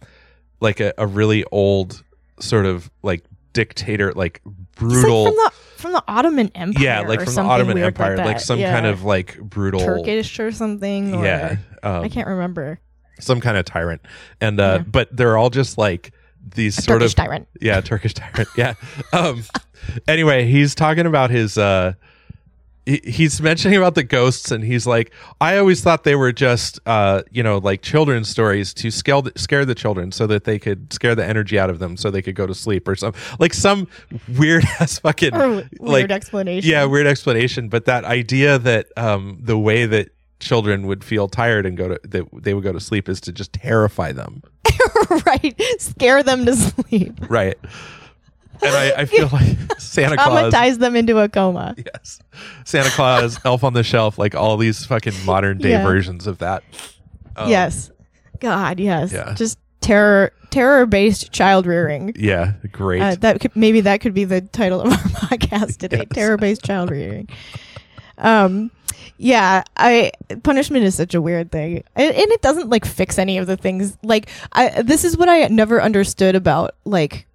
like 0.61 0.81
a, 0.81 0.93
a 0.99 1.07
really 1.07 1.45
old 1.53 2.03
sort 2.41 2.67
of 2.67 2.91
like 3.03 3.25
dictator 3.53 4.13
like 4.13 4.41
It's 4.45 4.47
like 4.47 4.77
brutal 4.77 5.27
from 5.27 5.35
the 5.37 5.53
from 5.81 5.93
the 5.93 6.05
Ottoman 6.07 6.51
Empire. 6.55 6.83
yeah 6.85 7.01
like 7.01 7.21
or 7.23 7.25
from 7.27 7.35
the 7.35 7.43
ottoman 7.43 7.79
empire 7.79 8.16
like, 8.16 8.37
that. 8.38 8.40
some 8.43 8.59
Yeah. 8.59 8.73
kind 8.73 8.87
of 8.87 9.03
like 9.05 9.38
brutal 9.40 9.81
Turkish 9.81 10.38
or 10.38 10.53
something. 10.53 11.14
Or, 11.14 11.25
yeah 11.25 11.57
um, 11.83 12.03
I 12.05 12.09
can't 12.09 12.29
remember. 12.29 12.81
some 13.19 13.40
kind 13.40 13.57
of 13.57 13.64
tyrant 13.64 14.03
and 14.40 14.61
uh 14.61 14.79
Yeah. 14.79 14.85
but 14.87 15.14
they're 15.16 15.37
all 15.37 15.51
just 15.51 15.77
like 15.79 16.12
these 16.55 16.75
sort 16.75 17.01
Turkish 17.01 17.12
of 17.12 17.16
tyrant. 17.16 17.49
yeah 17.61 17.81
turkish 17.81 18.14
tyrant 18.21 18.49
yeah 18.57 18.75
um 19.12 19.43
anyway 20.09 20.47
he's 20.47 20.75
talking 20.75 21.07
about 21.07 21.31
his 21.31 21.59
uh 21.59 21.93
he- 22.87 23.01
he's 23.05 23.40
mentioning 23.40 23.77
about 23.79 23.95
the 23.95 24.03
ghosts 24.03 24.51
and 24.51 24.64
he's 24.64 24.87
like 24.87 25.12
i 25.40 25.57
always 25.59 25.81
thought 25.83 26.05
they 26.05 26.14
were 26.16 26.33
just 26.33 26.81
uh 26.87 27.23
you 27.31 27.43
know 27.43 27.59
like 27.59 27.83
children's 27.83 28.29
stories 28.29 28.73
to 28.75 28.90
scare 28.90 29.23
the, 29.23 29.33
scare 29.37 29.64
the 29.64 29.75
children 29.75 30.11
so 30.12 30.27
that 30.27 30.45
they 30.45 30.59
could 30.59 30.93
scare 30.93 31.14
the 31.14 31.25
energy 31.25 31.59
out 31.59 31.71
of 31.71 31.79
them 31.79 31.97
so 31.97 32.11
they 32.11 32.23
could 32.23 32.35
go 32.35 32.47
to 32.47 32.55
sleep 32.55 32.88
or 32.88 32.97
some 32.97 33.12
like 33.38 33.53
some 33.55 33.87
weird 34.38 34.64
ass 34.81 34.99
fucking 34.99 35.35
weird 35.37 35.69
like 35.81 36.11
explanation. 36.11 36.71
yeah 36.71 36.85
weird 36.85 37.07
explanation 37.07 37.69
but 37.69 37.85
that 37.85 38.05
idea 38.05 38.59
that 38.59 38.87
um 38.97 39.38
the 39.43 39.59
way 39.59 39.87
that 39.87 40.09
children 40.40 40.87
would 40.87 41.05
feel 41.05 41.29
tired 41.29 41.66
and 41.66 41.77
go 41.77 41.88
to 41.88 42.01
that 42.05 42.27
they 42.43 42.55
would 42.55 42.64
go 42.64 42.73
to 42.73 42.81
sleep 42.81 43.09
is 43.09 43.21
to 43.21 43.31
just 43.33 43.53
terrify 43.53 44.11
them 44.11 44.43
right. 45.27 45.61
Scare 45.79 46.23
them 46.23 46.47
to 46.47 46.55
sleep. 46.57 47.12
right 47.29 47.59
and 48.62 48.75
i, 48.77 48.92
I 49.03 49.05
feel 49.05 49.29
like 49.33 49.57
santa 49.79 50.16
claus 50.16 50.53
Traumatize 50.53 50.79
them 50.79 50.96
into 50.96 51.18
a 51.18 51.29
coma. 51.29 51.75
yes 51.79 52.20
santa 52.64 52.90
claus 52.90 53.38
elf 53.44 53.64
on 53.64 53.73
the 53.73 53.83
shelf 53.83 54.18
like 54.18 54.35
all 54.35 54.57
these 54.57 54.85
fucking 54.87 55.14
modern 55.25 55.59
day 55.59 55.70
Yeah. 55.70 55.85
versions 55.85 56.27
of 56.27 56.38
that 56.38 56.62
Um, 57.37 57.49
yes. 57.49 57.90
God, 58.40 58.81
yes. 58.81 59.12
Yeah. 59.12 59.35
Just 59.35 59.59
terror 59.81 60.33
terror 60.51 60.85
based 60.87 61.31
child 61.33 61.64
rearing. 61.66 62.12
yeah 62.16 62.55
great 62.73 63.01
Uh, 63.03 63.14
that 63.20 63.40
could 63.40 63.55
maybe 63.55 63.81
that 63.83 64.01
could 64.01 64.14
be 64.14 64.25
the 64.25 64.40
title 64.40 64.81
of 64.81 64.92
our 64.92 64.99
podcast 65.29 65.77
today. 65.79 65.99
Yes. 65.99 66.09
Terror 66.14 66.37
based 66.37 66.64
child 66.64 66.90
rearing. 66.90 67.29
Um, 68.18 68.70
yeah, 69.16 69.62
I 69.77 70.12
punishment 70.42 70.85
is 70.85 70.94
such 70.94 71.14
a 71.14 71.20
weird 71.23 71.51
thing, 71.53 71.85
and, 71.94 72.14
and 72.14 72.31
it 72.33 72.40
doesn't 72.42 72.68
like 72.70 72.85
fix 72.85 73.18
any 73.18 73.38
of 73.38 73.46
the 73.46 73.57
things. 73.57 73.96
Like, 74.03 74.29
I 74.53 74.83
this 74.83 75.05
is 75.05 75.16
what 75.16 75.29
I 75.29 75.46
never 75.49 75.81
understood 75.83 76.35
about 76.35 76.75
like 76.85 77.27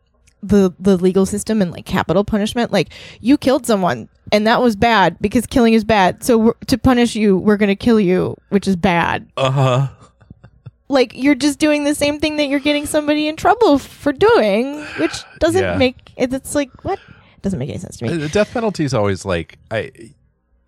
the 0.47 0.73
the 0.79 0.97
legal 0.97 1.25
system 1.25 1.61
and 1.61 1.71
like 1.71 1.85
capital 1.85 2.23
punishment. 2.23 2.71
Like, 2.71 2.89
you 3.21 3.37
killed 3.37 3.65
someone, 3.65 4.09
and 4.31 4.45
that 4.47 4.61
was 4.61 4.75
bad 4.75 5.17
because 5.19 5.45
killing 5.45 5.73
is 5.73 5.83
bad. 5.83 6.23
So 6.23 6.55
to 6.67 6.77
punish 6.77 7.15
you, 7.15 7.37
we're 7.37 7.57
gonna 7.57 7.75
kill 7.75 7.99
you, 7.99 8.35
which 8.49 8.67
is 8.67 8.75
bad. 8.75 9.29
Uh 9.37 9.51
huh. 9.51 9.87
Like, 10.87 11.13
you're 11.15 11.33
just 11.35 11.57
doing 11.57 11.83
the 11.83 11.95
same 11.95 12.19
thing 12.19 12.37
that 12.37 12.45
you're 12.45 12.59
getting 12.59 12.85
somebody 12.85 13.27
in 13.27 13.35
trouble 13.35 13.79
for 13.79 14.13
doing, 14.13 14.83
which 14.99 15.23
doesn't 15.39 15.61
Yeah. 15.63 15.77
make 15.77 16.11
it. 16.15 16.31
It's 16.31 16.53
like 16.53 16.69
what 16.83 16.99
doesn't 17.41 17.57
make 17.57 17.69
any 17.69 17.79
sense 17.79 17.97
to 17.97 18.05
me. 18.05 18.15
The 18.17 18.29
death 18.29 18.53
penalty 18.53 18.83
is 18.85 18.93
always 18.93 19.25
like 19.25 19.57
I. 19.71 19.91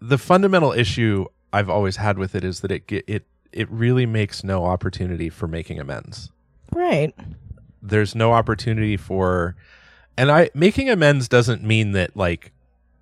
The 0.02 0.18
fundamental 0.18 0.72
issue 0.74 1.26
I've 1.54 1.70
always 1.70 1.98
had 1.98 2.18
with 2.18 2.34
it 2.36 2.44
is 2.44 2.62
that 2.62 2.72
it 2.72 2.84
it 3.08 3.26
it 3.52 3.70
really 3.72 4.06
makes 4.06 4.44
no 4.44 4.66
opportunity 4.66 5.30
for 5.30 5.48
making 5.48 5.80
amends. 5.80 6.32
Right. 6.74 7.14
There's 7.82 8.16
no 8.16 8.34
opportunity 8.34 8.98
for, 8.98 9.56
and 10.18 10.32
I 10.32 10.50
making 10.54 10.90
amends 10.90 11.28
doesn't 11.28 11.64
mean 11.64 11.92
that 11.94 12.16
like 12.16 12.52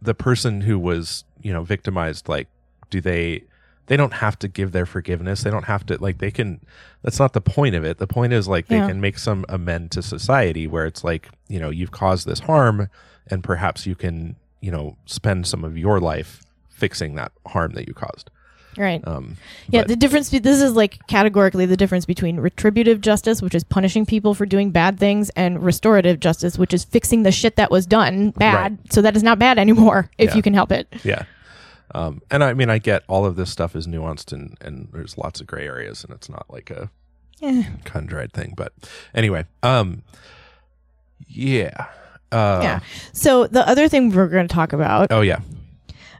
the 0.02 0.14
person 0.14 0.62
who 0.62 0.78
was 0.78 1.24
you 1.42 1.52
know 1.54 1.64
victimized 1.64 2.28
like 2.28 2.48
do 2.90 3.02
they 3.02 3.44
they 3.88 3.96
don't 3.98 4.14
have 4.14 4.38
to 4.40 4.48
give 4.48 4.72
their 4.72 4.86
forgiveness. 4.86 5.44
They 5.44 5.52
don't 5.52 5.66
have 5.66 5.86
to 5.88 5.98
like 6.02 6.18
they 6.18 6.32
can 6.32 6.60
that's 7.04 7.20
not 7.20 7.34
the 7.34 7.42
point 7.42 7.76
of 7.76 7.84
it. 7.84 7.98
The 8.00 8.08
point 8.08 8.34
is 8.34 8.48
like 8.48 8.68
they 8.68 8.78
Yeah. 8.78 8.88
can 8.88 9.00
make 9.00 9.18
some 9.20 9.46
amend 9.48 9.92
to 9.92 10.02
society 10.02 10.68
where 10.68 10.86
it's 10.86 11.04
like 11.04 11.30
you 11.48 11.60
know 11.60 11.70
you've 11.70 11.92
caused 11.92 12.28
this 12.28 12.40
harm 12.40 12.90
and 13.28 13.44
perhaps 13.44 13.86
you 13.86 13.96
can 13.96 14.36
you 14.62 14.72
know 14.72 14.98
spend 15.06 15.48
some 15.48 15.64
of 15.64 15.78
your 15.78 16.00
life 16.00 16.42
fixing 16.70 17.16
that 17.16 17.32
harm 17.48 17.72
that 17.74 17.88
you 17.88 17.94
caused 17.94 18.30
Right. 18.78 19.02
um 19.08 19.38
Yeah, 19.70 19.84
the 19.84 19.96
difference. 19.96 20.30
be- 20.30 20.40
This 20.40 20.62
is 20.62 20.74
like 20.74 21.06
categorically 21.08 21.66
the 21.66 21.78
difference 21.78 22.06
between 22.06 22.40
retributive 22.40 23.00
justice, 23.02 23.42
which 23.42 23.56
is 23.56 23.64
punishing 23.64 24.06
people 24.06 24.34
for 24.34 24.46
doing 24.46 24.72
bad 24.72 25.00
things, 25.00 25.30
and 25.32 25.64
restorative 25.64 26.20
justice, 26.20 26.58
which 26.58 26.74
is 26.74 26.84
fixing 26.84 27.24
the 27.24 27.32
shit 27.32 27.56
that 27.56 27.72
was 27.72 27.86
done 27.86 28.32
bad, 28.32 28.72
Right. 28.74 28.94
so 28.94 29.02
that 29.02 29.16
is 29.16 29.24
not 29.24 29.40
bad 29.40 29.58
anymore 29.58 30.10
if 30.18 30.32
Yeah. 30.32 30.36
you 30.36 30.42
can 30.42 30.54
help 30.54 30.72
it. 30.72 30.88
yeah 31.04 31.24
um 31.94 32.20
and 32.32 32.44
i 32.44 32.52
mean 32.54 32.68
i 32.70 32.80
get 32.80 33.04
all 33.08 33.26
of 33.28 33.36
this 33.36 33.52
stuff 33.52 33.76
is 33.76 33.86
nuanced 33.86 34.34
and 34.34 34.58
and 34.60 34.90
there's 34.92 35.18
lots 35.20 35.40
of 35.40 35.46
gray 35.46 35.68
areas 35.68 36.04
and 36.04 36.12
it's 36.14 36.28
not 36.28 36.46
like 36.50 36.72
a 36.72 36.90
Eh. 37.44 37.64
cut 37.84 38.32
thing 38.34 38.54
but 38.58 38.74
anyway 39.14 39.46
um 39.62 40.02
yeah 41.28 41.86
uh 42.32 42.60
yeah. 42.64 42.80
So 43.14 43.46
the 43.48 43.68
other 43.70 43.88
thing 43.88 44.10
we're 44.10 44.28
going 44.28 44.48
to 44.48 44.54
talk 44.54 44.74
about, 44.74 45.12
oh 45.12 45.22
yeah 45.22 45.40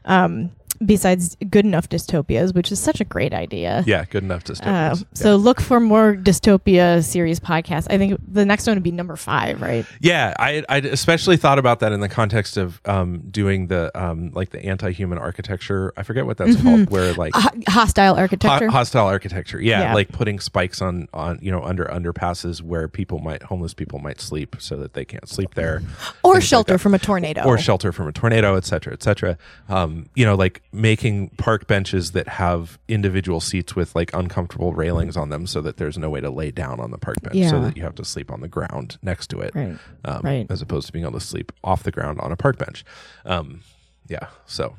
um, 0.04 0.50
besides 0.84 1.36
good 1.50 1.64
enough 1.64 1.88
dystopias, 1.88 2.54
which 2.54 2.70
is 2.72 2.78
such 2.80 3.00
a 3.00 3.04
great 3.04 3.32
idea. 3.32 3.82
yeah 3.86 4.04
good 4.04 4.22
enough 4.22 4.44
dystopias. 4.44 5.02
Uh, 5.02 5.04
so 5.14 5.36
look 5.36 5.60
for 5.60 5.80
more 5.80 6.14
dystopia 6.14 7.02
series 7.04 7.40
podcasts. 7.40 7.86
I 7.90 7.98
think 7.98 8.20
the 8.26 8.44
next 8.44 8.66
one 8.66 8.76
would 8.76 8.82
be 8.82 8.90
number 8.92 9.16
five, 9.16 9.60
right? 9.62 9.84
yeah 10.00 10.34
i 10.38 10.62
i 10.68 10.78
especially 10.78 11.36
thought 11.36 11.58
about 11.58 11.80
that 11.80 11.92
in 11.92 12.00
the 12.00 12.08
context 12.08 12.56
of 12.56 12.80
um 12.84 13.22
doing 13.30 13.68
the 13.68 13.90
um 14.00 14.30
like 14.32 14.50
the 14.50 14.62
anti-human 14.64 15.18
architecture 15.18 15.92
i 15.96 16.02
forget 16.02 16.26
what 16.26 16.36
that's 16.36 16.60
called 16.60 16.90
where 16.90 17.12
like 17.14 17.32
Ho- 17.34 17.48
hostile 17.68 18.14
ho- 18.14 18.20
architecture. 18.20 18.68
hostile 18.68 19.06
architecture 19.06 19.60
yeah, 19.60 19.80
Yeah. 19.80 19.94
like 19.94 20.08
putting 20.10 20.40
spikes 20.40 20.82
on 20.82 21.08
on 21.14 21.38
you 21.40 21.50
know 21.50 21.62
under 21.62 21.84
underpasses 21.86 22.62
where 22.62 22.88
people 22.88 23.18
might 23.20 23.42
homeless 23.44 23.74
people 23.74 23.98
might 23.98 24.20
sleep 24.20 24.56
so 24.58 24.76
that 24.76 24.94
they 24.94 25.04
can't 25.04 25.28
sleep 25.28 25.54
there 25.54 25.76
or 26.22 26.34
things 26.34 26.34
like 26.34 26.42
shelter 26.42 26.78
from 26.78 26.94
a 26.94 26.98
tornado. 26.98 27.42
or 27.44 27.58
shelter 27.58 27.92
from 27.92 28.08
a 28.08 28.12
tornado, 28.12 28.56
et 28.56 28.64
cetera, 28.64 28.92
et 28.92 29.02
cetera. 29.02 29.36
Um, 29.68 30.06
you 30.14 30.24
know, 30.24 30.34
like 30.34 30.62
making 30.76 31.30
park 31.30 31.66
benches 31.66 32.12
that 32.12 32.28
have 32.28 32.78
individual 32.88 33.40
seats 33.40 33.74
with 33.74 33.94
like 33.94 34.12
uncomfortable 34.14 34.72
railings 34.72 35.16
on 35.16 35.30
them 35.30 35.46
so 35.46 35.60
that 35.62 35.76
there's 35.78 35.96
no 35.98 36.08
way 36.10 36.20
to 36.20 36.30
lay 36.30 36.50
down 36.50 36.78
on 36.80 36.90
the 36.90 36.98
park 36.98 37.16
bench 37.22 37.48
so 37.48 37.60
that 37.60 37.76
you 37.76 37.82
have 37.82 37.94
to 37.96 38.04
sleep 38.04 38.30
on 38.30 38.40
the 38.40 38.48
ground 38.48 38.98
next 39.02 39.28
to 39.28 39.40
it. 39.40 39.54
Right. 39.54 39.76
Um, 40.04 40.20
Right. 40.22 40.46
As 40.50 40.62
opposed 40.62 40.86
to 40.86 40.92
being 40.92 41.04
able 41.04 41.18
to 41.18 41.24
sleep 41.26 41.50
off 41.64 41.82
the 41.82 41.90
ground 41.90 42.20
on 42.20 42.30
a 42.30 42.36
park 42.36 42.58
bench. 42.58 42.84
Um, 43.24 43.62
yeah. 44.08 44.28
So 44.46 44.74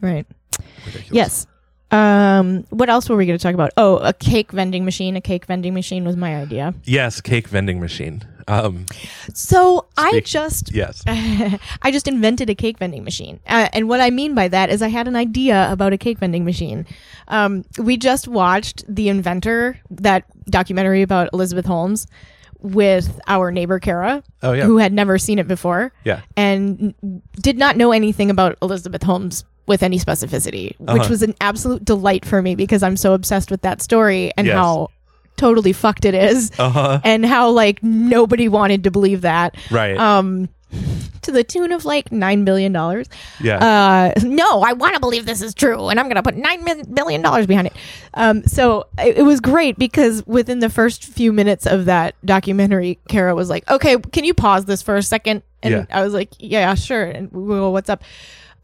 Right. 0.00 0.26
ridiculous. 0.86 1.10
Yes. 1.12 1.46
Um, 1.90 2.64
what 2.70 2.88
else 2.88 3.08
were 3.08 3.16
we 3.16 3.26
going 3.26 3.38
to 3.38 3.42
talk 3.42 3.54
about? 3.54 3.70
Oh, 3.76 3.98
a 3.98 4.12
cake 4.12 4.50
vending 4.52 4.84
machine. 4.84 5.16
A 5.16 5.20
cake 5.20 5.44
vending 5.46 5.74
machine 5.74 6.04
was 6.04 6.16
my 6.16 6.34
idea. 6.36 6.74
Yes. 6.84 7.20
Cake 7.20 7.48
vending 7.48 7.78
machine. 7.80 8.22
Um, 8.48 8.86
So 9.32 9.86
I 9.96 10.20
just, 10.20 10.72
yes. 10.72 11.02
I 11.06 11.90
just 11.90 12.06
invented 12.08 12.50
a 12.50 12.54
cake 12.54 12.78
vending 12.78 13.04
machine. 13.04 13.40
Uh, 13.46 13.68
and 13.72 13.88
what 13.88 14.00
I 14.00 14.10
mean 14.10 14.34
by 14.34 14.48
that 14.48 14.70
is 14.70 14.82
I 14.82 14.88
had 14.88 15.08
an 15.08 15.16
idea 15.16 15.70
about 15.72 15.92
a 15.92 15.98
cake 15.98 16.18
vending 16.18 16.44
machine. 16.44 16.86
Um, 17.28 17.64
we 17.78 17.96
just 17.96 18.28
watched 18.28 18.84
The 18.92 19.08
Inventor, 19.08 19.78
that 19.90 20.24
documentary 20.50 21.02
about 21.02 21.30
Elizabeth 21.32 21.64
Holmes 21.66 22.06
with 22.60 23.20
our 23.26 23.50
neighbor 23.50 23.78
Kara, 23.78 24.22
Oh, 24.42 24.52
yeah. 24.52 24.64
who 24.64 24.78
had 24.78 24.92
never 24.92 25.18
seen 25.18 25.38
it 25.38 25.46
before. 25.48 25.92
Yeah. 26.04 26.20
and 26.36 26.94
did 27.40 27.58
not 27.58 27.76
know 27.76 27.92
anything 27.92 28.30
about 28.30 28.56
Elizabeth 28.62 29.02
Holmes 29.02 29.44
with 29.66 29.82
any 29.82 29.98
specificity, 29.98 30.78
which 30.78 30.88
Uh-huh. 31.00 31.08
was 31.08 31.22
an 31.22 31.34
absolute 31.40 31.84
delight 31.84 32.24
for 32.26 32.42
me 32.42 32.54
because 32.54 32.82
I'm 32.82 32.96
so 32.98 33.14
obsessed 33.14 33.50
with 33.50 33.62
that 33.62 33.80
story 33.80 34.30
and 34.36 34.46
Yes. 34.46 34.54
how 34.56 34.88
totally 35.36 35.72
fucked 35.72 36.04
it 36.04 36.14
is 36.14 36.50
Uh 36.58 36.70
huh. 36.70 37.00
and 37.04 37.24
how 37.26 37.50
like 37.50 37.82
nobody 37.82 38.48
wanted 38.48 38.84
to 38.84 38.90
believe 38.90 39.22
that. 39.22 39.56
Right. 39.70 39.96
Um 39.96 40.48
to 41.22 41.32
the 41.32 41.42
tune 41.44 41.72
of 41.72 41.86
like 41.86 42.12
9 42.12 42.44
billion 42.44 42.72
dollars. 42.72 43.08
yeah. 43.40 43.56
Uh 44.16 44.20
no, 44.24 44.60
I 44.62 44.72
want 44.74 44.94
to 44.94 45.00
believe 45.00 45.24
this 45.24 45.40
is 45.40 45.54
true 45.54 45.88
and 45.88 45.98
I'm 45.98 46.06
going 46.06 46.16
to 46.16 46.22
put 46.22 46.36
9 46.36 46.64
mil- 46.64 46.84
billion 46.84 47.22
dollars 47.22 47.46
behind 47.46 47.68
it. 47.68 47.72
Um 48.12 48.42
so 48.44 48.86
it, 48.98 49.18
it 49.18 49.22
was 49.22 49.40
great 49.40 49.78
because 49.78 50.26
within 50.26 50.58
the 50.58 50.68
first 50.68 51.04
few 51.04 51.32
minutes 51.32 51.66
of 51.66 51.86
that 51.86 52.14
documentary 52.26 52.98
Kara 53.08 53.34
was 53.34 53.48
like, 53.48 53.68
"Okay, 53.70 53.96
can 53.98 54.24
you 54.24 54.34
pause 54.34 54.66
this 54.66 54.82
for 54.82 54.96
a 54.96 55.02
second? 55.02 55.42
And 55.62 55.72
Yeah. 55.72 55.86
I 55.90 56.02
was 56.04 56.12
like, 56.12 56.30
"Yeah, 56.38 56.74
sure." 56.74 57.04
And 57.04 57.32
we 57.32 57.54
go, 57.54 57.70
"What's 57.70 57.88
up?" 57.88 58.02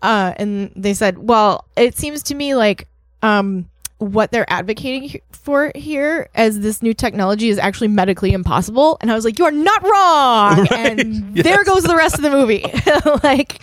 Uh 0.03 0.35
and 0.37 0.71
they 0.77 0.93
said, 0.93 1.17
"Well, 1.17 1.65
it 1.77 1.97
seems 1.97 2.23
to 2.25 2.35
me 2.35 2.55
like 2.55 2.89
um 3.23 3.70
what 4.01 4.33
they're 4.33 4.51
advocating 4.51 5.21
for 5.31 5.71
here 5.75 6.29
as 6.35 6.61
this 6.61 6.83
new 6.83 6.93
technology 6.95 7.49
is 7.51 7.59
actually 7.59 7.89
medically 7.89 8.33
impossible. 8.33 8.97
And 9.01 9.11
I 9.11 9.15
was 9.15 9.25
like, 9.25 9.39
you're 9.39 9.51
not 9.51 9.83
wrong. 9.83 10.59
Right. 10.59 10.73
And 10.73 11.21
Yes. 11.37 11.45
there 11.45 11.65
goes 11.65 11.85
the 11.85 11.95
rest 11.97 12.17
of 12.17 12.23
the 12.23 12.31
movie. 12.31 12.65
like, 13.23 13.61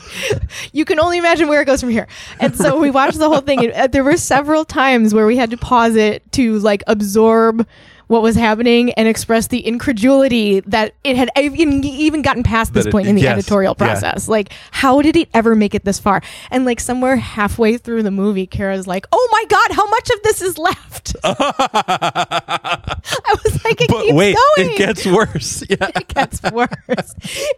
you 0.74 0.86
can 0.86 1.00
only 1.00 1.18
imagine 1.18 1.48
where 1.48 1.62
it 1.62 1.66
goes 1.66 1.82
from 1.82 1.90
here. 1.90 2.08
And 2.40 2.56
so 2.56 2.80
we 2.80 2.92
watched 2.92 3.18
the 3.18 3.28
whole 3.30 3.42
thing. 3.42 3.66
And 3.66 3.74
uh, 3.74 3.88
there 3.88 4.04
were 4.04 4.16
several 4.18 4.64
times 4.64 5.14
where 5.14 5.26
we 5.26 5.36
had 5.38 5.50
to 5.52 5.58
pause 5.58 5.96
it 5.96 6.32
to 6.34 6.60
like 6.60 6.84
absorb 6.88 7.68
what 8.08 8.22
was 8.22 8.36
happening 8.36 8.92
and 8.94 9.08
express 9.08 9.48
the 9.48 9.66
incredulity 9.66 10.62
that 10.62 10.94
it 11.04 11.16
had 11.18 11.30
even, 11.38 12.22
gotten 12.22 12.44
past 12.44 12.74
this 12.74 12.86
That 12.86 12.90
it- 12.90 12.92
point 12.92 13.08
in 13.08 13.16
the 13.16 13.22
yes. 13.24 13.34
editorial 13.38 13.76
Yeah. 13.78 13.86
process. 13.86 14.28
Like, 14.28 14.52
how 14.72 15.02
did 15.02 15.16
it 15.16 15.30
ever 15.34 15.56
make 15.56 15.76
it 15.76 15.84
this 15.86 16.00
far? 16.00 16.22
And 16.52 16.66
like 16.66 16.80
somewhere 16.80 17.16
halfway 17.18 17.78
through 17.78 18.04
the 18.04 18.12
movie, 18.12 18.48
Kara's 18.48 18.88
like, 18.88 19.06
"Oh 19.12 19.30
my 19.32 19.44
god, 19.50 19.72
how 19.72 19.88
much 19.90 20.10
of 20.10 20.22
this 20.24 20.42
is 20.42 20.58
left?" 20.58 21.16
I 21.24 22.96
was 23.44 23.64
like, 23.66 23.82
"It 23.82 23.88
but 23.90 24.02
keeps 24.04 24.14
wait, 24.14 24.36
going." 24.58 24.70
it 24.72 24.78
gets 24.78 25.06
worse. 25.06 25.64
Yeah. 25.70 25.90
it 25.96 26.08
gets 26.08 26.42
worse. 26.52 27.14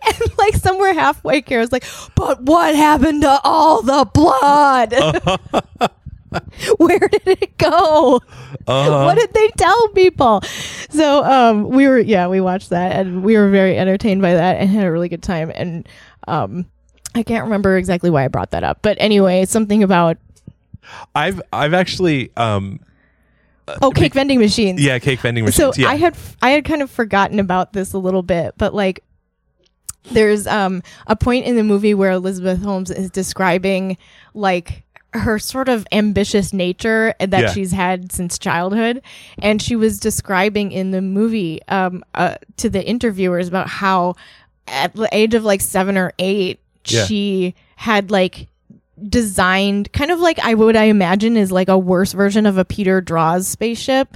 and 0.07 0.37
like 0.37 0.55
somewhere 0.55 0.93
halfway, 0.93 1.41
Kara's 1.41 1.71
like, 1.71 1.85
"But 2.15 2.41
what 2.43 2.75
happened 2.75 3.21
to 3.21 3.39
all 3.43 3.81
the 3.81 4.05
blood? 4.13 4.93
Where 6.77 6.99
did 6.99 7.27
it 7.27 7.57
go? 7.57 8.21
Uh-huh. 8.67 9.03
What 9.05 9.17
did 9.17 9.33
they 9.33 9.47
tell 9.57 9.87
people?" 9.89 10.41
So 10.89 11.23
um, 11.23 11.69
we 11.69 11.87
were, 11.87 11.99
yeah, 11.99 12.27
we 12.27 12.41
watched 12.41 12.69
that, 12.69 12.93
and 12.93 13.23
we 13.23 13.37
were 13.37 13.49
very 13.49 13.77
entertained 13.77 14.21
by 14.21 14.33
that, 14.33 14.57
and 14.57 14.69
had 14.69 14.85
a 14.85 14.91
really 14.91 15.09
good 15.09 15.23
time. 15.23 15.51
And 15.53 15.87
um, 16.27 16.65
I 17.15 17.23
can't 17.23 17.43
remember 17.43 17.77
exactly 17.77 18.09
why 18.09 18.25
I 18.25 18.27
brought 18.27 18.51
that 18.51 18.63
up, 18.63 18.79
but 18.81 18.97
anyway, 18.99 19.45
something 19.45 19.83
about 19.83 20.17
I've 21.15 21.41
I've 21.51 21.73
actually 21.73 22.31
um 22.37 22.79
oh, 23.81 23.91
cake 23.91 24.13
vending 24.13 24.39
machines. 24.39 24.81
yeah 24.81 24.99
cake 24.99 25.19
vending 25.19 25.49
so 25.51 25.67
machines. 25.67 25.77
yeah. 25.77 25.89
I 25.89 25.95
had 25.95 26.17
I 26.41 26.51
had 26.51 26.65
kind 26.65 26.81
of 26.81 26.89
forgotten 26.89 27.39
about 27.39 27.73
this 27.73 27.93
a 27.93 27.97
little 27.97 28.23
bit, 28.23 28.55
but 28.57 28.73
like 28.73 29.03
there's 30.11 30.47
um 30.47 30.81
a 31.07 31.15
point 31.15 31.45
in 31.45 31.55
the 31.55 31.63
movie 31.63 31.93
where 31.93 32.11
Elizabeth 32.11 32.61
Holmes 32.61 32.91
is 32.91 33.09
describing 33.09 33.97
like 34.33 34.83
her 35.13 35.39
sort 35.39 35.69
of 35.69 35.87
ambitious 35.91 36.53
nature 36.53 37.13
that 37.19 37.31
Yeah. 37.41 37.51
she's 37.51 37.71
had 37.71 38.11
since 38.11 38.37
childhood 38.37 39.01
and 39.41 39.61
she 39.61 39.75
was 39.75 39.99
describing 39.99 40.71
in 40.71 40.91
the 40.91 41.01
movie 41.01 41.59
um 41.67 42.03
uh, 42.13 42.35
to 42.57 42.69
the 42.69 42.85
interviewers 42.87 43.47
about 43.47 43.67
how 43.67 44.15
at 44.67 44.93
the 44.93 45.09
age 45.11 45.33
of 45.33 45.43
like 45.43 45.61
7 45.61 45.97
or 45.97 46.13
8 46.19 46.59
Yeah. 46.85 47.05
she 47.05 47.55
had 47.75 48.11
like 48.11 48.47
designed 49.07 49.91
kind 49.93 50.11
of 50.11 50.19
like 50.19 50.39
I 50.39 50.53
would 50.53 50.75
I 50.75 50.85
imagine 50.85 51.37
is 51.37 51.51
like 51.51 51.69
a 51.69 51.77
worse 51.77 52.13
version 52.13 52.45
of 52.45 52.57
a 52.57 52.65
Peter 52.65 53.01
Draws 53.01 53.47
spaceship 53.47 54.15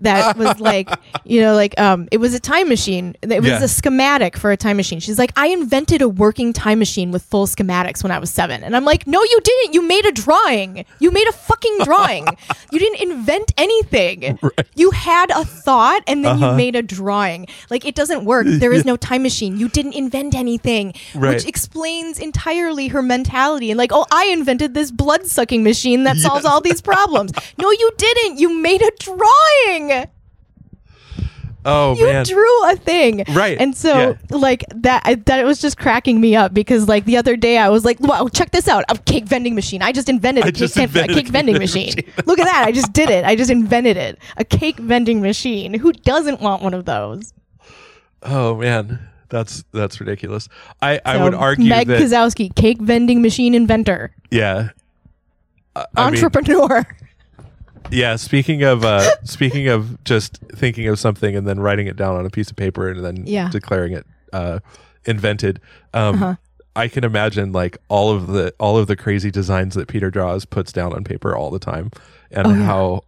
that 0.00 0.36
was 0.36 0.58
like, 0.70 0.88
you 1.24 1.40
know, 1.40 1.54
like 1.54 1.78
um, 1.80 2.08
it 2.10 2.18
was 2.18 2.34
a 2.34 2.40
time 2.40 2.68
machine. 2.68 3.14
It 3.22 3.40
was 3.40 3.46
Yeah. 3.48 3.62
a 3.62 3.68
schematic 3.68 4.36
for 4.36 4.50
a 4.50 4.56
time 4.56 4.76
machine. 4.76 5.00
She's 5.00 5.18
like, 5.18 5.32
I 5.36 5.48
invented 5.48 6.02
a 6.02 6.08
working 6.08 6.52
time 6.52 6.78
machine 6.78 7.10
with 7.12 7.22
full 7.22 7.46
schematics 7.46 8.02
when 8.02 8.12
I 8.12 8.18
was 8.18 8.30
seven, 8.30 8.62
and 8.64 8.76
I'm 8.76 8.84
like, 8.84 9.06
no, 9.06 9.22
you 9.22 9.40
didn't. 9.42 9.74
You 9.74 9.82
made 9.82 10.06
a 10.06 10.12
drawing. 10.12 10.84
You 10.98 11.10
made 11.10 11.28
a 11.28 11.32
fucking 11.32 11.78
drawing. 11.84 12.26
you 12.72 12.78
didn't 12.78 13.00
invent 13.00 13.52
anything. 13.56 14.38
You 14.74 14.90
had 14.92 15.30
a 15.30 15.44
thought, 15.44 16.02
and 16.06 16.24
then 16.24 16.30
Uh-huh. 16.42 16.50
you 16.52 16.56
made 16.56 16.76
a 16.76 16.82
drawing. 16.82 17.46
Like 17.70 17.84
it 17.84 17.94
doesn't 17.94 18.24
work. 18.24 18.46
There 18.60 18.72
is 18.72 18.84
no 18.84 18.96
time 18.96 19.22
machine. 19.22 19.58
You 19.58 19.68
didn't 19.68 19.94
invent 19.94 20.34
anything, 20.34 20.92
Right. 21.14 21.34
which 21.34 21.46
explains 21.46 22.18
entirely 22.18 22.88
her 22.88 23.02
mentality. 23.02 23.70
And 23.70 23.78
like, 23.78 23.90
oh, 23.92 24.06
I 24.12 24.26
invented 24.26 24.74
this 24.74 24.90
blood 24.90 25.26
sucking 25.26 25.62
machine 25.62 26.04
that 26.04 26.16
solves 26.18 26.44
all 26.44 26.60
these 26.60 26.80
problems. 26.80 27.32
no, 27.58 27.70
you 27.70 27.90
didn't. 27.96 28.38
You 28.38 28.52
made 28.52 28.82
a 28.82 28.90
drawing. 28.98 29.89
Oh 31.62 31.94
You 31.94 32.06
man. 32.06 32.24
drew 32.24 32.70
a 32.70 32.76
thing, 32.76 33.22
Right, 33.32 33.60
And 33.60 33.76
so, 33.76 34.16
like 34.30 34.64
that, 34.76 35.02
I, 35.04 35.16
that 35.16 35.44
was 35.44 35.60
just 35.60 35.76
cracking 35.76 36.18
me 36.18 36.34
up 36.34 36.54
because, 36.54 36.88
like, 36.88 37.04
the 37.04 37.18
other 37.18 37.36
day 37.36 37.58
I 37.58 37.68
was 37.68 37.84
like, 37.84 38.00
"Wow, 38.00 38.28
check 38.32 38.50
this 38.50 38.66
out! 38.66 38.84
A 38.88 38.96
cake 38.96 39.26
vending 39.26 39.54
machine! 39.54 39.82
I 39.82 39.92
just 39.92 40.08
invented 40.08 40.44
a 40.44 40.46
I 40.46 40.50
cake, 40.52 40.58
just 40.58 40.74
ven- 40.74 40.84
invented 40.84 41.10
a 41.10 41.14
cake 41.20 41.28
vending 41.28 41.58
machine. 41.58 41.92
Look 42.24 42.38
at 42.38 42.46
that! 42.46 42.64
I 42.66 42.72
just 42.72 42.94
did 42.94 43.10
it! 43.10 43.26
I 43.26 43.36
just 43.36 43.50
invented 43.58 43.98
it! 43.98 44.18
A 44.38 44.44
cake 44.44 44.78
vending 44.78 45.20
machine! 45.20 45.74
Who 45.74 45.92
doesn't 45.92 46.40
want 46.40 46.62
one 46.62 46.72
of 46.72 46.86
those?" 46.86 47.34
oh 48.22 48.56
man. 48.56 49.06
That's 49.28 49.62
that's 49.72 50.00
ridiculous. 50.00 50.48
I 50.82 50.98
I 51.04 51.22
would 51.22 51.34
argue 51.34 51.68
Meg 51.68 51.86
that 51.88 52.00
Kozowski, 52.02 52.52
cake 52.56 52.78
vending 52.80 53.20
machine 53.22 53.54
inventor, 53.54 54.12
yeah. 54.30 54.70
I- 55.76 55.84
I 55.94 56.06
mean, 56.10 56.14
entrepreneur. 56.24 56.84
Yeah, 57.90 58.16
speaking 58.16 58.62
of 58.62 58.84
uh 58.84 59.10
speaking 59.24 59.68
of 59.68 60.02
just 60.04 60.38
thinking 60.52 60.86
of 60.88 60.98
something 60.98 61.34
and 61.36 61.46
then 61.46 61.58
writing 61.60 61.86
it 61.86 61.96
down 61.96 62.16
on 62.16 62.24
a 62.26 62.30
piece 62.30 62.50
of 62.50 62.56
paper 62.56 62.88
and 62.88 63.04
then 63.04 63.24
Yeah. 63.26 63.48
declaring 63.50 63.92
it 63.92 64.06
uh 64.32 64.60
invented. 65.06 65.60
Um 65.94 66.14
Uh-huh. 66.14 66.34
I 66.76 66.86
can 66.88 67.02
imagine 67.04 67.50
like 67.52 67.78
all 67.88 68.12
of 68.14 68.28
the 68.28 68.54
all 68.60 68.78
of 68.78 68.86
the 68.86 68.96
crazy 68.96 69.30
designs 69.30 69.74
that 69.74 69.88
Peter 69.88 70.10
draws 70.10 70.44
puts 70.44 70.72
down 70.72 70.92
on 70.92 71.02
paper 71.04 71.36
all 71.36 71.50
the 71.50 71.58
time 71.58 71.90
and 72.30 72.46
Oh, 72.46 72.50
yeah. 72.50 72.64
how 72.64 73.04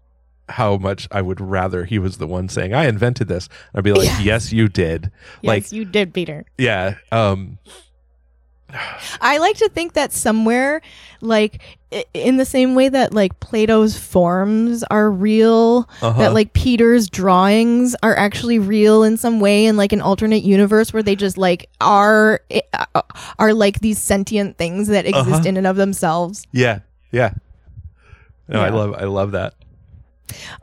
how 0.49 0.77
much 0.77 1.07
I 1.13 1.23
would 1.23 1.41
rather 1.41 1.85
he 1.85 1.99
was 2.01 2.19
the 2.19 2.27
one 2.27 2.49
saying 2.49 2.75
I 2.75 2.87
invented 2.87 3.29
this. 3.29 3.49
I'd 3.75 3.85
be 3.85 3.93
like. 3.93 4.11
"Yes, 4.21 4.53
you 4.53 4.69
did." 4.69 5.11
yes, 5.41 5.49
like 5.49 5.73
you 5.73 5.85
did, 5.85 6.13
Peter. 6.13 6.45
yeah, 6.59 6.97
um 7.13 7.59
I 9.21 9.39
like 9.39 9.57
to 9.59 9.69
think 9.69 9.93
that 9.95 10.13
somewhere, 10.13 10.81
like 11.21 11.61
in 12.15 12.37
the 12.39 12.45
same 12.45 12.75
way 12.75 12.89
that 12.89 13.13
like 13.13 13.39
Plato's 13.41 13.99
forms 13.99 14.83
are 14.85 15.11
real, 15.11 15.89
Uh-huh. 16.01 16.19
that 16.19 16.33
like 16.35 16.53
Peter's 16.55 17.09
drawings 17.11 17.95
are 18.03 18.17
actually 18.17 18.59
real 18.59 19.03
in 19.03 19.17
some 19.17 19.41
way, 19.41 19.67
in 19.67 19.77
like 19.77 19.93
an 19.93 20.01
alternate 20.01 20.43
universe 20.43 20.93
where 20.93 21.03
they 21.03 21.15
just 21.17 21.37
like 21.37 21.69
are 21.81 22.41
uh, 22.95 23.03
are 23.39 23.53
like 23.55 23.81
these 23.81 23.99
sentient 23.99 24.57
things 24.59 24.89
that 24.89 25.05
exist 25.07 25.29
Uh-huh. 25.29 25.49
in 25.49 25.57
and 25.57 25.67
of 25.67 25.77
themselves. 25.77 26.47
yeah, 26.53 26.81
yeah. 27.11 27.35
No, 28.49 28.61
I 28.61 28.69
love 28.71 28.95
I 28.99 29.05
love 29.05 29.33
that. 29.33 29.55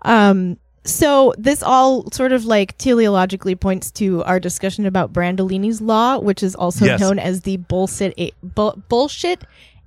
Um, 0.03 0.57
so 0.89 1.33
this 1.37 1.61
all 1.63 2.09
sort 2.11 2.31
of 2.31 2.45
like 2.45 2.77
teleologically 2.77 3.59
points 3.59 3.91
to 3.91 4.23
our 4.23 4.39
discussion 4.39 4.85
about 4.85 5.13
Brandolini's 5.13 5.81
law, 5.81 6.17
which 6.19 6.43
is 6.43 6.55
also 6.55 6.85
Yes. 6.85 6.99
known 6.99 7.19
as 7.19 7.41
the 7.41 7.57
bullshit 7.57 8.13
a- 8.17 8.31
bu- 8.43 8.75
bullshit 8.89 9.43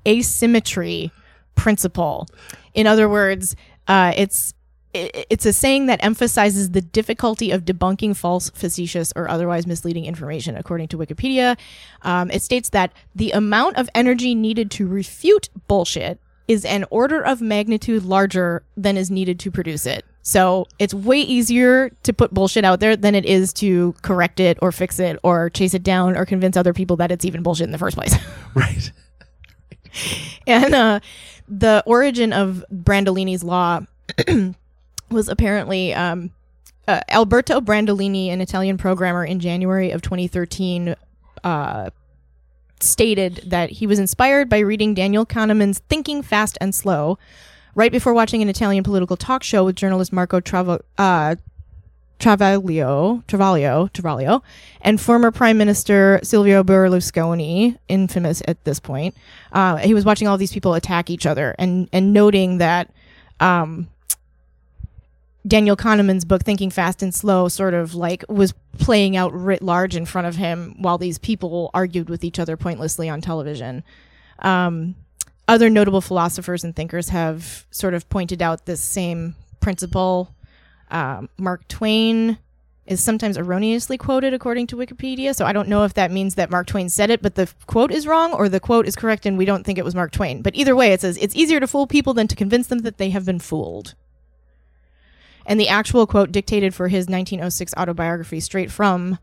asymmetry 0.07 1.11
principle. 1.55 2.27
In 2.75 2.87
other 2.87 3.09
words, 3.09 3.57
uh, 3.89 4.13
it's 4.17 4.55
it's 4.95 5.47
a 5.47 5.55
saying 5.55 5.87
that 5.87 6.05
emphasizes 6.05 6.73
the 6.73 6.83
difficulty 6.83 7.51
of 7.51 7.65
debunking 7.65 8.15
false, 8.15 8.51
facetious, 8.51 9.11
or 9.17 9.27
otherwise 9.27 9.67
misleading 9.67 10.05
information. 10.05 10.55
According 10.55 10.89
to 10.89 10.99
Wikipedia, 10.99 11.57
um, 12.03 12.31
it 12.31 12.43
states 12.43 12.69
that 12.71 12.93
the 13.15 13.31
amount 13.31 13.77
of 13.79 13.89
energy 13.95 14.35
needed 14.35 14.71
to 14.73 14.87
refute 14.87 15.49
bullshit 15.67 16.21
is 16.47 16.67
an 16.67 16.85
order 16.91 17.23
of 17.23 17.41
magnitude 17.41 18.05
larger 18.05 18.63
than 18.77 18.99
is 18.99 19.11
needed 19.11 19.39
to 19.41 19.51
produce 19.51 19.87
it. 19.87 20.05
So 20.23 20.69
it's 20.79 20.95
way 20.95 21.19
easier 21.19 21.91
to 22.05 22.13
put 22.13 22.33
bullshit 22.33 22.65
out 22.65 22.79
there 22.79 22.97
than 22.97 23.15
it 23.17 23.25
is 23.27 23.53
to 23.55 23.95
correct 24.03 24.39
it 24.39 24.57
or 24.63 24.71
fix 24.71 25.01
it 25.01 25.19
or 25.25 25.51
chase 25.51 25.75
it 25.75 25.83
down 25.83 26.17
or 26.17 26.25
convince 26.25 26.57
other 26.57 26.73
people 26.73 26.97
that 26.97 27.11
it's 27.11 27.25
even 27.25 27.43
bullshit 27.43 27.67
in 27.67 27.73
the 27.73 27.79
first 27.79 27.97
place. 27.97 28.15
Right. 28.55 28.93
and 30.47 30.75
uh, 30.75 31.01
the 31.49 31.83
origin 31.87 32.33
of 32.33 32.65
Brandolini's 32.71 33.43
law 33.43 33.81
was 35.11 35.29
apparently 35.29 35.95
um, 35.95 36.31
uh, 36.87 37.01
Alberto 37.09 37.61
Brandolini, 37.61 38.29
an 38.29 38.41
Italian 38.41 38.77
programmer, 38.77 39.25
in 39.25 39.41
January 39.41 39.91
of 39.91 40.03
2013, 40.03 40.95
uh, 41.45 41.91
stated 42.81 43.43
that 43.47 43.71
he 43.71 43.87
was 43.87 43.99
inspired 43.99 44.49
by 44.49 44.59
reading 44.59 44.93
Daniel 44.93 45.25
Kahneman's 45.25 45.79
Thinking 45.89 46.23
Fast 46.23 46.59
and 46.61 46.75
Slow 46.75 47.19
right 47.75 47.93
before 47.93 48.15
watching 48.15 48.43
an 48.43 48.49
Italian 48.49 48.85
political 48.85 49.17
talk 49.17 49.43
show 49.43 49.65
with 49.65 49.77
journalist 49.77 50.13
Marco 50.13 50.41
Travo- 50.41 50.83
uh, 50.99 51.37
Travaglio, 52.19 53.25
Travaglio, 53.25 53.91
Travaglio, 53.93 54.43
and 54.81 55.01
former 55.01 55.33
Prime 55.33 55.59
Minister 55.59 56.21
Silvio 56.23 56.63
Berlusconi, 56.63 57.77
infamous 57.89 58.43
at 58.47 58.63
this 58.65 58.79
point. 58.79 59.17
Uh, 59.53 59.79
he 59.79 59.93
was 59.93 60.05
watching 60.05 60.29
all 60.29 60.39
these 60.39 60.53
people 60.53 60.75
attack 60.75 61.11
each 61.11 61.27
other 61.27 61.55
and 61.59 61.89
and 61.93 62.13
noting 62.13 62.59
that 62.59 62.91
um, 63.41 63.89
Daniel 65.47 65.77
Kahneman's 65.77 66.25
book 66.25 66.45
Thinking 66.45 66.71
Fast 66.71 67.03
and 67.03 67.13
Slow 67.13 67.49
sort 67.49 67.75
of 67.75 67.97
like 67.97 68.25
was 68.29 68.55
playing 68.79 69.17
out 69.17 69.33
writ 69.33 69.61
large 69.61 69.97
in 69.97 70.07
front 70.07 70.29
of 70.29 70.37
him 70.37 70.77
while 70.79 70.99
these 70.99 71.19
people 71.19 71.71
argued 71.75 72.09
with 72.09 72.23
each 72.23 72.39
other 72.39 72.57
pointlessly 72.57 73.09
on 73.09 73.21
television. 73.21 73.83
Um, 74.39 74.95
other 75.53 75.69
notable 75.69 76.01
philosophers 76.01 76.65
and 76.65 76.75
thinkers 76.75 77.11
have 77.11 77.67
sort 77.71 77.93
of 77.93 78.09
pointed 78.09 78.41
out 78.41 78.65
this 78.65 78.81
same 78.81 79.35
principle. 79.61 80.35
Um, 80.91 81.29
Mark 81.37 81.69
Twain 81.69 82.39
is 82.87 83.05
sometimes 83.05 83.37
erroneously 83.37 83.99
quoted 83.99 84.33
according 84.33 84.67
to 84.69 84.77
Wikipedia, 84.77 85.37
so 85.37 85.45
I 85.45 85.53
don't 85.53 85.69
know 85.69 85.85
if 85.85 85.93
that 85.93 86.11
means 86.11 86.37
that 86.37 86.51
Mark 86.51 86.69
Twain 86.69 86.89
said 86.89 87.11
it, 87.11 87.21
but 87.21 87.35
the 87.35 87.53
quote 87.67 87.93
is 87.93 88.07
wrong, 88.07 88.33
or 88.33 88.49
the 88.49 88.61
quote 88.61 88.89
is 88.89 88.97
correct 88.97 89.27
and 89.27 89.37
we 89.37 89.45
don't 89.45 89.63
think 89.63 89.79
it 89.79 89.85
was 89.85 89.95
Mark 89.95 90.11
Twain. 90.11 90.41
But 90.41 90.57
either 90.57 90.75
way, 90.75 90.95
it 90.95 91.03
says 91.03 91.19
it's 91.19 91.37
easier 91.37 91.61
to 91.61 91.67
fool 91.67 91.87
people 91.87 92.15
than 92.15 92.29
to 92.29 92.37
convince 92.37 92.69
them 92.69 92.79
that 92.81 92.97
they 92.97 93.11
have 93.11 93.27
been 93.27 93.39
fooled. 93.39 93.95
And 95.45 95.61
the 95.61 95.69
actual 95.69 96.07
quote 96.07 96.33
dictated 96.33 96.75
for 96.75 96.89
his 96.89 97.09
1906 97.09 97.75
autobiography, 97.77 98.41
straight 98.41 98.71
from 98.71 99.19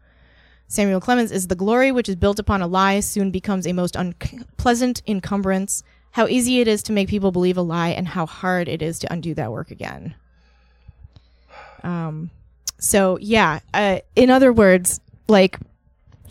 Samuel 0.67 1.01
Clemens, 1.01 1.31
is 1.31 1.47
the 1.47 1.55
glory 1.55 1.91
which 1.91 2.07
is 2.07 2.17
built 2.17 2.37
upon 2.37 2.61
a 2.61 2.67
lie 2.67 2.99
soon 2.99 3.31
becomes 3.31 3.65
a 3.65 3.73
most 3.73 3.95
unpleasant 3.95 5.01
encumbrance. 5.07 5.81
How 6.11 6.27
easy 6.27 6.59
it 6.59 6.67
is 6.67 6.83
to 6.83 6.91
make 6.91 7.07
people 7.07 7.31
believe 7.31 7.57
a 7.57 7.61
lie, 7.61 7.89
and 7.89 8.07
how 8.07 8.25
hard 8.25 8.67
it 8.67 8.81
is 8.81 8.99
to 8.99 9.11
undo 9.13 9.33
that 9.35 9.51
work 9.51 9.71
again. 9.71 10.15
Um, 11.83 12.29
so 12.77 13.17
yeah, 13.21 13.59
uh, 13.73 13.99
in 14.15 14.29
other 14.29 14.51
words, 14.51 14.99
like 15.27 15.57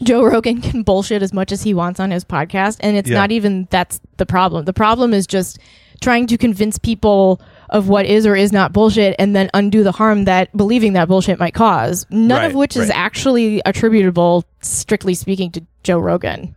Joe 0.02 0.24
Rogan 0.24 0.60
can 0.62 0.82
bullshit 0.82 1.22
as 1.22 1.32
much 1.32 1.52
as 1.52 1.62
he 1.62 1.74
wants 1.74 2.00
on 2.00 2.10
his 2.10 2.24
podcast, 2.24 2.78
and 2.80 2.96
it's 2.96 3.08
Yeah. 3.08 3.16
not 3.18 3.32
even 3.32 3.68
that's 3.70 4.00
the 4.16 4.26
problem. 4.26 4.64
The 4.64 4.72
problem 4.72 5.14
is 5.14 5.26
just 5.26 5.58
trying 6.00 6.26
to 6.28 6.38
convince 6.38 6.78
people 6.78 7.40
of 7.70 7.88
what 7.88 8.06
is 8.06 8.24
or 8.26 8.34
is 8.36 8.52
not 8.52 8.72
bullshit 8.72 9.14
and 9.18 9.34
then 9.36 9.50
undo 9.52 9.82
the 9.82 9.92
harm 9.92 10.24
that 10.24 10.54
believing 10.56 10.92
that 10.94 11.08
bullshit 11.08 11.38
might 11.38 11.54
cause. 11.54 12.06
None 12.08 12.44
of 12.44 12.52
Right, 12.52 12.58
which 12.58 12.76
is 12.76 12.88
actually 12.90 13.60
attributable, 13.66 14.44
strictly 14.62 15.12
speaking, 15.14 15.50
to 15.52 15.62
Joe 15.82 15.98
Rogan. 15.98 16.54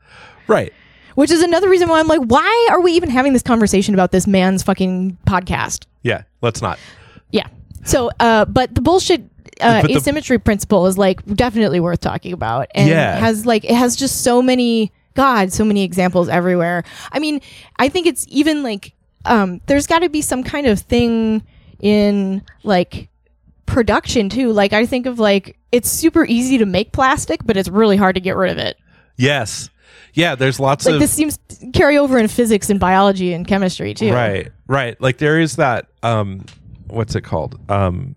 Right. 0.47 0.71
Which 1.21 1.29
is 1.29 1.43
another 1.43 1.69
reason 1.69 1.87
why 1.87 1.99
I'm 1.99 2.07
like, 2.07 2.21
why 2.21 2.67
are 2.71 2.81
we 2.81 2.93
even 2.93 3.11
having 3.11 3.31
this 3.33 3.43
conversation 3.43 3.93
about 3.93 4.11
this 4.11 4.25
man's 4.25 4.63
fucking 4.63 5.19
podcast? 5.27 5.85
Yeah. 6.01 6.23
Let's 6.41 6.63
not. 6.63 6.79
Yeah. 7.31 7.45
So, 7.85 8.09
uh, 8.19 8.45
but 8.45 8.73
the 8.73 8.81
bullshit 8.81 9.21
uh, 9.61 9.83
But 9.83 9.89
the- 9.89 9.97
asymmetry 9.97 10.39
principle 10.39 10.87
is 10.87 10.97
like 10.97 11.23
definitely 11.35 11.79
worth 11.79 11.99
talking 11.99 12.33
about, 12.33 12.69
and 12.73 12.89
Yeah. 12.89 13.19
has 13.19 13.45
like 13.45 13.63
it 13.65 13.75
has 13.75 13.95
just 13.95 14.21
so 14.23 14.41
many 14.41 14.91
God, 15.13 15.53
so 15.53 15.63
many 15.63 15.83
examples 15.83 16.27
everywhere. 16.27 16.83
I 17.11 17.19
mean, 17.19 17.39
I 17.77 17.87
think 17.87 18.07
it's 18.07 18.25
even 18.27 18.63
like 18.63 18.93
um, 19.25 19.61
there's 19.67 19.85
got 19.85 19.99
to 19.99 20.09
be 20.09 20.23
some 20.23 20.43
kind 20.43 20.65
of 20.65 20.79
thing 20.79 21.43
in 21.81 22.41
like 22.63 23.09
production 23.67 24.27
too. 24.29 24.51
Like 24.53 24.73
I 24.73 24.87
think 24.87 25.05
of 25.05 25.19
like 25.19 25.55
it's 25.71 25.87
super 25.91 26.25
easy 26.25 26.57
to 26.57 26.65
make 26.65 26.93
plastic, 26.93 27.45
but 27.45 27.57
it's 27.57 27.69
really 27.69 27.97
hard 27.97 28.15
to 28.15 28.21
get 28.21 28.35
rid 28.35 28.51
of 28.51 28.57
it. 28.57 28.77
Yes. 29.17 29.69
Yeah. 30.13 30.35
There's 30.35 30.59
lots 30.59 30.85
Like 30.85 30.95
of 30.95 30.99
this 30.99 31.11
seems 31.11 31.37
to 31.49 31.71
carry 31.71 31.97
over 31.97 32.17
in 32.17 32.27
physics 32.27 32.69
and 32.69 32.79
biology 32.79 33.33
and 33.33 33.47
chemistry 33.47 33.93
too. 33.93 34.13
Right, 34.13 34.51
right. 34.67 34.99
Like 35.01 35.17
there 35.17 35.39
is 35.39 35.55
that 35.57 35.87
um 36.03 36.45
what's 36.87 37.15
it 37.15 37.21
called? 37.21 37.59
Um 37.69 38.15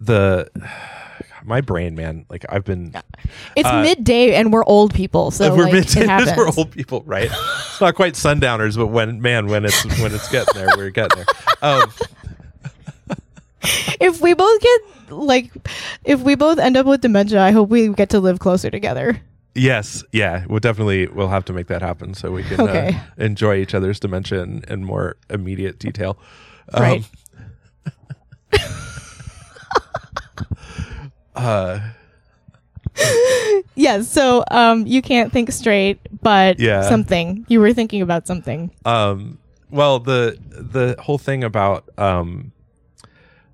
the 0.00 0.48
my 1.44 1.60
brain, 1.60 1.94
man. 1.94 2.26
Like 2.28 2.44
I've 2.48 2.64
been 2.64 2.92
It's 3.56 3.68
Uh, 3.68 3.82
midday 3.82 4.34
and 4.34 4.52
we're 4.52 4.64
old 4.64 4.92
people, 4.94 5.30
so 5.30 5.54
we're 5.54 5.64
like, 5.64 5.72
mid- 5.72 5.96
it 5.96 6.36
we're 6.36 6.48
old 6.48 6.70
people, 6.70 7.02
right? 7.06 7.30
it's 7.30 7.80
not 7.80 7.94
quite 7.94 8.16
sundowners, 8.16 8.76
but 8.76 8.88
when 8.88 9.20
man, 9.22 9.46
when 9.46 9.64
it's 9.64 9.84
when 10.00 10.14
it's 10.14 10.28
getting 10.28 10.54
there, 10.54 10.68
we're 10.76 10.90
getting 10.90 11.24
there. 11.24 11.26
Um 11.62 11.90
if 14.00 14.20
we 14.20 14.34
both 14.34 14.60
get 14.60 14.80
like, 15.10 15.50
if 16.04 16.20
we 16.20 16.34
both 16.34 16.58
end 16.58 16.76
up 16.76 16.86
with 16.86 17.00
dementia, 17.00 17.40
I 17.40 17.50
hope 17.50 17.68
we 17.68 17.88
get 17.88 18.10
to 18.10 18.20
live 18.20 18.38
closer 18.38 18.70
together. 18.70 19.20
Yes, 19.54 20.04
yeah, 20.12 20.44
we'll 20.48 20.60
definitely 20.60 21.08
we'll 21.08 21.28
have 21.28 21.44
to 21.46 21.52
make 21.52 21.66
that 21.68 21.82
happen 21.82 22.14
so 22.14 22.30
we 22.30 22.44
can 22.44 22.60
uh, 22.68 22.92
enjoy 23.16 23.56
each 23.56 23.74
other's 23.74 23.98
dementia 23.98 24.42
in, 24.42 24.84
more 24.84 25.16
immediate 25.30 25.78
detail. 25.78 26.16
Um, 26.72 26.82
Right. 26.82 27.04
uh, 31.34 31.80
Yes. 33.74 34.08
So, 34.08 34.44
um, 34.50 34.86
you 34.86 35.02
can't 35.02 35.32
think 35.32 35.50
straight, 35.52 36.00
but 36.22 36.58
Yeah. 36.58 36.88
something 36.88 37.44
you 37.48 37.60
were 37.60 37.72
thinking 37.72 38.02
about 38.02 38.26
something. 38.26 38.70
um, 38.84 39.38
well, 39.70 39.98
the 40.00 40.38
the 40.50 40.96
whole 40.98 41.18
thing 41.18 41.44
about 41.44 41.84
um, 41.98 42.52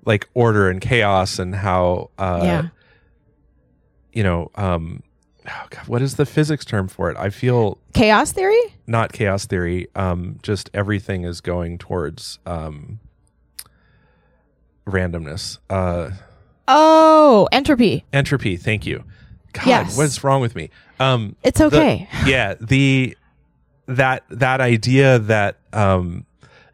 like 0.05 0.29
order 0.33 0.69
and 0.69 0.79
chaos 0.79 1.39
and 1.39 1.53
how 1.53 2.09
uh, 2.17 2.39
yeah. 2.41 2.67
you 4.13 4.23
know 4.23 4.49
um, 4.55 5.03
oh 5.47 5.67
God, 5.69 5.87
what 5.87 6.01
is 6.01 6.15
the 6.15 6.25
physics 6.25 6.65
term 6.65 6.87
for 6.87 7.09
it? 7.11 7.17
I 7.17 7.29
feel 7.29 7.77
Chaos 7.93 8.31
theory. 8.31 8.59
not 8.87 9.13
chaos 9.13 9.45
theory. 9.45 9.87
Um, 9.95 10.39
just 10.43 10.69
everything 10.73 11.23
is 11.23 11.41
going 11.41 11.77
towards 11.77 12.39
um, 12.45 12.99
randomness. 14.87 15.59
Uh, 15.69 16.11
Oh, 16.67 17.47
entropy. 17.51 18.05
entropy. 18.11 18.57
Thank 18.57 18.87
you. 18.87 19.03
God, 19.53 19.67
Yes. 19.67 19.97
what's 19.97 20.23
wrong 20.23 20.41
with 20.41 20.55
me? 20.55 20.69
Um, 20.99 21.35
It's 21.43 21.59
the- 21.59 21.65
okay. 21.67 22.09
yeah, 22.25 22.55
the 22.59 23.15
that 23.87 24.23
that 24.29 24.61
idea 24.61 25.19
that 25.19 25.57
um, 25.73 26.25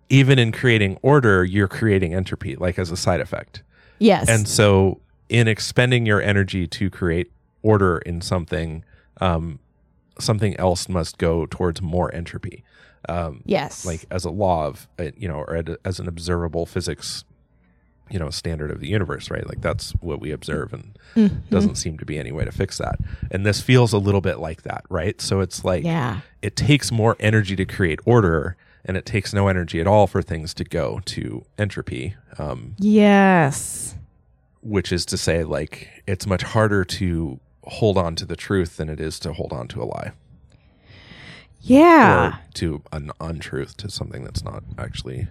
even 0.10 0.40
in 0.40 0.54
creating 0.54 0.98
order, 1.02 1.44
you're 1.44 1.68
creating 1.68 2.14
entropy, 2.14 2.56
like 2.56 2.80
as 2.80 2.90
a 2.90 2.96
side 2.98 3.20
effect. 3.20 3.64
yes. 4.00 4.30
And 4.30 4.48
so, 4.48 5.02
in 5.28 5.48
expending 5.50 6.06
your 6.06 6.22
energy 6.22 6.68
to 6.68 6.90
create 6.90 7.30
order 7.64 7.98
in 8.00 8.22
something, 8.22 8.84
um, 9.20 9.60
something 10.20 10.56
else 10.58 10.88
must 10.90 11.18
go 11.18 11.46
towards 11.46 11.82
more 11.82 12.14
entropy. 12.14 12.64
Um, 13.10 13.42
yes. 13.46 13.84
like 13.84 14.06
as 14.12 14.26
a 14.26 14.30
law 14.30 14.68
of 14.68 14.88
uh, 15.00 15.06
you 15.18 15.28
know 15.28 15.38
or 15.40 15.64
as 15.84 16.00
an 16.00 16.08
observable 16.08 16.68
physics 16.68 17.24
you 18.12 18.20
know 18.20 18.30
standard 18.30 18.70
of 18.70 18.80
the 18.80 18.88
universe 18.88 19.32
right 19.32 19.48
like 19.48 19.60
that's 19.62 19.90
what 20.02 20.20
we 20.22 20.30
observe 20.32 20.72
and 20.72 21.00
Mm-hmm. 21.16 21.50
doesn't 21.50 21.76
seem 21.76 21.98
to 21.98 22.06
be 22.06 22.20
any 22.20 22.32
way 22.32 22.46
to 22.46 22.52
fix 22.52 22.78
that 22.78 23.00
and 23.32 23.44
this 23.44 23.60
feels 23.60 23.92
a 23.92 23.98
little 23.98 24.22
bit 24.22 24.38
like 24.40 24.62
that 24.62 24.86
right 24.90 25.20
so 25.20 25.40
it's 25.40 25.66
like 25.66 25.84
Yeah. 25.84 26.20
it 26.44 26.56
takes 26.56 26.92
more 26.92 27.16
energy 27.20 27.56
to 27.56 27.66
create 27.66 28.00
order 28.06 28.56
and 28.86 28.96
it 28.98 29.06
takes 29.08 29.34
no 29.34 29.48
energy 29.48 29.82
at 29.82 29.88
all 29.88 30.06
for 30.06 30.22
things 30.22 30.54
to 30.54 30.64
go 30.64 31.02
to 31.06 31.44
entropy 31.58 32.16
um, 32.38 32.76
Yes. 32.78 33.96
which 34.62 34.92
is 34.92 35.06
to 35.08 35.18
say 35.18 35.44
like 35.44 35.90
it's 36.06 36.28
much 36.28 36.44
harder 36.44 36.86
to 36.86 37.40
hold 37.64 37.98
on 37.98 38.16
to 38.16 38.26
the 38.26 38.36
truth 38.36 38.78
than 38.78 38.90
it 38.90 39.00
is 39.00 39.20
to 39.20 39.34
hold 39.34 39.54
on 39.54 39.68
to 39.70 39.82
a 39.82 39.86
lie 39.86 40.12
Yeah. 41.62 42.28
or 42.28 42.40
to 42.56 42.82
an 42.92 43.12
untruth 43.20 43.78
to 43.78 43.90
something 43.90 44.24
that's 44.24 44.44
not 44.44 44.64
actually 44.78 45.28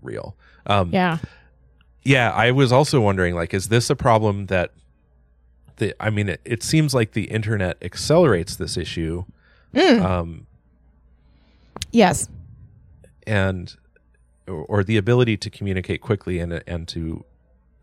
real. 0.00 0.34
Um, 0.66 0.90
yeah. 0.92 1.18
yeah. 2.02 2.30
I 2.32 2.50
was 2.52 2.72
also 2.72 3.00
wondering, 3.00 3.34
like, 3.34 3.52
is 3.54 3.68
this 3.68 3.90
a 3.90 3.96
problem 3.96 4.46
that 4.46 4.70
the? 5.76 5.94
I 6.02 6.10
mean, 6.10 6.28
it, 6.28 6.40
it 6.44 6.62
seems 6.62 6.94
like 6.94 7.12
the 7.12 7.24
internet 7.24 7.76
accelerates 7.82 8.56
this 8.56 8.76
issue, 8.76 9.24
Mm. 9.74 10.02
um, 10.04 10.46
Yes. 11.92 12.28
and 13.26 13.74
or, 14.46 14.64
or 14.68 14.84
the 14.84 14.96
ability 14.96 15.36
to 15.38 15.50
communicate 15.50 16.00
quickly 16.00 16.38
and 16.38 16.62
and 16.66 16.86
to, 16.88 17.24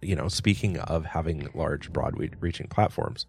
you 0.02 0.16
know, 0.16 0.28
speaking 0.28 0.78
of 0.80 1.06
having 1.06 1.50
large, 1.54 1.91
broad 1.91 2.16
reaching 2.39 2.68
platforms. 2.68 3.26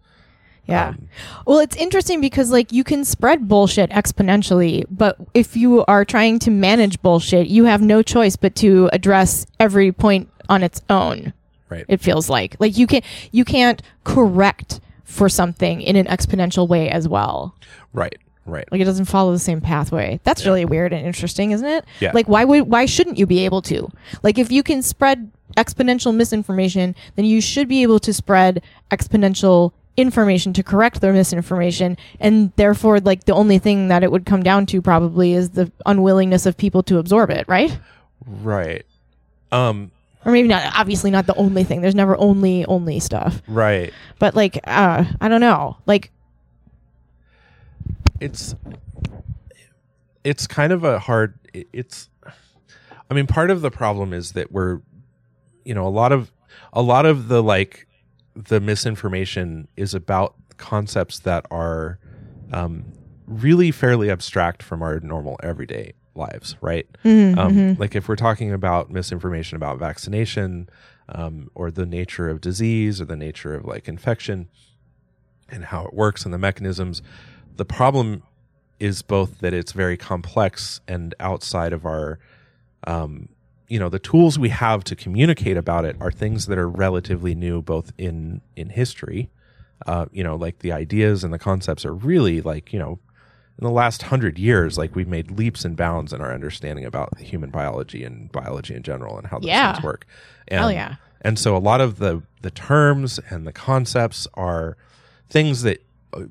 Yeah. 0.67 0.89
Um, 0.89 1.09
Well, 1.45 1.59
it's 1.59 1.75
interesting 1.75 2.21
because 2.21 2.51
like 2.51 2.71
you 2.71 2.83
can 2.83 3.03
spread 3.03 3.47
bullshit 3.47 3.89
exponentially, 3.89 4.85
but 4.89 5.17
if 5.33 5.57
you 5.57 5.83
are 5.85 6.05
trying 6.05 6.39
to 6.39 6.51
manage 6.51 7.01
bullshit, 7.01 7.47
you 7.47 7.65
have 7.65 7.81
no 7.81 8.01
choice 8.01 8.35
but 8.35 8.55
to 8.55 8.89
address 8.93 9.45
every 9.59 9.91
point 9.91 10.29
on 10.49 10.63
its 10.63 10.81
own. 10.89 11.33
Right. 11.69 11.85
It 11.87 12.01
feels 12.01 12.29
like 12.29 12.55
like 12.59 12.77
you 12.77 12.85
can 12.85 13.01
you 13.31 13.43
can't 13.45 13.81
correct 14.03 14.79
for 15.03 15.29
something 15.29 15.81
in 15.81 15.95
an 15.95 16.05
exponential 16.05 16.67
way 16.67 16.89
as 16.89 17.07
well. 17.07 17.55
right. 17.93 18.17
Right. 18.45 18.67
Like 18.71 18.81
it 18.81 18.85
doesn't 18.85 19.05
follow 19.05 19.31
the 19.31 19.39
same 19.39 19.61
pathway. 19.61 20.19
That's 20.23 20.45
really 20.45 20.65
weird 20.65 20.93
and 20.93 21.05
interesting, 21.05 21.51
isn't 21.51 21.67
it? 21.67 21.85
Yeah. 21.99 22.11
Like 22.13 22.27
why 22.27 22.43
would 22.43 22.63
why 22.63 22.85
shouldn't 22.85 23.17
you 23.17 23.25
be 23.25 23.45
able 23.45 23.61
to? 23.63 23.89
Like 24.23 24.37
if 24.37 24.51
you 24.51 24.63
can 24.63 24.81
spread 24.81 25.31
exponential 25.57 26.15
misinformation, 26.15 26.95
then 27.15 27.25
you 27.25 27.41
should 27.41 27.67
be 27.67 27.83
able 27.83 27.99
to 27.99 28.13
spread 28.13 28.63
exponential 28.89 29.73
information 29.97 30.53
to 30.53 30.63
correct 30.63 31.01
the 31.01 31.11
misinformation 31.11 31.97
and 32.19 32.51
therefore 32.55 32.99
like 33.01 33.25
the 33.25 33.33
only 33.33 33.59
thing 33.59 33.89
that 33.89 34.03
it 34.03 34.11
would 34.11 34.25
come 34.25 34.41
down 34.41 34.65
to 34.65 34.81
probably 34.81 35.33
is 35.33 35.49
the 35.49 35.69
unwillingness 35.85 36.45
of 36.45 36.57
people 36.57 36.81
to 36.81 36.97
absorb 36.97 37.29
it, 37.29 37.45
right? 37.47 37.77
Right. 38.25 38.85
Um. 39.51 39.91
Or 40.25 40.31
maybe 40.31 40.47
not 40.47 40.71
obviously 40.75 41.11
not 41.11 41.25
the 41.25 41.35
only 41.35 41.63
thing. 41.63 41.81
There's 41.81 41.95
never 41.95 42.17
only 42.17 42.65
only 42.65 42.99
stuff. 42.99 43.41
Right. 43.47 43.93
But 44.19 44.35
like 44.35 44.59
uh 44.65 45.03
I 45.19 45.27
don't 45.27 45.41
know. 45.41 45.77
Like 45.85 46.11
it's 48.21 48.55
it's 50.23 50.47
kind 50.47 50.71
of 50.71 50.83
a 50.83 50.99
hard 50.99 51.37
it's 51.53 52.09
i 53.09 53.13
mean 53.13 53.27
part 53.27 53.49
of 53.49 53.61
the 53.61 53.71
problem 53.71 54.13
is 54.13 54.33
that 54.33 54.51
we're 54.51 54.79
you 55.65 55.73
know 55.73 55.85
a 55.85 55.89
lot 55.89 56.11
of 56.11 56.31
a 56.71 56.81
lot 56.81 57.05
of 57.05 57.27
the 57.27 57.41
like 57.43 57.87
the 58.35 58.61
misinformation 58.61 59.67
is 59.75 59.93
about 59.93 60.35
concepts 60.57 61.19
that 61.19 61.45
are 61.51 61.99
um, 62.53 62.85
really 63.25 63.71
fairly 63.71 64.09
abstract 64.09 64.61
from 64.63 64.81
our 64.81 64.99
normal 65.01 65.37
everyday 65.43 65.93
lives 66.15 66.55
right? 66.61 66.87
Um, 67.37 67.75
like 67.79 67.95
if 67.95 68.07
we're 68.07 68.15
talking 68.15 68.51
about 68.53 68.91
misinformation 68.91 69.55
about 69.55 69.79
vaccination 69.79 70.69
um, 71.09 71.49
or 71.55 71.71
the 71.71 71.85
nature 71.85 72.29
of 72.29 72.39
disease 72.41 73.01
or 73.01 73.05
the 73.05 73.15
nature 73.15 73.55
of 73.55 73.65
like 73.65 73.87
infection 73.87 74.47
and 75.49 75.65
how 75.65 75.85
it 75.85 75.93
works 75.93 76.23
and 76.23 76.33
the 76.33 76.37
mechanisms 76.37 77.01
the 77.57 77.65
problem 77.65 78.23
is 78.79 79.01
both 79.01 79.39
that 79.39 79.53
it's 79.53 79.71
very 79.73 79.97
complex 79.97 80.81
and 80.87 81.13
outside 81.19 81.73
of 81.73 81.85
our 81.85 82.19
um, 82.87 83.29
you 83.67 83.79
know 83.79 83.89
the 83.89 83.99
tools 83.99 84.37
we 84.39 84.49
have 84.49 84.83
to 84.85 84.95
communicate 84.95 85.55
about 85.57 85.85
it 85.85 85.95
are 86.01 86.11
things 86.11 86.47
that 86.47 86.57
are 86.57 86.67
relatively 86.69 87.35
new 87.35 87.61
both 87.61 87.93
in 87.97 88.41
in 88.55 88.69
history 88.69 89.29
uh, 89.87 90.05
you 90.11 90.23
know 90.23 90.35
like 90.35 90.59
the 90.59 90.71
ideas 90.71 91.23
and 91.23 91.33
the 91.33 91.39
concepts 91.39 91.85
are 91.85 91.93
really 91.93 92.41
like 92.41 92.73
you 92.73 92.79
know 92.79 92.99
in 93.59 93.65
the 93.65 93.71
last 93.71 94.01
hundred 94.03 94.39
years 94.39 94.77
like 94.77 94.95
we've 94.95 95.07
made 95.07 95.29
leaps 95.31 95.63
and 95.63 95.77
bounds 95.77 96.11
in 96.11 96.21
our 96.21 96.33
understanding 96.33 96.83
about 96.85 97.17
human 97.19 97.49
biology 97.51 98.03
and 98.03 98.31
biology 98.31 98.73
in 98.73 98.81
general 98.83 99.17
and 99.17 99.27
how 99.27 99.37
those 99.37 99.47
Yeah. 99.47 99.73
things 99.73 99.83
work 99.83 100.05
and, 100.47 100.59
Hell 100.59 100.71
yeah. 100.71 100.95
and 101.21 101.37
so 101.37 101.55
a 101.55 101.59
lot 101.59 101.81
of 101.81 101.99
the 101.99 102.23
the 102.41 102.51
terms 102.51 103.19
and 103.29 103.45
the 103.45 103.53
concepts 103.53 104.27
are 104.33 104.75
things 105.29 105.61
that 105.61 105.83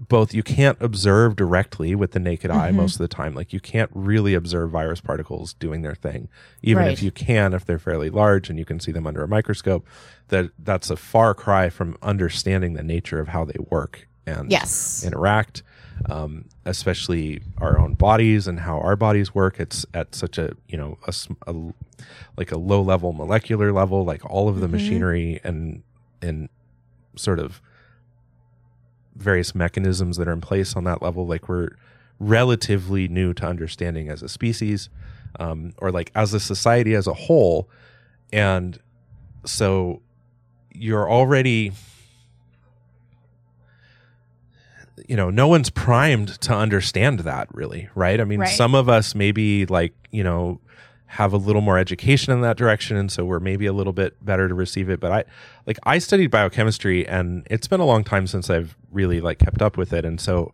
both 0.09 0.35
you 0.35 0.43
can't 0.43 0.77
observe 0.81 1.37
directly 1.37 1.95
with 1.95 2.13
the 2.13 2.19
naked 2.21 2.51
eye 2.51 2.71
most 2.71 2.95
of 2.95 2.99
the 2.99 3.09
time. 3.09 3.35
Like 3.35 3.53
you 3.53 3.61
can't 3.61 3.91
really 3.95 4.35
observe 4.35 4.71
virus 4.71 5.01
particles 5.01 5.55
doing 5.55 5.83
their 5.83 5.95
thing. 5.95 6.29
Even 6.63 6.85
Right. 6.85 6.93
if 6.93 7.03
you 7.03 7.11
can 7.11 7.55
if 7.55 7.65
they're 7.65 7.79
fairly 7.79 8.11
large 8.11 8.51
and 8.51 8.59
you 8.59 8.65
can 8.65 8.79
see 8.81 8.93
them 8.93 9.07
under 9.07 9.23
a 9.23 9.29
microscope 9.29 9.87
that 10.29 10.51
that's 10.59 10.91
a 10.91 10.97
far 10.97 11.35
cry 11.35 11.69
from 11.71 11.97
understanding 12.03 12.75
the 12.75 12.83
nature 12.83 13.19
of 13.21 13.29
how 13.29 13.45
they 13.45 13.57
work 13.71 14.07
and 14.27 14.51
Yes. 14.51 15.03
interact 15.05 15.63
um, 16.09 16.47
especially 16.65 17.43
our 17.59 17.79
own 17.79 17.93
bodies 17.95 18.47
and 18.47 18.61
how 18.61 18.79
our 18.81 18.97
bodies 18.97 19.35
work. 19.35 19.61
It's 19.61 19.85
at 19.93 20.15
such 20.15 20.39
a 20.39 20.57
you 20.69 20.79
know 20.79 20.97
a, 21.07 21.13
a 21.47 21.55
like 22.39 22.51
a 22.53 22.57
low 22.59 22.81
level 22.81 23.13
molecular 23.13 23.71
level 23.73 24.05
like 24.05 24.25
all 24.25 24.49
of 24.49 24.61
the 24.61 24.69
machinery 24.69 25.41
and 25.45 25.83
and 26.23 26.49
sort 27.17 27.39
of 27.39 27.61
various 29.17 29.55
mechanisms 29.55 30.17
that 30.17 30.27
are 30.29 30.33
in 30.33 30.41
place 30.41 30.75
on 30.77 30.85
that 30.85 31.03
level 31.03 31.27
like 31.27 31.49
we're 31.49 31.71
relatively 32.19 33.09
new 33.09 33.33
to 33.35 33.47
understanding 33.47 34.09
as 34.09 34.23
a 34.23 34.29
species 34.29 34.89
um, 35.39 35.73
or 35.79 35.91
like 35.91 36.11
as 36.15 36.33
a 36.35 36.41
society 36.41 36.95
as 36.95 37.07
a 37.07 37.15
whole 37.15 37.69
and 38.33 38.79
so 39.45 40.01
you're 40.73 41.11
already 41.11 41.73
you 45.09 45.17
know 45.17 45.31
no 45.31 45.49
one's 45.49 45.71
primed 45.71 46.29
to 46.41 46.53
understand 46.55 47.21
that 47.21 47.49
really 47.55 47.89
right 47.95 48.21
i 48.21 48.25
mean 48.25 48.41
Right. 48.41 48.49
some 48.55 48.75
of 48.75 48.89
us 48.89 49.15
maybe 49.15 49.67
like 49.67 49.93
you 50.11 50.23
know 50.23 50.61
have 51.15 51.33
a 51.33 51.37
little 51.37 51.61
more 51.63 51.77
education 51.77 52.33
in 52.33 52.41
that 52.41 52.57
direction 52.57 52.97
and 52.97 53.11
so 53.11 53.25
we're 53.25 53.41
maybe 53.41 53.67
a 53.67 53.73
little 53.73 53.93
bit 53.93 54.15
better 54.25 54.47
to 54.49 54.55
receive 54.55 54.89
it 54.89 55.01
but 55.01 55.11
i 55.11 55.25
like 55.67 55.77
i 55.85 55.99
studied 55.99 56.31
biochemistry 56.31 57.07
and 57.09 57.45
it's 57.51 57.67
been 57.67 57.81
a 57.81 57.85
long 57.85 58.05
time 58.05 58.27
since 58.29 58.49
i've 58.49 58.77
really 58.93 59.21
like 59.21 59.39
kept 59.39 59.61
up 59.61 59.77
with 59.77 59.93
it 59.93 60.05
and 60.05 60.21
so 60.21 60.53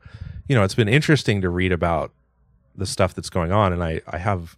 you 0.48 0.54
know 0.56 0.64
it's 0.64 0.74
been 0.74 0.88
interesting 0.88 1.42
to 1.42 1.50
read 1.50 1.72
about 1.72 2.12
the 2.74 2.86
stuff 2.86 3.12
that's 3.14 3.28
going 3.28 3.52
on 3.52 3.70
and 3.72 3.84
i 3.84 4.00
i 4.08 4.16
have 4.16 4.56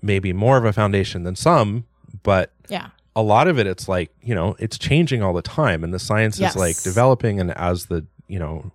maybe 0.00 0.32
more 0.32 0.56
of 0.56 0.64
a 0.64 0.72
foundation 0.72 1.22
than 1.22 1.36
some 1.36 1.84
but 2.24 2.50
Yeah. 2.68 2.88
a 3.14 3.22
lot 3.22 3.46
of 3.46 3.58
it 3.60 3.66
it's 3.68 3.86
like 3.88 4.10
you 4.22 4.34
know 4.34 4.56
it's 4.58 4.76
changing 4.76 5.22
all 5.22 5.32
the 5.32 5.42
time 5.42 5.84
and 5.84 5.94
the 5.94 6.00
science 6.00 6.38
Yes. 6.40 6.52
is 6.52 6.56
like 6.56 6.82
developing 6.82 7.38
and 7.38 7.52
as 7.56 7.86
the 7.86 8.04
you 8.26 8.40
know 8.40 8.72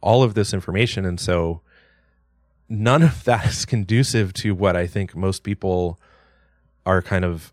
all 0.00 0.22
of 0.22 0.32
this 0.32 0.54
information 0.54 1.04
and 1.04 1.20
so 1.20 1.60
none 2.72 3.02
of 3.02 3.24
that 3.24 3.46
is 3.46 3.64
conducive 3.66 4.32
to 4.32 4.54
what 4.54 4.74
i 4.76 4.86
think 4.86 5.14
most 5.14 5.42
people 5.44 6.00
are 6.86 7.02
kind 7.02 7.24
of 7.24 7.52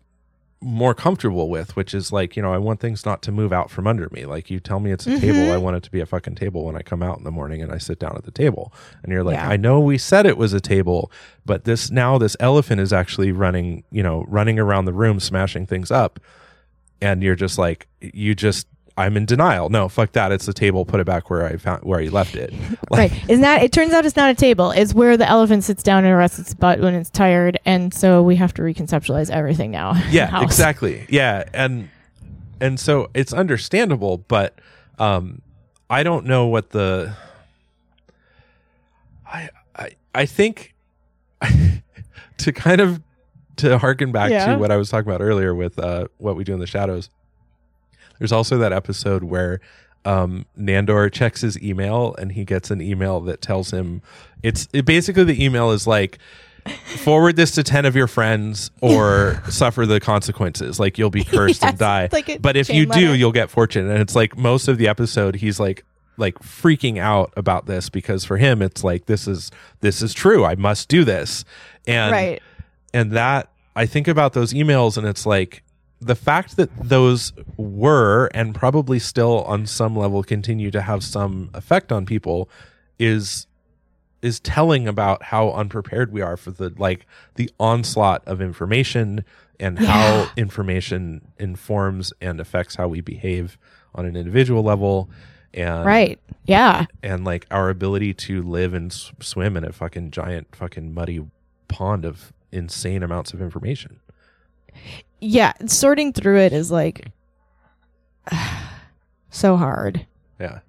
more 0.62 0.94
comfortable 0.94 1.48
with 1.48 1.74
which 1.76 1.94
is 1.94 2.12
like 2.12 2.36
you 2.36 2.42
know 2.42 2.52
i 2.52 2.58
want 2.58 2.80
things 2.80 3.06
not 3.06 3.22
to 3.22 3.32
move 3.32 3.50
out 3.52 3.70
from 3.70 3.86
under 3.86 4.08
me 4.12 4.26
like 4.26 4.50
you 4.50 4.60
tell 4.60 4.78
me 4.80 4.90
it's 4.92 5.06
a 5.06 5.10
Mm-hmm. 5.10 5.20
table 5.20 5.52
i 5.52 5.56
want 5.56 5.76
it 5.76 5.82
to 5.84 5.90
be 5.90 6.00
a 6.00 6.06
fucking 6.06 6.34
table 6.34 6.64
when 6.64 6.76
i 6.76 6.82
come 6.82 7.02
out 7.02 7.16
in 7.18 7.24
the 7.24 7.30
morning 7.30 7.62
and 7.62 7.72
i 7.72 7.78
sit 7.78 7.98
down 7.98 8.14
at 8.16 8.24
the 8.24 8.30
table 8.30 8.72
and 9.02 9.10
you're 9.12 9.24
like 9.24 9.36
Yeah. 9.36 9.48
i 9.48 9.56
know 9.56 9.80
we 9.80 9.96
said 9.98 10.26
it 10.26 10.36
was 10.36 10.52
a 10.52 10.60
table 10.60 11.10
but 11.46 11.64
this 11.64 11.90
now 11.90 12.18
this 12.18 12.36
elephant 12.40 12.80
is 12.80 12.92
actually 12.92 13.32
running 13.32 13.84
you 13.90 14.02
know 14.02 14.24
running 14.28 14.58
around 14.58 14.84
the 14.84 14.92
room 14.92 15.18
smashing 15.20 15.66
things 15.66 15.90
up 15.90 16.20
and 17.00 17.22
you're 17.22 17.36
just 17.36 17.56
like 17.58 17.86
you 18.00 18.34
just 18.34 18.66
i'm 19.00 19.16
in 19.16 19.24
denial 19.26 19.68
no 19.68 19.88
fuck 19.88 20.12
that 20.12 20.30
it's 20.32 20.46
the 20.46 20.52
table 20.52 20.84
put 20.84 21.00
it 21.00 21.06
back 21.06 21.28
where 21.30 21.44
i 21.46 21.56
found 21.56 21.82
where 21.82 22.00
you 22.00 22.10
left 22.10 22.34
it 22.36 22.52
like 22.90 23.10
right. 23.12 23.12
Isn't 23.30 23.42
that? 23.42 23.62
It 23.62 23.72
turns 23.72 23.92
out 23.92 24.04
it's 24.04 24.16
not 24.16 24.30
a 24.30 24.34
table. 24.34 24.70
It's 24.72 24.92
where 24.94 25.16
the 25.16 25.28
elephant 25.28 25.64
sits 25.64 25.82
down 25.82 26.04
and 26.04 26.16
rests 26.16 26.38
its 26.38 26.54
butt 26.54 26.80
when 26.80 26.94
it's 26.94 27.08
tired, 27.10 27.58
and 27.64 27.92
so 27.94 28.22
we 28.22 28.36
have 28.36 28.52
to 28.54 28.62
reconceptualize 28.62 29.30
everything 29.30 29.70
now. 29.70 29.94
yeah 30.10 30.42
exactly 30.42 31.06
yeah 31.08 31.44
and 31.54 31.88
and 32.60 32.78
so 32.80 33.08
it's 33.14 33.32
understandable 33.32 34.18
but 34.18 34.58
um 34.98 35.40
i 35.88 36.02
don't 36.02 36.26
know 36.26 36.46
what 36.46 36.70
the 36.70 37.14
i 39.26 39.48
i 39.76 39.90
i 40.14 40.26
think 40.26 40.74
to 42.38 42.52
kind 42.52 42.80
of 42.80 43.00
to 43.56 43.78
harken 43.78 44.12
back 44.12 44.30
Yeah. 44.30 44.52
to 44.52 44.58
what 44.58 44.70
i 44.70 44.76
was 44.76 44.90
talking 44.90 45.08
about 45.10 45.22
earlier 45.22 45.54
with 45.54 45.78
uh 45.78 46.06
what 46.18 46.36
we 46.36 46.44
do 46.44 46.52
in 46.54 46.60
the 46.60 46.66
shadows 46.66 47.10
there's 48.20 48.30
also 48.30 48.58
that 48.58 48.72
episode 48.72 49.24
where 49.24 49.60
um, 50.04 50.46
Nandor 50.56 51.12
checks 51.12 51.40
his 51.40 51.60
email 51.60 52.14
and 52.18 52.30
he 52.32 52.44
gets 52.44 52.70
an 52.70 52.80
email 52.80 53.20
that 53.22 53.42
tells 53.42 53.72
him 53.72 54.00
it's 54.42 54.68
it 54.72 54.84
basically 54.86 55.24
the 55.24 55.44
email 55.44 55.72
is 55.72 55.86
like 55.86 56.18
forward 56.98 57.36
this 57.36 57.50
to 57.52 57.62
10 57.62 57.84
of 57.86 57.96
your 57.96 58.06
friends 58.06 58.70
or 58.80 59.42
suffer 59.50 59.86
the 59.86 59.98
consequences. 60.00 60.78
Like 60.78 60.96
you'll 60.98 61.10
be 61.10 61.24
cursed 61.24 61.64
and 61.64 61.76
die. 61.76 62.08
like 62.12 62.40
but 62.40 62.56
if 62.56 62.68
you 62.70 62.86
do 62.86 63.14
you'll 63.14 63.32
get 63.32 63.50
fortune. 63.50 63.90
And 63.90 63.98
it's 64.00 64.14
like 64.14 64.36
most 64.38 64.68
of 64.68 64.78
the 64.78 64.88
episode 64.88 65.34
he's 65.34 65.58
like 65.58 65.84
like 66.16 66.38
freaking 66.40 66.98
out 66.98 67.32
about 67.36 67.64
this 67.66 67.88
because 67.88 68.24
for 68.24 68.36
him 68.36 68.60
it's 68.62 68.84
like 68.84 69.06
this 69.06 69.26
is 69.26 69.50
this 69.80 70.02
is 70.02 70.12
true. 70.14 70.44
I 70.44 70.54
must 70.54 70.88
do 70.88 71.04
this. 71.04 71.44
And 71.86 72.12
Right. 72.12 72.42
and 72.94 73.12
that 73.12 73.50
I 73.76 73.86
think 73.86 74.08
about 74.08 74.32
those 74.34 74.52
emails 74.52 74.96
and 74.98 75.06
it's 75.06 75.24
like 75.26 75.62
the 76.00 76.14
fact 76.14 76.56
that 76.56 76.70
those 76.76 77.32
were 77.56 78.28
and 78.34 78.54
probably 78.54 78.98
still 78.98 79.42
on 79.44 79.66
some 79.66 79.94
level 79.94 80.22
continue 80.22 80.70
to 80.70 80.80
have 80.82 81.04
some 81.04 81.50
effect 81.54 81.92
on 81.92 82.06
people 82.06 82.48
is 82.98 83.46
is 84.22 84.38
telling 84.40 84.86
about 84.86 85.22
how 85.24 85.50
unprepared 85.52 86.12
we 86.12 86.20
are 86.20 86.36
for 86.36 86.50
the 86.50 86.72
like 86.78 87.06
the 87.36 87.50
onslaught 87.58 88.22
of 88.26 88.40
information 88.40 89.24
and 89.58 89.78
Yeah. 89.78 89.86
how 89.86 90.30
information 90.36 91.20
informs 91.38 92.12
and 92.20 92.40
affects 92.40 92.74
how 92.76 92.88
we 92.88 93.00
behave 93.00 93.58
on 93.94 94.04
an 94.06 94.16
individual 94.16 94.62
level 94.62 95.08
and 95.52 95.84
Right. 95.84 96.18
Yeah. 96.46 96.86
and 97.02 97.24
like 97.24 97.46
our 97.50 97.68
ability 97.70 98.14
to 98.14 98.42
live 98.42 98.72
and 98.74 98.90
s- 98.92 99.12
swim 99.20 99.56
in 99.56 99.64
a 99.64 99.72
fucking 99.72 100.10
giant 100.12 100.54
fucking 100.54 100.94
muddy 100.94 101.24
pond 101.68 102.04
of 102.04 102.32
insane 102.52 103.02
amounts 103.02 103.32
of 103.34 103.40
information. 103.42 104.00
Yeah. 105.20 105.52
Sorting 105.66 106.12
through 106.12 106.38
it 106.38 106.52
is 106.52 106.70
like 106.70 107.08
so 109.30 109.56
hard. 109.56 110.06
Yeah. 110.38 110.60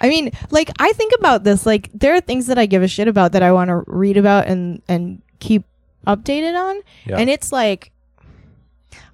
I 0.00 0.08
mean, 0.08 0.30
like 0.50 0.70
I 0.78 0.92
think 0.92 1.12
about 1.18 1.44
this. 1.44 1.66
Like 1.66 1.90
there 1.92 2.14
are 2.14 2.20
things 2.20 2.46
that 2.46 2.58
I 2.58 2.66
give 2.66 2.82
a 2.82 2.88
shit 2.88 3.08
about 3.08 3.32
that 3.32 3.42
I 3.42 3.52
want 3.52 3.68
to 3.68 3.82
read 3.86 4.16
about 4.16 4.46
and 4.46 4.82
and 4.88 5.22
keep 5.40 5.64
updated 6.06 6.58
on. 6.58 6.80
Yeah. 7.04 7.18
And 7.18 7.28
it's 7.28 7.52
like 7.52 7.90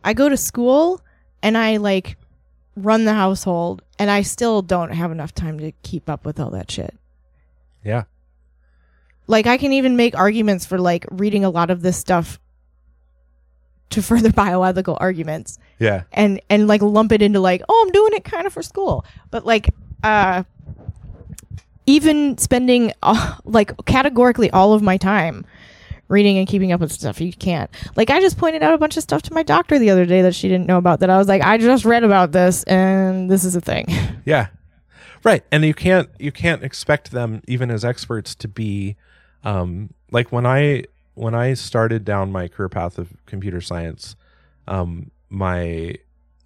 I 0.02 0.12
go 0.12 0.28
to 0.28 0.36
school 0.36 1.00
and 1.42 1.56
I 1.56 1.78
like 1.78 2.16
run 2.76 3.04
the 3.04 3.14
household 3.14 3.82
and 3.98 4.10
I 4.10 4.22
still 4.22 4.62
don't 4.62 4.90
have 4.92 5.12
enough 5.12 5.34
time 5.34 5.58
to 5.60 5.72
keep 5.82 6.10
up 6.10 6.26
with 6.26 6.38
all 6.38 6.50
that 6.50 6.70
shit. 6.70 6.94
Yeah. 7.84 8.04
Like 9.26 9.46
I 9.46 9.56
can 9.56 9.72
even 9.72 9.96
make 9.96 10.16
arguments 10.16 10.66
for 10.66 10.78
like 10.78 11.06
reading 11.10 11.44
a 11.44 11.50
lot 11.50 11.70
of 11.70 11.80
this 11.82 11.96
stuff 11.96 12.38
to 13.94 14.02
further 14.02 14.28
bioethical 14.44 14.96
arguments 15.00 15.58
Yeah. 15.78 16.02
and 16.12 16.40
and 16.50 16.68
like 16.68 16.82
lump 16.82 17.10
it 17.12 17.22
into 17.22 17.40
like 17.40 17.62
oh 17.68 17.82
i'm 17.86 17.92
doing 17.92 18.12
it 18.14 18.24
kind 18.24 18.46
of 18.46 18.52
for 18.52 18.62
school 18.62 19.04
but 19.30 19.44
like 19.46 19.70
uh 20.02 20.44
even 21.86 22.38
spending 22.38 22.92
uh, 23.02 23.36
like 23.44 23.72
categorically 23.84 24.50
all 24.50 24.72
of 24.72 24.82
my 24.82 24.96
time 24.96 25.44
reading 26.08 26.38
and 26.38 26.46
keeping 26.46 26.72
up 26.72 26.80
with 26.80 26.92
stuff 26.92 27.20
you 27.20 27.32
can't 27.32 27.70
like 27.96 28.10
i 28.10 28.20
just 28.20 28.36
pointed 28.38 28.62
out 28.62 28.74
a 28.74 28.78
bunch 28.78 28.96
of 28.96 29.02
stuff 29.02 29.22
to 29.22 29.32
my 29.32 29.42
doctor 29.42 29.78
the 29.78 29.90
other 29.90 30.04
day 30.06 30.22
that 30.22 30.34
she 30.34 30.48
didn't 30.48 30.66
know 30.66 30.76
about 30.78 31.00
that 31.00 31.08
i 31.10 31.16
was 31.16 31.28
like 31.28 31.42
i 31.42 31.56
just 31.56 31.84
read 31.84 32.04
about 32.04 32.30
this 32.32 32.62
and 32.64 33.30
this 33.30 33.44
is 33.44 33.56
a 33.56 33.60
thing 33.60 33.86
Yeah. 34.26 34.46
Right. 35.22 35.42
And 35.52 35.64
you 35.64 35.74
can't 35.74 36.08
you 36.18 36.32
can't 36.32 36.62
expect 36.62 37.10
them 37.10 37.42
even 37.46 37.70
as 37.70 37.84
experts 37.84 38.34
to 38.36 38.48
be 38.48 38.96
um 39.42 39.90
like 40.10 40.32
when 40.32 40.44
I 40.46 40.84
when 41.14 41.34
I 41.34 41.54
started 41.54 42.04
down 42.04 42.32
my 42.32 42.48
career 42.48 42.68
path 42.68 42.98
of 42.98 43.14
computer 43.26 43.60
science, 43.60 44.16
um 44.66 45.10
my 45.28 45.96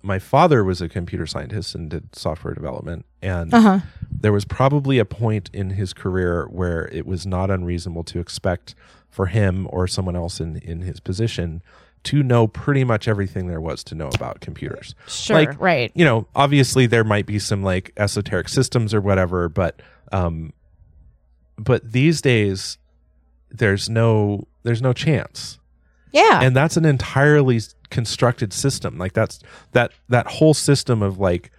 my 0.02 0.18
father 0.18 0.62
was 0.62 0.80
a 0.80 0.88
computer 0.88 1.26
scientist 1.26 1.74
and 1.74 1.90
did 1.90 2.14
software 2.14 2.54
development. 2.54 3.04
And 3.20 3.52
uh-huh. 3.52 3.80
there 4.10 4.32
was 4.32 4.44
probably 4.44 4.98
a 4.98 5.04
point 5.04 5.50
in 5.52 5.70
his 5.70 5.92
career 5.92 6.46
where 6.46 6.88
it 6.88 7.04
was 7.04 7.26
not 7.26 7.50
unreasonable 7.50 8.04
to 8.04 8.20
expect 8.20 8.74
for 9.10 9.26
him 9.26 9.66
or 9.70 9.86
someone 9.86 10.16
else 10.16 10.40
in 10.40 10.56
in 10.58 10.82
his 10.82 11.00
position 11.00 11.62
to 12.04 12.22
know 12.22 12.46
pretty 12.46 12.84
much 12.84 13.08
everything 13.08 13.48
there 13.48 13.60
was 13.60 13.82
to 13.84 13.94
know 13.94 14.08
about 14.14 14.40
computers. 14.40 14.94
sure 15.08 15.36
Like, 15.36 15.60
right. 15.60 15.90
You 15.94 16.04
know, 16.04 16.28
obviously 16.34 16.86
there 16.86 17.04
might 17.04 17.26
be 17.26 17.38
some 17.38 17.62
like 17.62 17.92
esoteric 17.96 18.48
systems 18.48 18.94
or 18.94 19.00
whatever, 19.00 19.48
but 19.48 19.82
um 20.12 20.52
but 21.56 21.92
these 21.92 22.22
days 22.22 22.78
there's 23.50 23.88
no 23.88 24.46
there's 24.62 24.82
no 24.82 24.92
chance. 24.92 25.58
Yeah. 26.12 26.40
And 26.42 26.56
that's 26.56 26.76
an 26.76 26.84
entirely 26.84 27.60
constructed 27.90 28.52
system. 28.52 28.98
Like 28.98 29.12
that's 29.12 29.40
that 29.72 29.92
that 30.08 30.26
whole 30.26 30.54
system 30.54 31.02
of 31.02 31.18
like 31.18 31.50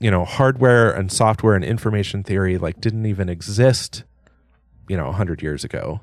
you 0.00 0.10
know 0.10 0.24
hardware 0.24 0.90
and 0.90 1.10
software 1.10 1.54
and 1.54 1.64
information 1.64 2.22
theory 2.22 2.56
like 2.58 2.80
didn't 2.80 3.06
even 3.06 3.28
exist 3.28 4.04
you 4.88 4.96
know 4.96 5.06
100 5.06 5.42
years 5.42 5.64
ago. 5.64 6.00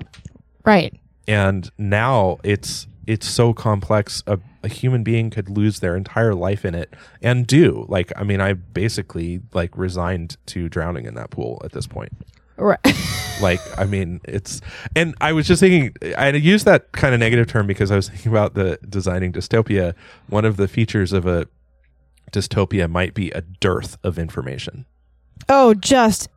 Right. 0.65 0.97
And 1.27 1.69
now 1.77 2.37
it's 2.43 2.87
it's 3.07 3.27
so 3.27 3.53
complex 3.53 4.23
a, 4.25 4.39
a 4.63 4.67
human 4.67 5.03
being 5.03 5.29
could 5.29 5.49
lose 5.49 5.79
their 5.79 5.95
entire 5.95 6.33
life 6.33 6.65
in 6.65 6.73
it 6.75 6.93
and 7.21 7.47
do. 7.47 7.85
Like 7.87 8.11
i 8.15 8.23
mean 8.23 8.41
i 8.41 8.53
basically 8.53 9.41
like 9.53 9.77
resigned 9.77 10.37
to 10.47 10.69
drowning 10.69 11.05
in 11.05 11.15
that 11.15 11.29
pool 11.29 11.61
at 11.63 11.71
this 11.71 11.87
point 11.87 12.11
right. 12.57 12.79
Like 13.41 13.59
i 13.77 13.83
mean 13.83 14.21
it's 14.23 14.61
and 14.95 15.13
i 15.19 15.33
was 15.33 15.45
just 15.45 15.59
thinking 15.59 15.93
i 16.17 16.29
used 16.29 16.63
that 16.63 16.93
kind 16.93 17.13
of 17.13 17.19
negative 17.19 17.47
term 17.47 17.67
because 17.67 17.91
i 17.91 17.95
was 17.97 18.07
thinking 18.09 18.31
about 18.31 18.53
the 18.53 18.79
designing 18.87 19.33
dystopia. 19.33 19.93
One 20.29 20.45
of 20.45 20.55
the 20.55 20.69
features 20.69 21.11
of 21.11 21.25
a 21.25 21.45
dystopia 22.31 22.89
might 22.89 23.13
be 23.13 23.31
a 23.31 23.41
dearth 23.41 23.97
of 24.05 24.17
information. 24.17 24.85
Oh 25.49 25.73
just 25.73 26.29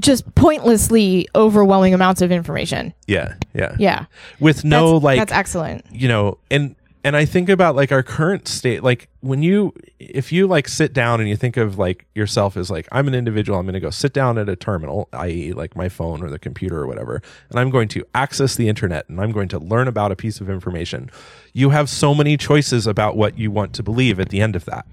just 0.00 0.34
pointlessly 0.34 1.28
overwhelming 1.36 1.94
amounts 1.94 2.20
of 2.20 2.32
information. 2.32 2.94
Yeah 3.06 3.34
yeah. 3.54 3.76
Yeah. 3.78 4.06
With 4.40 4.64
no 4.64 4.94
that's, 4.94 5.04
like 5.04 5.18
that's 5.20 5.32
excellent. 5.32 5.86
you 5.92 6.08
know 6.08 6.38
and 6.50 6.74
and 7.04 7.16
i 7.16 7.24
think 7.24 7.48
about 7.48 7.76
like 7.76 7.92
our 7.92 8.02
current 8.02 8.48
state 8.48 8.82
like 8.82 9.08
when 9.20 9.42
you 9.42 9.72
if 9.98 10.32
you 10.32 10.46
like 10.46 10.66
sit 10.66 10.92
down 10.92 11.20
and 11.20 11.28
you 11.28 11.36
think 11.36 11.56
of 11.56 11.78
like 11.78 12.06
yourself 12.14 12.56
as 12.56 12.70
like 12.70 12.88
i'm 12.90 13.06
an 13.06 13.14
individual 13.14 13.58
i'm 13.58 13.66
going 13.66 13.74
to 13.74 13.80
go 13.80 13.90
sit 13.90 14.12
down 14.12 14.38
at 14.38 14.48
a 14.48 14.56
terminal 14.56 15.08
i.e 15.12 15.52
like 15.52 15.76
my 15.76 15.88
phone 15.88 16.22
or 16.22 16.30
the 16.30 16.38
computer 16.38 16.80
or 16.80 16.86
whatever 16.86 17.22
and 17.50 17.60
i'm 17.60 17.70
going 17.70 17.86
to 17.86 18.04
access 18.14 18.56
the 18.56 18.68
internet 18.68 19.08
and 19.08 19.20
i'm 19.20 19.30
going 19.30 19.48
to 19.48 19.58
learn 19.58 19.86
about 19.86 20.10
a 20.10 20.16
piece 20.16 20.40
of 20.40 20.48
information 20.48 21.10
you 21.52 21.70
have 21.70 21.88
so 21.88 22.14
many 22.14 22.36
choices 22.36 22.86
about 22.86 23.16
what 23.16 23.38
you 23.38 23.50
want 23.50 23.72
to 23.74 23.82
believe 23.82 24.18
at 24.18 24.30
the 24.30 24.40
end 24.40 24.56
of 24.56 24.64
that 24.64 24.86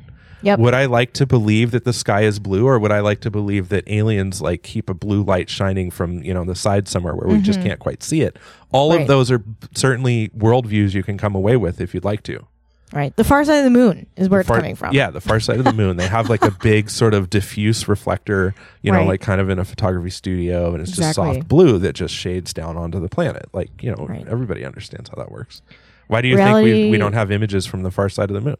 Yep. 0.43 0.59
would 0.59 0.73
I 0.73 0.85
like 0.85 1.13
to 1.13 1.25
believe 1.25 1.71
that 1.71 1.83
the 1.83 1.93
sky 1.93 2.21
is 2.21 2.39
blue, 2.39 2.65
or 2.67 2.79
would 2.79 2.91
I 2.91 2.99
like 2.99 3.21
to 3.21 3.31
believe 3.31 3.69
that 3.69 3.83
aliens 3.87 4.41
like 4.41 4.63
keep 4.63 4.89
a 4.89 4.93
blue 4.93 5.23
light 5.23 5.49
shining 5.49 5.91
from 5.91 6.23
you 6.23 6.33
know 6.33 6.43
the 6.43 6.55
side 6.55 6.87
somewhere 6.87 7.15
where 7.15 7.27
we 7.27 7.41
just 7.41 7.61
can't 7.61 7.79
quite 7.79 8.01
see 8.03 8.21
it? 8.21 8.37
All 8.71 8.91
Mm-hmm. 8.91 9.01
Of 9.03 9.07
those 9.07 9.31
are 9.31 9.43
certainly 9.75 10.29
worldviews 10.29 10.93
you 10.93 11.03
can 11.03 11.17
come 11.17 11.35
away 11.35 11.57
with 11.57 11.79
if 11.81 11.93
you'd 11.93 12.05
like 12.05 12.23
to. 12.23 12.45
right 12.93 13.15
the 13.15 13.23
far 13.23 13.43
side 13.45 13.59
of 13.59 13.63
the 13.65 13.69
moon 13.69 14.05
is 14.17 14.27
where 14.29 14.39
it's 14.41 14.49
coming 14.49 14.75
from 14.75 14.93
Yeah, 14.93 15.11
the 15.11 15.21
far 15.21 15.39
side 15.39 15.59
of 15.59 15.65
the 15.65 15.73
moon. 15.73 15.97
They 15.97 16.07
have 16.07 16.29
like 16.29 16.43
a 16.43 16.51
big 16.63 16.89
sort 16.89 17.13
of 17.13 17.29
diffuse 17.29 17.87
reflector, 17.87 18.53
you 18.81 18.91
know, 18.91 18.99
Right. 18.99 19.07
like 19.07 19.21
kind 19.21 19.39
of 19.41 19.49
in 19.49 19.59
a 19.59 19.65
photography 19.65 20.09
studio, 20.09 20.73
and 20.73 20.81
it's 20.81 20.91
just 20.91 21.15
soft 21.15 21.47
blue 21.47 21.77
that 21.79 21.93
just 21.93 22.13
shades 22.13 22.53
down 22.53 22.77
onto 22.77 22.99
the 22.99 23.09
planet. 23.09 23.47
Like 23.53 23.69
you 23.83 23.91
know, 23.91 24.05
Right. 24.07 24.27
everybody 24.27 24.65
understands 24.65 25.09
how 25.09 25.15
that 25.21 25.31
works. 25.31 25.61
Why 26.07 26.21
do 26.21 26.27
you 26.27 26.35
think 26.35 26.55
we, 26.63 26.89
we 26.89 26.97
don't 26.97 27.13
have 27.13 27.31
images 27.31 27.65
from 27.65 27.83
the 27.83 27.91
far 27.91 28.09
side 28.09 28.29
of 28.29 28.33
the 28.33 28.41
moon? 28.41 28.57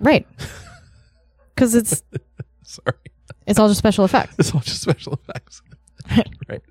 Right. 0.00 0.26
Because 1.54 1.74
it's 1.74 2.02
Sorry. 2.62 2.96
it's 3.46 3.58
all 3.58 3.68
just 3.68 3.78
special 3.78 4.04
effects. 4.04 4.36
It's 4.38 4.54
all 4.54 4.60
just 4.60 4.82
special 4.82 5.14
effects. 5.14 5.62
right. 6.48 6.62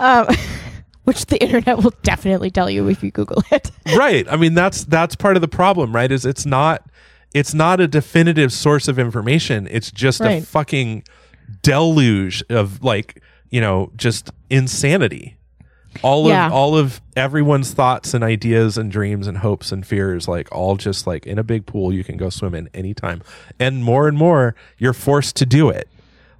Um, 0.00 0.26
which 1.04 1.26
the 1.26 1.40
internet 1.40 1.78
will 1.78 1.94
definitely 2.02 2.50
tell 2.50 2.68
you 2.68 2.88
if 2.88 3.02
you 3.02 3.12
Google 3.12 3.42
it. 3.52 3.70
right 3.96 4.26
i 4.28 4.36
mean 4.36 4.54
that's 4.54 4.84
that's 4.84 5.14
part 5.14 5.36
of 5.36 5.40
the 5.40 5.46
problem 5.48 5.94
right 5.94 6.10
is 6.10 6.26
it's 6.26 6.44
not 6.44 6.84
it's 7.32 7.54
not 7.54 7.80
a 7.80 7.86
definitive 7.86 8.52
source 8.52 8.88
of 8.88 8.98
information 8.98 9.68
it's 9.70 9.92
just 9.92 10.20
a 10.20 10.40
fucking 10.40 11.04
deluge 11.62 12.42
of 12.50 12.82
like 12.82 13.22
you 13.50 13.60
know 13.60 13.92
just 13.94 14.30
insanity 14.50 15.35
all 16.02 16.28
Yeah. 16.28 16.46
of 16.46 16.52
all 16.52 16.76
of 16.76 17.00
everyone's 17.16 17.72
thoughts 17.72 18.14
and 18.14 18.22
ideas 18.22 18.76
and 18.78 18.90
dreams 18.90 19.26
and 19.26 19.38
hopes 19.38 19.72
and 19.72 19.86
fears 19.86 20.28
like 20.28 20.50
all 20.52 20.76
just 20.76 21.06
like 21.06 21.26
in 21.26 21.38
a 21.38 21.42
big 21.44 21.66
pool 21.66 21.92
you 21.92 22.04
can 22.04 22.16
go 22.16 22.28
swim 22.30 22.54
in 22.54 22.68
anytime 22.74 23.22
and 23.58 23.82
more 23.84 24.08
and 24.08 24.16
more 24.18 24.54
you're 24.78 24.92
forced 24.92 25.36
to 25.36 25.46
do 25.46 25.68
it 25.68 25.88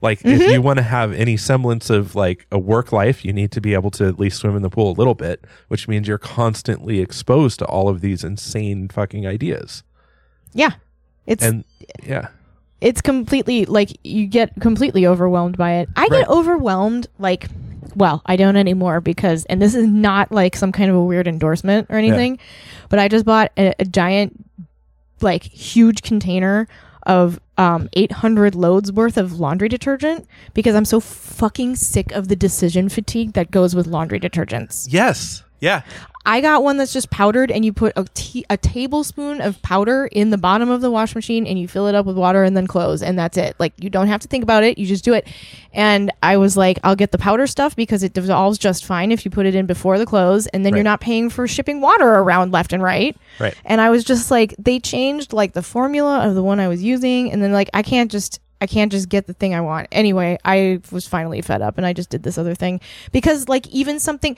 like 0.03 0.25
if 0.25 0.41
mm-hmm. 0.41 0.53
you 0.53 0.63
want 0.63 0.79
to 0.79 0.83
have 0.83 1.13
any 1.13 1.37
semblance 1.37 1.89
of 1.91 2.15
like 2.15 2.47
a 2.53 2.59
work 2.59 2.93
life 2.93 3.25
you 3.25 3.33
need 3.33 3.51
to 3.53 3.61
be 3.61 3.75
able 3.75 3.91
to 3.91 4.07
at 4.07 4.19
least 4.19 4.39
swim 4.39 4.55
in 4.57 4.63
the 4.63 4.71
pool 4.71 4.91
a 4.91 4.97
little 4.99 5.15
bit 5.15 5.45
which 5.69 5.89
means 5.89 6.07
you're 6.07 6.19
constantly 6.19 7.01
exposed 7.01 7.59
to 7.59 7.65
all 7.67 7.89
of 7.89 8.01
these 8.01 8.23
insane 8.25 8.89
fucking 8.89 9.27
ideas 9.27 9.83
Yeah. 10.53 10.73
It's 11.27 11.43
and 11.43 11.65
yeah 12.05 12.29
it's 12.81 13.01
completely 13.01 13.65
like 13.65 13.97
you 14.05 14.27
get 14.27 14.53
completely 14.61 15.07
overwhelmed 15.07 15.57
by 15.57 15.73
it. 15.77 15.89
I 15.97 16.03
Right. 16.03 16.11
get 16.11 16.29
overwhelmed 16.29 17.07
like 17.19 17.49
well, 17.95 18.23
I 18.27 18.37
don't 18.37 18.57
anymore 18.57 19.01
because 19.01 19.45
and 19.47 19.61
this 19.61 19.75
is 19.75 19.87
not 19.87 20.33
like 20.33 20.57
some 20.57 20.73
kind 20.73 20.91
of 20.91 20.97
a 20.97 21.03
weird 21.05 21.29
endorsement 21.29 21.87
or 21.91 21.97
anything, 21.97 22.39
but 22.89 22.99
I 22.99 23.09
just 23.09 23.25
bought 23.25 23.53
a, 23.57 23.75
a 23.79 23.85
giant 23.85 24.45
like 25.21 25.43
huge 25.43 26.03
container 26.03 26.69
of 27.05 27.41
um 27.57 27.89
800 27.93 28.55
loads 28.55 28.91
worth 28.91 29.17
of 29.17 29.39
laundry 29.39 29.69
detergent 29.69 30.27
because 30.55 30.75
I'm 30.75 30.85
so 30.85 31.01
fucking 31.01 31.77
sick 31.77 32.13
of 32.13 32.29
the 32.29 32.37
decision 32.37 32.89
fatigue 32.89 33.33
that 33.35 33.51
goes 33.51 33.75
with 33.75 33.87
laundry 33.87 34.19
detergents. 34.21 34.87
yes 34.91 35.43
yeah 35.61 35.83
I 36.29 36.41
got 36.41 36.65
one 36.65 36.77
that's 36.77 36.93
just 36.93 37.09
powdered, 37.11 37.53
and 37.53 37.65
you 37.65 37.73
put 37.73 37.93
a 37.97 38.57
tablespoon 38.57 39.41
of 39.41 39.63
powder 39.63 40.07
in 40.11 40.31
the 40.31 40.37
bottom 40.37 40.71
of 40.71 40.81
the 40.81 40.91
wash 40.91 41.15
machine, 41.15 41.47
and 41.47 41.57
you 41.57 41.69
fill 41.69 41.87
it 41.87 41.95
up 41.95 42.05
with 42.05 42.17
water, 42.17 42.43
and 42.43 42.57
then 42.57 42.67
close, 42.67 43.01
and 43.01 43.17
that's 43.17 43.37
it. 43.37 43.55
Like 43.61 43.75
you 43.81 43.91
don't 43.91 44.09
have 44.09 44.21
to 44.23 44.29
think 44.29 44.43
about 44.43 44.65
it; 44.65 44.77
you 44.77 44.87
just 44.87 45.05
do 45.05 45.15
it. 45.15 45.25
And 45.73 46.11
I 46.25 46.37
was 46.37 46.57
like, 46.57 46.81
I'll 46.83 46.97
get 46.97 47.13
the 47.13 47.19
powder 47.19 47.47
stuff 47.47 47.77
because 47.77 48.03
it 48.03 48.13
dissolves 48.13 48.59
just 48.59 48.85
fine 48.85 49.13
if 49.13 49.25
you 49.25 49.31
put 49.31 49.47
it 49.47 49.55
in 49.55 49.67
before 49.67 50.01
the 50.01 50.05
close, 50.07 50.49
and 50.49 50.67
then 50.67 50.73
Right. 50.73 50.79
you're 50.79 50.85
not 50.85 51.01
paying 51.01 51.31
for 51.31 51.47
shipping 51.47 51.81
water 51.81 52.09
around 52.09 52.53
left 52.53 52.73
and 52.73 52.83
right. 52.83 53.17
Right. 53.39 53.55
And 53.65 53.81
I 53.81 53.91
was 53.91 54.03
just 54.03 54.29
like, 54.29 54.53
they 54.59 54.81
changed 54.81 55.33
like 55.33 55.53
the 55.53 55.63
formula 55.63 56.27
of 56.27 56.35
the 56.35 56.43
one 56.43 56.59
I 56.59 56.67
was 56.67 56.83
using, 56.83 57.31
and 57.31 57.41
then 57.41 57.53
like 57.53 57.71
I 57.73 57.83
can't 57.83 58.11
just. 58.11 58.41
I 58.61 58.67
can't 58.67 58.91
just 58.91 59.09
get 59.09 59.27
the 59.27 59.35
thing 59.35 59.55
I 59.55 59.61
want. 59.61 59.89
Anyway, 59.93 60.39
I 60.45 60.81
was 60.91 61.07
finally 61.07 61.43
fed 61.43 61.63
up 61.63 61.77
and 61.77 61.87
I 61.87 61.93
just 61.93 62.11
did 62.11 62.23
this 62.23 62.39
other 62.39 62.55
thing 62.55 62.81
because 63.13 63.49
like 63.49 63.67
even 63.69 64.01
something 64.01 64.37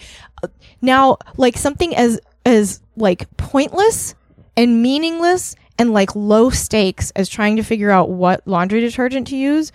now 0.81 1.19
like 1.37 1.57
something 1.57 1.95
as 1.95 2.21
as 2.45 2.81
like 2.97 3.35
pointless 3.37 4.15
and 4.57 4.83
meaningless 4.83 5.55
and 5.79 5.93
like 5.93 6.15
low 6.17 6.51
stakes 6.51 7.13
as 7.13 7.29
trying 7.29 7.57
to 7.57 7.63
figure 7.63 7.91
out 7.91 8.11
what 8.11 8.47
laundry 8.47 8.81
detergent 8.81 9.29
to 9.29 9.37
use 9.37 9.71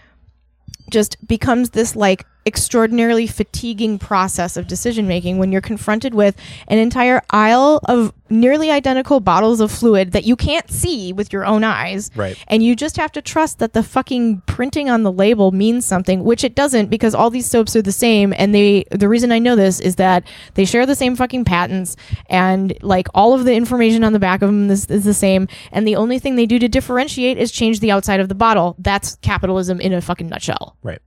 just 0.89 1.25
becomes 1.25 1.69
this 1.69 1.95
like 1.95 2.25
extraordinarily 2.45 3.27
fatiguing 3.27 3.99
process 3.99 4.57
of 4.57 4.67
decision 4.67 5.07
making 5.07 5.37
when 5.37 5.51
you're 5.51 5.61
confronted 5.61 6.13
with 6.13 6.35
an 6.67 6.77
entire 6.77 7.21
aisle 7.29 7.79
of 7.85 8.13
nearly 8.29 8.71
identical 8.71 9.19
bottles 9.19 9.59
of 9.59 9.71
fluid 9.71 10.11
that 10.11 10.25
you 10.25 10.35
can't 10.35 10.69
see 10.69 11.13
with 11.13 11.31
your 11.31 11.45
own 11.45 11.63
eyes. 11.63 12.09
Right. 12.15 12.37
And 12.47 12.63
you 12.63 12.75
just 12.75 12.97
have 12.97 13.11
to 13.13 13.21
trust 13.21 13.59
that 13.59 13.73
the 13.73 13.83
fucking 13.83 14.41
printing 14.41 14.89
on 14.89 15.03
the 15.03 15.11
label 15.11 15.51
means 15.51 15.85
something, 15.85 16.23
which 16.23 16.43
it 16.43 16.55
doesn't 16.55 16.89
because 16.89 17.13
all 17.13 17.29
these 17.29 17.45
soaps 17.45 17.75
are 17.75 17.81
the 17.81 17.91
same 17.91 18.33
and 18.37 18.53
they 18.53 18.85
the 18.91 19.07
reason 19.07 19.31
I 19.31 19.39
know 19.39 19.55
this 19.55 19.79
is 19.79 19.95
that 19.97 20.23
they 20.55 20.65
share 20.65 20.85
the 20.85 20.95
same 20.95 21.15
fucking 21.15 21.45
patents 21.45 21.95
and 22.27 22.77
like 22.81 23.07
all 23.13 23.33
of 23.33 23.45
the 23.45 23.53
information 23.53 24.03
on 24.03 24.13
the 24.13 24.19
back 24.19 24.41
of 24.41 24.49
them 24.49 24.69
is, 24.69 24.85
is 24.87 25.03
the 25.03 25.13
same 25.13 25.47
and 25.71 25.87
the 25.87 25.95
only 25.95 26.19
thing 26.19 26.35
they 26.35 26.45
do 26.45 26.59
to 26.59 26.67
differentiate 26.67 27.37
is 27.37 27.51
change 27.51 27.79
the 27.79 27.91
outside 27.91 28.19
of 28.19 28.29
the 28.29 28.35
bottle. 28.35 28.75
That's 28.79 29.15
capitalism 29.17 29.79
in 29.79 29.93
a 29.93 30.01
fucking 30.01 30.27
nutshell 30.27 30.75
right 30.83 30.99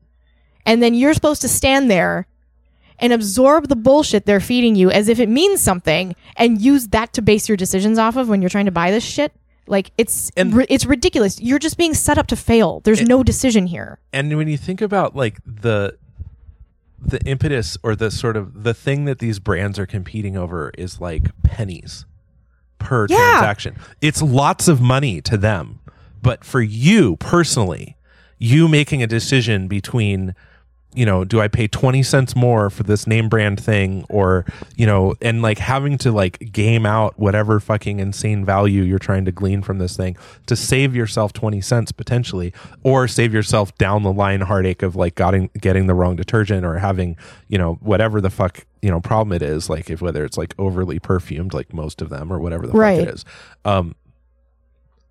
and 0.66 0.82
then 0.82 0.92
you're 0.94 1.14
supposed 1.14 1.40
to 1.42 1.48
stand 1.48 1.90
there 1.90 2.26
and 2.98 3.12
absorb 3.12 3.68
the 3.68 3.76
bullshit 3.76 4.26
they're 4.26 4.40
feeding 4.40 4.74
you 4.74 4.90
as 4.90 5.08
if 5.08 5.20
it 5.20 5.28
means 5.28 5.60
something 5.60 6.14
and 6.36 6.60
use 6.60 6.88
that 6.88 7.12
to 7.12 7.22
base 7.22 7.48
your 7.48 7.56
decisions 7.56 7.98
off 7.98 8.16
of 8.16 8.28
when 8.28 8.42
you're 8.42 8.48
trying 8.50 8.64
to 8.66 8.70
buy 8.70 8.90
this 8.90 9.04
shit. 9.04 9.32
Like 9.68 9.90
it's 9.98 10.30
And- 10.36 10.54
ri- 10.54 10.66
it's 10.68 10.86
ridiculous. 10.86 11.40
You're 11.40 11.58
just 11.58 11.76
being 11.76 11.92
set 11.94 12.18
up 12.18 12.26
to 12.28 12.36
fail. 12.36 12.80
There's 12.84 13.02
no 13.02 13.22
decision 13.22 13.66
here. 13.66 13.98
And 14.12 14.36
when 14.36 14.48
you 14.48 14.56
think 14.56 14.80
about 14.80 15.14
like 15.16 15.38
the 15.46 15.96
the 16.98 17.20
impetus 17.26 17.76
or 17.82 17.94
the 17.94 18.10
sort 18.10 18.36
of 18.36 18.62
the 18.64 18.72
thing 18.74 19.04
that 19.04 19.18
these 19.18 19.38
brands 19.38 19.78
are 19.78 19.86
competing 19.86 20.36
over 20.36 20.72
is 20.78 20.98
like 21.00 21.30
pennies 21.42 22.06
per 22.78 23.06
Yeah. 23.10 23.16
transaction. 23.16 23.76
It's 24.00 24.22
lots 24.22 24.68
of 24.68 24.80
money 24.80 25.20
to 25.22 25.36
them. 25.36 25.80
But 26.22 26.44
for 26.44 26.60
you 26.62 27.16
personally 27.16 27.96
you 28.38 28.68
making 28.68 29.02
a 29.02 29.06
decision 29.06 29.66
between 29.68 30.34
you 30.94 31.04
know 31.04 31.24
do 31.24 31.40
i 31.40 31.48
pay 31.48 31.66
20 31.68 32.02
cents 32.02 32.34
more 32.34 32.70
for 32.70 32.82
this 32.82 33.06
name 33.06 33.28
brand 33.28 33.60
thing 33.62 34.04
or 34.08 34.46
you 34.76 34.86
know 34.86 35.14
and 35.20 35.42
like 35.42 35.58
having 35.58 35.98
to 35.98 36.10
like 36.10 36.52
game 36.52 36.86
out 36.86 37.18
whatever 37.18 37.60
fucking 37.60 37.98
insane 38.00 38.44
value 38.44 38.82
you're 38.82 38.98
trying 38.98 39.24
to 39.24 39.32
glean 39.32 39.60
from 39.62 39.78
this 39.78 39.96
thing 39.96 40.16
to 40.46 40.56
save 40.56 40.96
yourself 40.96 41.32
20 41.34 41.60
cents 41.60 41.92
potentially 41.92 42.52
or 42.82 43.06
save 43.06 43.34
yourself 43.34 43.76
down 43.76 44.04
the 44.04 44.12
line 44.12 44.40
heartache 44.42 44.82
of 44.82 44.96
like 44.96 45.14
getting 45.16 45.50
getting 45.60 45.86
the 45.86 45.94
wrong 45.94 46.16
detergent 46.16 46.64
or 46.64 46.78
having 46.78 47.16
you 47.48 47.58
know 47.58 47.74
whatever 47.80 48.20
the 48.20 48.30
fuck 48.30 48.64
you 48.80 48.90
know 48.90 49.00
problem 49.00 49.34
it 49.34 49.42
is 49.42 49.68
like 49.68 49.90
if 49.90 50.00
whether 50.00 50.24
it's 50.24 50.38
like 50.38 50.54
overly 50.58 50.98
perfumed 50.98 51.52
like 51.52 51.74
most 51.74 52.00
of 52.00 52.08
them 52.08 52.32
or 52.32 52.38
whatever 52.38 52.66
the 52.66 52.72
Right. 52.72 53.00
fuck 53.00 53.08
it 53.08 53.14
is 53.14 53.24
um 53.66 53.94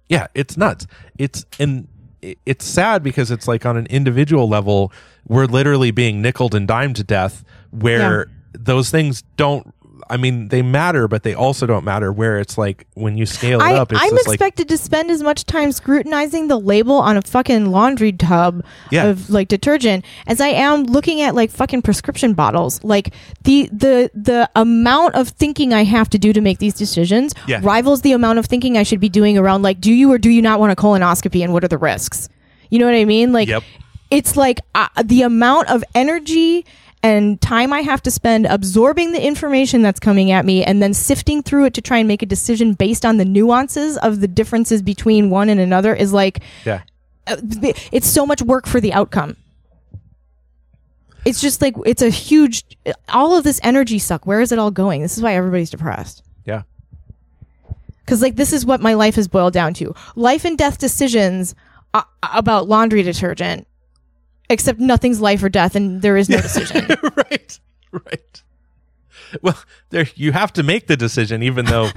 yeah 0.10 0.28
it's 0.34 0.58
nuts 0.58 0.88
it's 1.20 1.46
and 1.60 1.88
it- 2.32 2.38
it's 2.46 2.66
sad 2.66 3.04
because 3.04 3.32
it's 3.32 3.48
like 3.48 3.66
on 3.66 3.78
an 3.78 3.86
individual 3.88 4.48
level 4.48 4.92
we're 5.28 5.46
literally 5.46 5.92
being 5.92 6.22
nickled 6.22 6.54
and 6.56 6.68
dimed 6.68 6.96
to 6.98 7.04
death 7.04 7.44
where 7.72 8.28
those 8.54 8.90
things 8.90 9.24
don't 9.38 9.74
i 10.10 10.18
mean 10.18 10.48
they 10.50 10.62
matter 10.62 11.08
but 11.08 11.24
they 11.24 11.34
also 11.34 11.66
don't 11.66 11.84
matter 11.84 12.12
where 12.12 12.40
it's 12.40 12.58
like 12.58 12.86
when 12.96 13.18
you 13.18 13.26
scale 13.26 13.60
it 13.60 13.64
I, 13.64 13.76
up 13.78 13.92
it's 13.92 14.02
i'm 14.02 14.10
just 14.12 14.28
like 14.28 14.36
expected 14.36 14.70
to 14.70 14.78
spend 14.78 15.10
as 15.12 15.22
much 15.24 15.46
time 15.46 15.72
scrutinizing 15.72 16.48
the 16.48 16.60
label 16.60 16.96
on 16.96 17.18
a 17.18 17.22
fucking 17.22 17.72
laundry 17.72 18.12
tub 18.12 18.64
Yeah. 18.92 19.06
of 19.06 19.30
like 19.30 19.48
detergent 19.48 20.06
as 20.28 20.42
i 20.42 20.48
am 20.48 20.84
looking 20.84 21.22
at 21.22 21.36
like 21.36 21.50
fucking 21.52 21.82
prescription 21.82 22.34
bottles 22.34 22.84
like 22.84 23.14
the 23.44 23.70
the 23.72 24.12
the 24.14 24.50
amount 24.56 25.16
of 25.16 25.30
thinking 25.30 25.74
i 25.74 25.84
have 25.84 26.10
to 26.10 26.18
do 26.18 26.34
to 26.34 26.42
make 26.42 26.60
these 26.60 26.74
decisions 26.74 27.34
Yeah. 27.48 27.60
rivals 27.64 28.02
the 28.02 28.12
amount 28.12 28.40
of 28.40 28.46
thinking 28.46 28.78
i 28.78 28.84
should 28.84 29.00
be 29.00 29.10
doing 29.10 29.38
around 29.38 29.62
like 29.62 29.80
do 29.82 29.94
you 29.94 30.12
or 30.12 30.18
do 30.18 30.30
you 30.30 30.42
not 30.42 30.60
want 30.60 30.72
a 30.72 30.76
colonoscopy 30.76 31.44
and 31.44 31.54
what 31.54 31.64
are 31.64 31.68
the 31.70 31.78
risks 31.78 32.30
you 32.70 32.80
know 32.80 32.86
what 32.86 32.96
i 32.96 33.06
mean 33.06 33.32
like 33.32 33.48
Yep. 33.48 33.64
it's 34.12 34.36
like 34.36 34.60
uh, 34.76 34.88
the 35.04 35.22
amount 35.22 35.70
of 35.70 35.84
energy 35.94 36.66
and 37.06 37.40
time 37.40 37.72
I 37.72 37.82
have 37.82 38.02
to 38.04 38.12
spend 38.12 38.48
absorbing 38.48 39.12
the 39.12 39.24
information 39.24 39.84
that's 39.84 40.00
coming 40.00 40.32
at 40.32 40.44
me 40.44 40.64
and 40.64 40.82
then 40.82 40.94
sifting 40.94 41.44
through 41.44 41.66
it 41.66 41.74
to 41.76 41.82
try 41.82 42.00
and 42.00 42.08
make 42.08 42.24
a 42.24 42.26
decision 42.26 42.74
based 42.74 43.06
on 43.06 43.18
the 43.18 43.26
nuances 43.26 43.98
of 43.98 44.22
the 44.22 44.28
differences 44.28 44.82
between 44.82 45.30
one 45.30 45.48
and 45.50 45.60
another 45.60 45.94
is 45.94 46.12
like 46.14 46.42
yeah 46.66 46.82
uh, 47.28 47.38
it's 47.92 48.08
so 48.08 48.26
much 48.26 48.42
work 48.42 48.68
for 48.68 48.80
the 48.80 48.94
outcome. 48.94 49.36
It's 51.26 51.42
just 51.42 51.62
like 51.62 51.76
it's 51.86 52.02
a 52.02 52.10
huge 52.10 52.64
all 53.10 53.36
of 53.38 53.44
this 53.44 53.60
energy 53.64 54.00
suck. 54.00 54.26
Where 54.26 54.42
is 54.42 54.52
it 54.52 54.60
all 54.60 54.72
going? 54.72 55.02
This 55.02 55.18
is 55.18 55.24
why 55.24 55.34
everybody's 55.36 55.70
depressed. 55.70 56.24
yeah 56.44 56.64
Cuz 58.08 58.22
like 58.22 58.36
this 58.36 58.54
is 58.54 58.66
what 58.66 58.82
my 58.82 58.94
life 58.96 59.16
has 59.16 59.28
boiled 59.28 59.54
down 59.54 59.74
to. 59.76 59.94
Life 60.16 60.46
and 60.46 60.58
death 60.58 60.78
decisions 60.80 61.54
uh, 61.94 62.04
about 62.34 62.68
laundry 62.68 63.04
detergent. 63.04 63.68
Except 64.50 64.80
nothing's 64.80 65.20
life 65.22 65.42
or 65.44 65.50
death 65.50 65.76
and 65.76 66.02
there 66.02 66.18
is 66.18 66.30
no 66.30 66.38
decision. 66.42 66.88
right 67.16 67.60
right 67.92 68.44
well 69.42 69.58
there 69.90 70.06
you 70.16 70.32
have 70.34 70.52
to 70.54 70.64
make 70.64 70.88
the 70.88 70.96
decision 70.98 71.42
even 71.42 71.66
though 71.66 71.90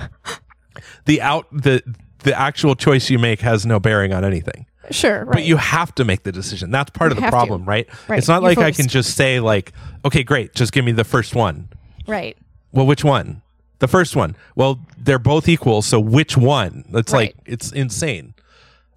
the 1.06 1.20
out 1.20 1.46
the 1.52 1.82
the 2.20 2.38
actual 2.38 2.74
choice 2.74 3.10
you 3.10 3.18
make 3.18 3.40
has 3.40 3.66
no 3.66 3.78
bearing 3.80 4.12
on 4.12 4.24
anything 4.24 4.66
Sure, 4.90 5.24
right. 5.26 5.32
but 5.34 5.44
you 5.44 5.58
have 5.58 5.94
to 5.96 6.04
make 6.04 6.22
the 6.22 6.32
decision 6.32 6.70
that's 6.70 6.90
part 6.90 7.10
You 7.12 7.18
of 7.18 7.22
the 7.22 7.28
problem 7.28 7.64
right? 7.66 7.86
Right. 8.08 8.18
it's 8.18 8.28
not 8.28 8.42
You're 8.42 8.50
like 8.54 8.58
i 8.58 8.70
can 8.72 8.88
just 8.88 9.14
say 9.16 9.40
like 9.40 9.72
okay 10.04 10.22
great 10.22 10.54
just 10.54 10.72
give 10.72 10.84
me 10.84 10.92
the 10.92 11.04
first 11.04 11.34
one 11.34 11.68
right. 12.06 12.36
well 12.72 12.86
which 12.86 13.04
one 13.04 13.42
the 13.80 13.88
first 13.88 14.16
one 14.16 14.34
well 14.56 14.80
they're 14.96 15.18
both 15.18 15.48
equal 15.48 15.82
so 15.82 16.00
which 16.00 16.36
one 16.36 16.84
it's 16.94 17.12
Right. 17.12 17.34
like 17.34 17.36
it's 17.44 17.72
insane 17.72 18.34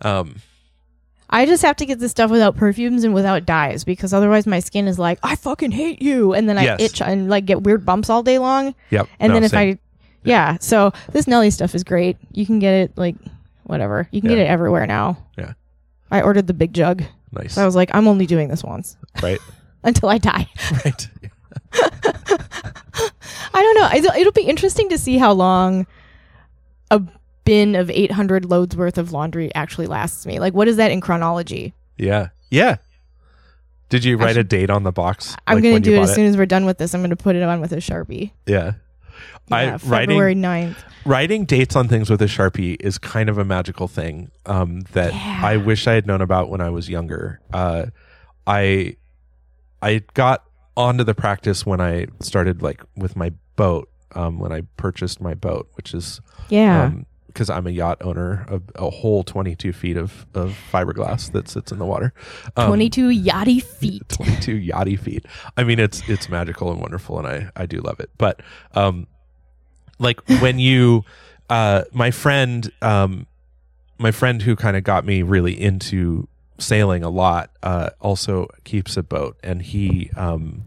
um 0.02 0.36
I 1.32 1.46
just 1.46 1.62
have 1.64 1.78
to 1.78 1.86
get 1.86 2.00
this 2.00 2.12
stuff 2.12 2.30
without 2.30 2.58
perfumes 2.58 3.04
and 3.06 3.14
without 3.14 3.46
dyes 3.46 3.84
because 3.86 4.14
otherwise 4.14 4.46
my 4.46 4.60
skin 4.60 4.88
is 4.88 5.00
like, 5.00 5.18
I 5.24 5.36
fucking 5.38 5.72
hate 5.72 6.02
you. 6.02 6.34
And 6.34 6.50
then 6.50 6.58
I 6.58 6.64
Yes. 6.64 6.82
itch 6.82 7.02
and 7.02 7.30
like 7.30 7.46
get 7.46 7.64
weird 7.64 7.86
bumps 7.86 8.10
all 8.10 8.22
day 8.24 8.38
long. 8.38 8.76
yep 8.90 9.08
And 9.20 9.30
no, 9.30 9.36
then 9.36 9.44
if 9.46 9.52
same. 9.52 9.76
I, 9.76 9.80
yeah. 10.24 10.58
So 10.60 10.92
this 11.14 11.28
Nelly 11.28 11.50
stuff 11.52 11.74
is 11.74 11.84
great. 11.86 12.18
You 12.34 12.46
can 12.46 12.60
get 12.60 12.74
it 12.74 12.98
like 12.98 13.16
whatever. 13.64 14.08
You 14.12 14.20
can 14.22 14.30
Yeah. 14.32 14.38
get 14.38 14.44
it 14.44 14.50
everywhere 14.50 14.86
now. 14.86 15.18
Yeah. 15.38 15.54
I 16.12 16.22
ordered 16.22 16.48
the 16.48 16.54
big 16.54 16.74
jug. 16.74 17.04
Nice. 17.32 17.54
So 17.54 17.62
I 17.62 17.66
was 17.66 17.76
like, 17.76 17.92
I'm 17.96 18.08
only 18.08 18.26
doing 18.26 18.50
this 18.50 18.64
once 18.64 18.98
right. 19.24 19.40
until 19.84 20.10
I 20.10 20.18
die. 20.18 20.48
Right. 20.86 21.08
I 23.54 23.62
don't 23.64 23.76
know. 23.76 23.90
It'll, 23.98 24.14
it'll 24.20 24.32
be 24.34 24.44
interesting 24.44 24.90
to 24.90 24.98
see 24.98 25.18
how 25.18 25.32
long 25.34 25.86
a 26.90 27.02
bin 27.44 27.76
of 27.76 27.90
800 27.90 28.46
loads 28.46 28.76
worth 28.76 28.98
of 28.98 29.12
laundry 29.12 29.54
actually 29.56 29.88
lasts 29.88 30.26
me. 30.26 30.40
Like, 30.40 30.54
what 30.54 30.68
is 30.68 30.78
that 30.78 30.92
in 30.92 31.02
chronology? 31.02 31.74
Yeah. 31.98 32.30
Yeah. 32.50 32.78
Did 33.90 34.04
you 34.06 34.18
write 34.18 34.38
a 34.38 34.44
date 34.44 34.70
on 34.70 34.84
the 34.84 34.92
box? 34.92 35.36
I'm 35.48 35.56
like, 35.56 35.64
going 35.64 35.76
to 35.76 35.82
do 35.82 35.96
it 35.98 36.00
as 36.02 36.16
soon 36.16 36.26
as 36.26 36.38
we're 36.38 36.46
done 36.46 36.66
with 36.66 36.78
this. 36.78 36.94
I'm 36.94 37.02
going 37.02 37.10
to 37.10 37.16
put 37.18 37.36
it 37.36 37.44
on 37.44 37.60
with 37.60 37.74
a 37.74 37.78
Sharpie. 37.78 38.32
Yeah. 38.46 38.74
I 39.52 39.64
Yeah, 39.66 39.78
February 39.78 40.36
9th. 40.36 40.78
writing 41.06 41.44
dates 41.46 41.76
on 41.76 41.88
things 41.88 42.10
with 42.10 42.22
a 42.22 42.26
sharpie 42.26 42.78
is 42.80 42.98
kind 42.98 43.28
of 43.30 43.38
a 43.38 43.44
magical 43.44 43.88
thing 43.88 44.32
um, 44.46 44.82
that 44.94 45.14
Yeah. 45.14 45.42
I 45.44 45.58
wish 45.58 45.88
I 45.88 45.94
had 45.94 46.08
known 46.08 46.22
about 46.22 46.50
when 46.50 46.62
I 46.62 46.70
was 46.70 46.90
younger. 46.90 47.42
Uh, 47.52 47.88
I 48.48 48.96
I 49.82 50.04
got 50.14 50.44
onto 50.78 51.04
the 51.04 51.14
practice 51.16 51.66
when 51.66 51.82
I 51.82 52.08
started 52.22 52.62
like 52.62 52.82
with 52.96 53.16
my 53.16 53.32
boat 53.58 53.90
um, 54.16 54.40
when 54.40 54.52
I 54.54 54.62
purchased 54.78 55.20
my 55.20 55.34
boat, 55.34 55.70
which 55.74 55.94
is 55.94 56.22
Yeah. 56.50 56.92
Because 57.34 57.50
I'm 57.50 57.66
a 57.68 57.72
yacht 57.72 58.00
owner, 58.02 58.46
a, 58.50 58.62
a 58.84 58.90
whole 58.90 59.24
22 59.24 59.74
feet 59.74 59.98
of, 59.98 60.26
of 60.34 60.58
fiberglass 60.72 61.32
that 61.32 61.48
sits 61.48 61.72
in 61.72 61.80
the 61.80 61.86
water. 61.86 62.14
Um, 62.56 62.68
22 62.68 63.10
yachty 63.10 63.62
feet. 63.62 64.04
22 64.10 64.60
yachty 64.60 65.00
feet. 65.00 65.26
I 65.58 65.64
mean, 65.64 65.80
it's 65.80 66.08
it's 66.10 66.30
magical 66.30 66.72
and 66.72 66.82
wonderful, 66.82 67.20
and 67.20 67.28
I 67.28 67.50
I 67.56 67.66
do 67.66 67.80
love 67.80 68.00
it. 68.00 68.10
But 68.18 68.42
um, 68.74 69.08
like 70.00 70.22
when 70.42 70.60
you, 70.60 71.04
uh, 71.50 71.84
my 71.92 72.12
friend, 72.12 72.72
um, 72.82 73.28
my 73.98 74.12
friend 74.12 74.42
who 74.42 74.56
kind 74.56 74.76
of 74.76 74.84
got 74.84 75.06
me 75.06 75.22
really 75.22 75.60
into 75.60 76.28
sailing 76.58 77.04
a 77.04 77.10
lot, 77.10 77.52
uh, 77.64 77.92
also 78.00 78.48
keeps 78.64 78.98
a 78.98 79.04
boat, 79.04 79.38
and 79.44 79.62
he 79.62 80.12
um. 80.16 80.64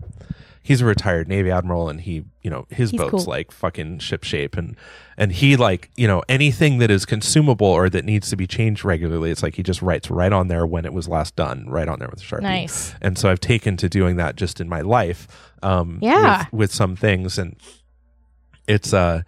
He's 0.66 0.80
a 0.80 0.86
retired 0.86 1.28
Navy 1.28 1.50
admiral, 1.50 1.90
and 1.90 2.00
he, 2.00 2.24
you 2.42 2.48
know, 2.48 2.66
his 2.70 2.90
He's 2.90 2.98
boat's 2.98 3.10
cool. 3.10 3.24
like 3.26 3.52
fucking 3.52 3.98
ship 3.98 4.24
shape, 4.24 4.56
and 4.56 4.76
and 5.18 5.30
he 5.30 5.56
like, 5.56 5.90
you 5.94 6.08
know, 6.08 6.22
anything 6.26 6.78
that 6.78 6.90
is 6.90 7.04
consumable 7.04 7.66
or 7.66 7.90
that 7.90 8.04
needs 8.06 8.30
to 8.30 8.36
be 8.36 8.46
changed 8.46 8.82
regularly, 8.82 9.30
it's 9.30 9.42
like 9.42 9.56
he 9.56 9.62
just 9.62 9.82
writes 9.82 10.10
right 10.10 10.32
on 10.32 10.48
there 10.48 10.66
when 10.66 10.86
it 10.86 10.94
was 10.94 11.06
last 11.06 11.36
done, 11.36 11.66
right 11.68 11.86
on 11.86 11.98
there 11.98 12.08
with 12.08 12.20
a 12.22 12.24
sharpie 12.24 12.40
Nice. 12.42 12.94
and 13.02 13.18
so 13.18 13.30
I've 13.30 13.40
taken 13.40 13.76
to 13.76 13.90
doing 13.90 14.16
that 14.16 14.36
just 14.36 14.58
in 14.58 14.68
my 14.68 14.80
life. 14.80 15.28
Um, 15.62 15.98
Yeah. 16.00 16.46
with, 16.50 16.52
with 16.52 16.72
some 16.74 16.96
things, 16.96 17.36
and 17.38 17.56
it's 18.66 18.94
uh, 18.94 19.22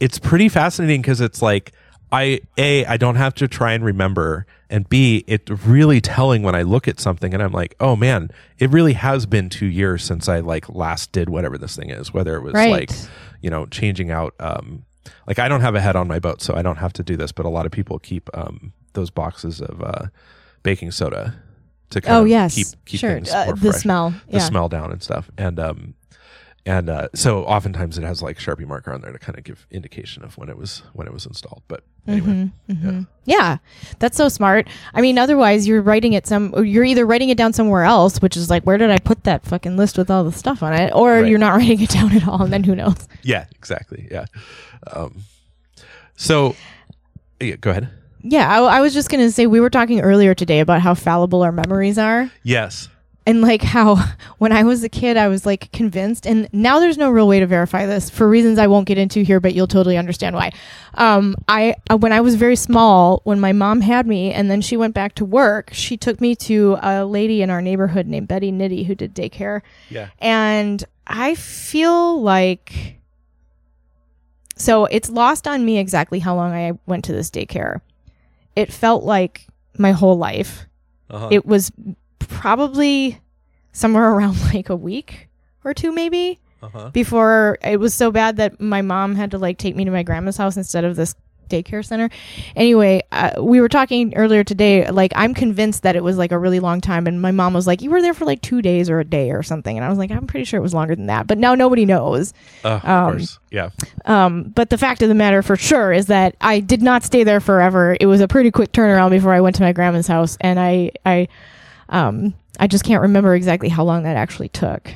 it's 0.00 0.18
pretty 0.18 0.48
fascinating 0.48 1.02
because 1.02 1.20
it's 1.20 1.40
like 1.40 1.72
I 2.10 2.40
a 2.58 2.84
I 2.86 2.96
don't 2.96 3.16
have 3.16 3.34
to 3.36 3.46
try 3.48 3.74
and 3.74 3.84
remember, 3.84 4.44
and 4.70 4.88
b 4.88 5.24
it 5.26 5.48
really 5.66 6.00
telling 6.00 6.42
when 6.42 6.54
I 6.54 6.62
look 6.62 6.88
at 6.88 6.98
something 7.00 7.34
and 7.34 7.42
I'm 7.42 7.52
like, 7.52 7.74
oh 7.80 7.96
man, 7.96 8.30
it 8.58 8.70
really 8.70 8.92
has 8.94 9.26
been 9.26 9.48
two 9.50 9.66
years 9.66 10.02
since 10.04 10.28
I 10.28 10.40
like 10.40 10.68
last 10.68 11.12
did 11.12 11.28
whatever 11.28 11.58
this 11.58 11.76
thing 11.76 11.90
is, 11.90 12.14
whether 12.14 12.36
it 12.36 12.42
was 12.42 12.54
Right. 12.54 12.70
like 12.72 12.90
you 13.42 13.50
know 13.50 13.66
changing 13.66 14.10
out 14.10 14.34
um 14.40 14.84
like 15.26 15.38
I 15.38 15.48
don't 15.48 15.60
have 15.62 15.74
a 15.74 15.80
head 15.80 15.96
on 15.96 16.06
my 16.08 16.18
boat, 16.18 16.40
so 16.42 16.54
I 16.54 16.62
don't 16.62 16.76
have 16.76 16.92
to 16.94 17.02
do 17.02 17.16
this, 17.16 17.32
but 17.32 17.44
a 17.46 17.48
lot 17.48 17.66
of 17.66 17.72
people 17.72 17.98
keep 17.98 18.30
um 18.34 18.72
those 18.92 19.10
boxes 19.10 19.60
of 19.60 19.82
uh 19.82 20.06
baking 20.62 20.90
soda 20.92 21.34
to 21.90 22.00
kind 22.00 22.16
Oh, 22.16 22.22
of 22.22 22.28
yes. 22.28 22.54
keep 22.54 22.66
keep 22.86 23.00
sure. 23.00 23.14
things 23.14 23.30
Uh, 23.32 23.46
the 23.52 23.56
fresh 23.56 23.82
smell. 23.82 24.10
the 24.28 24.38
yeah. 24.38 24.38
smell 24.38 24.68
down 24.68 24.92
and 24.92 25.02
stuff. 25.02 25.30
And 25.36 25.58
um 25.58 25.94
and 26.66 26.90
uh 26.90 27.08
so 27.14 27.44
oftentimes 27.44 27.96
it 27.98 28.04
has 28.04 28.22
like 28.22 28.38
Sharpie 28.38 28.66
marker 28.66 28.92
on 28.92 29.00
there 29.00 29.12
to 29.12 29.18
kind 29.18 29.38
of 29.38 29.44
give 29.44 29.66
indication 29.70 30.22
of 30.24 30.36
when 30.36 30.48
it 30.48 30.56
was 30.58 30.82
when 30.92 31.06
it 31.06 31.12
was 31.12 31.24
installed. 31.26 31.62
But 31.68 31.82
anyway. 32.06 32.26
Mhm, 32.28 32.52
mhm. 32.82 33.06
Yeah, 33.24 33.58
that's 33.98 34.16
so 34.16 34.28
smart. 34.28 34.68
I 34.92 35.00
mean, 35.00 35.18
otherwise 35.18 35.66
you're 35.68 35.82
writing 35.82 36.12
it 36.14 36.26
some. 36.26 36.52
You're 36.64 36.84
either 36.84 37.06
writing 37.06 37.28
it 37.30 37.38
down 37.38 37.52
somewhere 37.52 37.84
else, 37.84 38.20
which 38.20 38.36
is 38.36 38.50
like, 38.50 38.64
where 38.64 38.76
did 38.78 38.90
I 38.90 38.98
put 38.98 39.24
that 39.24 39.44
fucking 39.44 39.76
list 39.76 39.96
with 39.96 40.10
all 40.10 40.24
the 40.24 40.32
stuff 40.32 40.62
on 40.62 40.74
it, 40.74 40.92
or 40.94 41.20
Right. 41.20 41.28
you're 41.28 41.38
not 41.38 41.50
writing 41.56 41.80
it 41.80 41.90
down 41.90 42.12
at 42.14 42.26
all, 42.28 42.42
and 42.42 42.52
then 42.52 42.64
who 42.64 42.74
knows? 42.74 43.08
Yeah, 43.22 43.46
exactly. 43.56 44.08
Yeah. 44.10 44.26
Um 44.92 45.22
so 46.16 46.56
yeah, 47.40 47.56
go 47.56 47.70
ahead. 47.70 47.88
Yeah, 48.22 48.48
I, 48.50 48.78
I 48.78 48.80
was 48.82 48.92
just 48.92 49.08
gonna 49.08 49.30
say 49.30 49.46
we 49.46 49.60
were 49.60 49.70
talking 49.70 50.00
earlier 50.02 50.34
today 50.34 50.60
about 50.60 50.82
how 50.82 50.94
fallible 50.94 51.42
our 51.42 51.52
memories 51.52 51.96
are, 51.98 52.30
Yes. 52.42 52.88
And 53.26 53.42
like 53.42 53.62
how 53.62 53.96
when 54.38 54.52
I 54.52 54.62
was 54.62 54.82
a 54.82 54.88
kid, 54.88 55.16
I 55.16 55.28
was 55.28 55.44
like 55.46 55.70
convinced, 55.72 56.26
and 56.26 56.48
now 56.52 56.78
there's 56.80 56.98
no 56.98 57.10
real 57.10 57.28
way 57.28 57.40
to 57.40 57.46
verify 57.46 57.86
this 57.86 58.10
for 58.10 58.28
reasons 58.28 58.58
I 58.58 58.66
won't 58.66 58.86
get 58.86 58.98
into 58.98 59.22
here, 59.22 59.40
but 59.40 59.54
you'll 59.54 59.66
totally 59.66 59.96
understand 59.96 60.34
why. 60.36 60.52
Um, 60.94 61.36
I 61.48 61.74
uh, 61.90 61.96
when 61.96 62.12
I 62.12 62.20
was 62.20 62.34
very 62.34 62.56
small, 62.56 63.20
when 63.24 63.40
my 63.40 63.52
mom 63.52 63.80
had 63.80 64.06
me, 64.06 64.32
and 64.32 64.50
then 64.50 64.60
she 64.60 64.76
went 64.76 64.94
back 64.94 65.14
to 65.16 65.24
work, 65.24 65.70
she 65.72 65.96
took 65.96 66.20
me 66.20 66.34
to 66.36 66.78
a 66.82 67.04
lady 67.04 67.42
in 67.42 67.50
our 67.50 67.62
neighborhood 67.62 68.06
named 68.06 68.28
Betty 68.28 68.50
Nitty 68.52 68.86
who 68.86 68.94
did 68.94 69.14
daycare, 69.14 69.62
Yeah. 69.88 70.08
and 70.18 70.84
I 71.06 71.34
feel 71.34 72.20
like 72.22 72.96
so 74.56 74.84
it's 74.84 75.08
lost 75.08 75.48
on 75.48 75.64
me 75.64 75.78
exactly 75.78 76.18
how 76.18 76.34
long 76.36 76.52
I 76.52 76.72
went 76.86 77.04
to 77.06 77.12
this 77.12 77.30
daycare. 77.30 77.80
It 78.54 78.70
felt 78.72 79.04
like 79.04 79.46
my 79.78 79.92
whole 79.92 80.18
life. 80.18 80.66
Uh-huh. 81.08 81.28
It 81.30 81.46
was 81.46 81.72
probably 82.30 83.20
somewhere 83.72 84.10
around 84.12 84.38
like 84.54 84.68
a 84.68 84.76
week 84.76 85.28
or 85.64 85.74
two, 85.74 85.92
maybe, 85.92 86.38
uh-huh. 86.62 86.90
before 86.90 87.58
it 87.62 87.78
was 87.78 87.94
so 87.94 88.10
bad 88.10 88.36
that 88.36 88.60
my 88.60 88.82
mom 88.82 89.14
had 89.14 89.30
to 89.32 89.38
like 89.38 89.58
take 89.58 89.76
me 89.76 89.84
to 89.84 89.90
my 89.90 90.02
grandma's 90.02 90.36
house 90.36 90.56
instead 90.56 90.84
of 90.84 90.96
this 90.96 91.14
daycare 91.50 91.84
center. 91.84 92.08
Anyway, 92.56 93.02
uh, 93.12 93.32
we 93.42 93.60
were 93.60 93.68
talking 93.68 94.14
earlier 94.16 94.42
today. 94.42 94.88
Like, 94.90 95.12
I'm 95.14 95.34
convinced 95.34 95.82
that 95.82 95.96
it 95.96 96.02
was 96.02 96.16
like 96.16 96.32
a 96.32 96.38
really 96.38 96.60
long 96.60 96.80
time, 96.80 97.06
and 97.06 97.20
my 97.20 97.32
mom 97.32 97.52
was 97.52 97.66
like, 97.66 97.82
"You 97.82 97.90
were 97.90 98.00
there 98.00 98.14
for 98.14 98.24
like 98.24 98.40
two 98.40 98.62
days 98.62 98.88
or 98.88 99.00
a 99.00 99.04
day 99.04 99.32
or 99.32 99.42
something," 99.42 99.76
and 99.76 99.84
I 99.84 99.90
was 99.90 99.98
like, 99.98 100.10
"I'm 100.10 100.26
pretty 100.26 100.44
sure 100.44 100.58
it 100.58 100.62
was 100.62 100.72
longer 100.72 100.94
than 100.94 101.06
that." 101.06 101.26
But 101.26 101.36
now 101.36 101.54
nobody 101.54 101.84
knows. 101.84 102.32
Uh, 102.64 102.68
of 102.68 102.84
um, 102.84 103.12
course. 103.12 103.38
Yeah. 103.50 103.70
Um, 104.06 104.44
but 104.54 104.70
the 104.70 104.78
fact 104.78 105.02
of 105.02 105.08
the 105.08 105.14
matter 105.14 105.42
for 105.42 105.56
sure 105.56 105.92
is 105.92 106.06
that 106.06 106.36
I 106.40 106.60
did 106.60 106.80
not 106.80 107.02
stay 107.02 107.24
there 107.24 107.40
forever. 107.40 107.96
It 108.00 108.06
was 108.06 108.20
a 108.20 108.28
pretty 108.28 108.50
quick 108.50 108.72
turnaround 108.72 109.10
before 109.10 109.34
I 109.34 109.40
went 109.40 109.56
to 109.56 109.62
my 109.62 109.72
grandma's 109.72 110.06
house, 110.06 110.38
and 110.40 110.58
I, 110.58 110.92
I, 111.04 111.28
um, 111.90 112.32
I 112.58 112.66
just 112.66 112.84
can't 112.84 113.02
remember 113.02 113.34
exactly 113.34 113.68
how 113.68 113.84
long 113.84 114.02
that 114.04 114.16
actually 114.16 114.48
took. 114.48 114.94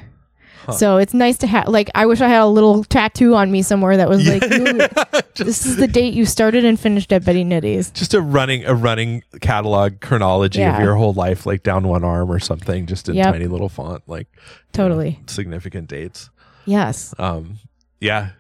Huh. 0.65 0.73
So 0.73 0.97
it's 0.97 1.13
nice 1.13 1.37
to 1.39 1.47
have, 1.47 1.69
like, 1.69 1.91
I 1.95 2.07
wish 2.07 2.23
I 2.23 2.29
had 2.29 2.41
a 2.41 2.47
little 2.47 2.85
tattoo 2.85 3.35
on 3.35 3.53
me 3.53 3.61
somewhere 3.61 3.99
that 3.99 4.09
was 4.09 4.27
like, 4.27 4.43
"You- 4.43 4.89
this 5.45 5.67
is 5.67 5.77
the 5.77 5.87
date 5.87 6.15
you 6.15 6.25
started 6.25 6.65
and 6.65 6.81
finished 6.81 7.13
at 7.13 7.23
Betty 7.23 7.45
Nitty's. 7.45 7.91
just 7.91 8.15
a 8.15 8.21
running 8.23 8.65
a 8.65 8.75
running 8.75 9.23
catalog 9.43 10.01
chronology 10.01 10.61
Yeah. 10.61 10.77
of 10.79 10.83
your 10.83 10.95
whole 10.95 11.13
life 11.13 11.45
like 11.45 11.63
down 11.65 11.87
one 11.87 12.03
arm 12.03 12.31
or 12.33 12.39
something 12.39 12.87
just 12.87 13.11
in 13.11 13.15
Yep. 13.17 13.33
tiny 13.35 13.47
little 13.47 13.69
font 13.69 14.05
like 14.07 14.29
you 14.33 14.41
know, 14.41 14.53
Totally. 14.73 15.21
significant 15.27 15.89
dates 15.89 16.31
Yes. 16.65 17.13
um 17.19 17.59
yeah 18.01 18.31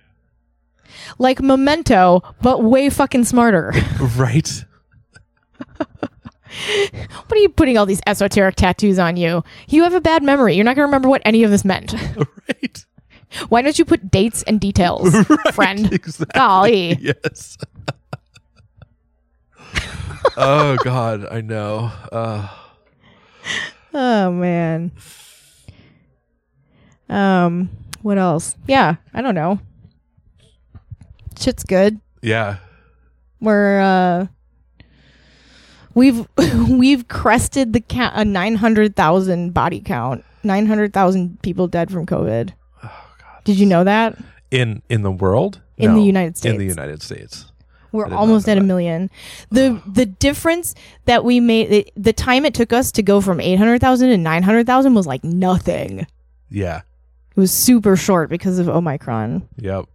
Like 1.19 1.43
Memento, 1.43 2.23
but 2.41 2.63
way 2.65 2.89
fucking 2.89 3.25
smarter. 3.25 3.75
right 4.17 4.65
what 7.27 7.33
are 7.33 7.37
you 7.41 7.49
putting 7.49 7.77
all 7.79 7.87
these 7.87 8.01
esoteric 8.07 8.57
tattoos 8.57 8.99
on 8.99 9.17
you? 9.17 9.43
You 9.69 9.83
have 9.85 9.95
a 9.95 10.01
bad 10.01 10.23
memory. 10.23 10.55
You're 10.55 10.65
not 10.65 10.77
going 10.77 10.85
to 10.85 10.89
remember 10.89 11.09
what 11.09 11.23
any 11.25 11.43
of 11.45 11.51
this 11.51 11.65
meant. 11.65 11.93
right 12.49 12.85
Why 13.49 13.63
don't 13.63 13.79
you 13.79 13.85
put 13.85 14.11
dates 14.11 14.43
and 14.45 14.61
details, 14.61 15.15
friend? 15.53 15.93
exactly 15.93 16.33
Golly. 16.35 16.99
yes 17.01 17.59
oh 20.37 20.77
god 20.83 21.27
i 21.31 21.41
know 21.41 21.91
uh 22.13 22.49
Oh 23.97 24.33
man. 24.33 24.91
Um, 27.09 27.71
what 28.03 28.19
else? 28.19 28.57
Yeah, 28.67 28.97
I 29.13 29.23
don't 29.23 29.37
know. 29.37 29.61
Shit's 31.39 31.63
good. 31.63 32.01
yeah 32.21 32.57
We're 33.41 33.81
uh 33.81 34.27
we've 35.95 36.27
we've 36.69 37.09
crested 37.09 37.73
the 37.73 37.81
count 37.81 38.13
a 38.17 38.25
900,000 38.25 39.53
body 39.55 39.81
count. 39.81 40.25
900,000 40.43 41.41
people 41.43 41.69
dead 41.69 41.91
from 41.91 42.05
COVID. 42.07 42.53
oh 42.83 43.07
god 43.19 43.45
Did 43.45 43.59
you 43.59 43.67
know 43.67 43.85
that? 43.85 44.17
in 44.51 44.83
in 44.89 45.03
the 45.03 45.11
world 45.11 45.61
In 45.79 45.91
No, 45.93 45.97
the 45.97 46.05
United 46.05 46.37
States. 46.37 46.53
in 46.53 46.59
the 46.59 46.67
united 46.67 47.03
states 47.03 47.47
We're 47.93 48.05
I 48.05 48.09
did 48.09 48.13
not 48.15 48.21
almost 48.21 48.49
at 48.49 48.59
a 48.59 48.61
million. 48.63 49.11
The 49.51 49.81
the 49.87 50.05
difference 50.07 50.75
that 51.07 51.25
we 51.25 51.41
made 51.41 51.71
the, 51.71 51.93
the 51.97 52.13
time 52.13 52.45
it 52.45 52.53
took 52.55 52.73
us 52.73 52.93
to 52.93 53.03
go 53.03 53.21
from 53.21 53.41
800,000 53.41 54.09
to 54.11 54.17
900,000 54.19 54.95
was 54.95 55.07
like 55.07 55.25
nothing. 55.25 56.07
Yeah. 56.51 56.83
It 57.37 57.41
was 57.41 57.51
super 57.53 57.97
short 57.97 58.29
because 58.31 58.59
of 58.59 58.69
Omicron. 58.69 59.49
yep 59.57 59.87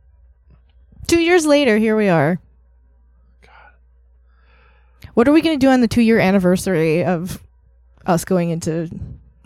Two 1.07 1.19
years 1.21 1.45
later, 1.45 1.77
here 1.77 1.95
we 1.95 2.09
are. 2.09 2.39
What 5.19 5.27
are 5.27 5.33
we 5.33 5.41
going 5.41 5.59
to 5.59 5.65
do 5.65 5.69
on 5.69 5.81
the 5.81 5.87
two 5.89 6.01
year 6.01 6.17
anniversary 6.17 7.03
of 7.03 7.43
us 8.05 8.23
going 8.23 8.51
into 8.51 8.89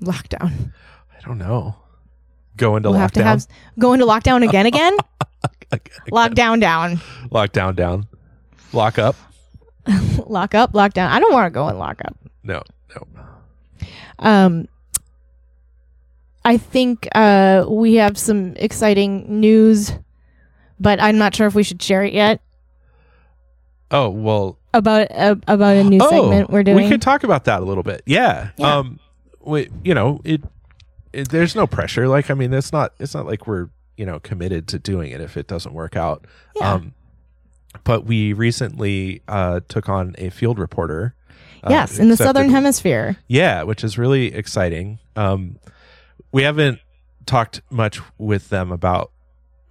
lockdown? 0.04 0.72
i 1.18 1.26
don't 1.26 1.40
know 1.40 1.76
go 2.56 2.76
into 2.76 2.92
we'll 2.92 3.00
lockdown 3.00 3.02
have 3.02 3.12
to 3.14 3.24
have 3.24 3.48
go 3.80 3.94
into 3.94 4.06
lockdown 4.06 4.48
again, 4.48 4.68
again. 4.68 4.94
Again, 4.94 5.50
again. 5.72 5.96
Lockdown 6.12 6.62
down. 6.62 6.98
Lockdown 7.32 7.76
down 7.76 8.08
lock 8.72 9.00
up 9.00 9.16
lock 10.28 10.54
up, 10.54 10.76
lock 10.76 10.94
down. 10.94 11.12
I 11.12 11.20
don't 11.20 11.34
want 11.34 11.48
to 11.48 11.50
go 11.50 11.68
in 11.70 11.80
lock 11.80 12.02
up. 12.06 12.16
No, 12.44 12.62
no. 12.96 13.08
Um, 14.20 14.68
I 16.46 16.58
think 16.58 17.08
uh, 17.16 17.66
we 17.68 17.96
have 17.96 18.20
some 18.20 18.54
exciting 18.58 19.40
news, 19.40 19.92
but 20.80 21.02
I'm 21.02 21.18
not 21.18 21.36
sure 21.36 21.48
if 21.48 21.56
we 21.56 21.64
should 21.64 21.82
share 21.82 22.04
it 22.04 22.14
yet 22.14 22.42
Oh 23.92 24.10
well. 24.10 24.58
about 24.74 25.08
uh, 25.12 25.36
about 25.48 25.76
a 25.78 25.84
new 25.84 26.00
segment 26.00 26.50
we're 26.50 26.64
doing. 26.64 26.80
Oh, 26.80 26.84
We 26.84 26.90
could 26.90 27.02
talk 27.02 27.24
about 27.24 27.46
that 27.46 27.62
a 27.62 27.66
little 27.66 27.84
bit. 27.84 28.02
Yeah. 28.06 28.50
Yeah. 28.58 28.78
Um. 28.78 29.00
We, 29.46 29.70
you 29.84 29.94
know, 29.94 30.22
it, 30.24 30.42
it. 31.12 31.30
There's 31.30 31.56
no 31.56 31.68
pressure. 31.68 32.08
Like, 32.08 32.32
I 32.32 32.34
mean, 32.34 32.54
it's 32.54 32.72
not. 32.72 32.94
It's 33.00 33.14
not 33.14 33.26
like 33.26 33.46
we're 33.48 33.70
you 33.98 34.06
know 34.06 34.20
committed 34.20 34.68
to 34.70 34.80
doing 34.80 35.12
it 35.12 35.22
if 35.22 35.38
it 35.38 35.48
doesn't 35.48 35.74
work 35.74 35.96
out. 35.96 36.26
Yeah. 36.56 36.74
Um. 36.74 36.94
But 37.84 38.06
we 38.06 38.34
recently 38.34 39.22
uh, 39.28 39.62
took 39.68 39.90
on 39.90 40.16
a 40.20 40.30
field 40.30 40.60
reporter. 40.60 41.16
uh, 41.64 41.68
yes, 41.72 41.98
in 41.98 42.08
the 42.08 42.14
accepted- 42.14 42.28
southern 42.36 42.50
hemisphere. 42.52 43.18
Yeah, 43.28 43.64
which 43.64 43.84
is 43.84 43.98
really 43.98 44.34
exciting. 44.34 45.00
Um, 45.16 45.58
we 46.32 46.44
haven't 46.44 46.80
talked 47.26 47.62
much 47.72 48.00
with 48.18 48.50
them 48.50 48.72
about 48.72 49.12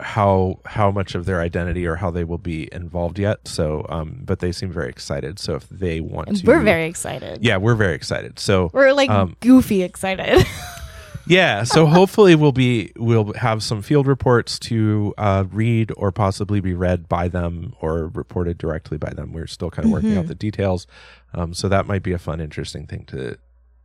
how 0.03 0.59
how 0.67 0.91
much 0.91 1.15
of 1.15 1.25
their 1.25 1.41
identity 1.41 1.87
or 1.87 1.97
how 1.97 2.11
they 2.11 2.25
will 2.25 2.39
be 2.39 2.69
involved 2.73 3.19
yet. 3.19 3.47
So, 3.49 3.87
um, 3.89 4.21
but 4.25 4.41
they 4.41 4.53
seem 4.53 4.71
very 4.71 4.89
excited. 4.91 5.39
So 5.39 5.55
if 5.55 5.69
they 5.69 6.01
want 6.01 6.37
to, 6.37 6.47
We're 6.47 6.61
very 6.61 6.87
excited. 6.87 7.43
yeah, 7.43 7.57
we're 7.57 7.75
very 7.77 7.95
excited. 7.95 8.39
So 8.39 8.71
We're 8.73 8.93
like 8.93 9.09
Um, 9.11 9.37
goofy 9.41 9.83
excited. 9.83 10.45
yeah, 11.27 11.63
so 11.63 11.87
hopefully 11.87 12.35
we'll 12.35 12.53
be 12.53 12.93
we'll 12.97 13.33
have 13.35 13.63
some 13.63 13.81
field 13.83 14.07
reports 14.07 14.59
to 14.61 15.15
uh, 15.19 15.45
read 15.51 15.93
or 15.97 16.11
possibly 16.13 16.61
be 16.61 16.75
read 16.75 17.09
by 17.09 17.29
them 17.29 17.75
or 17.81 18.09
reported 18.09 18.59
directly 18.59 18.99
by 18.99 19.11
them. 19.11 19.33
We're 19.33 19.47
still 19.47 19.71
kind 19.71 19.87
of 19.87 19.93
working 19.93 20.17
out 20.19 20.27
the 20.27 20.35
details, 20.35 20.87
um, 21.33 21.55
so 21.55 21.69
that 21.69 21.87
might 21.87 22.03
be 22.03 22.13
a 22.13 22.19
fun, 22.19 22.41
interesting 22.41 22.87
thing 22.87 23.05
to 23.07 23.39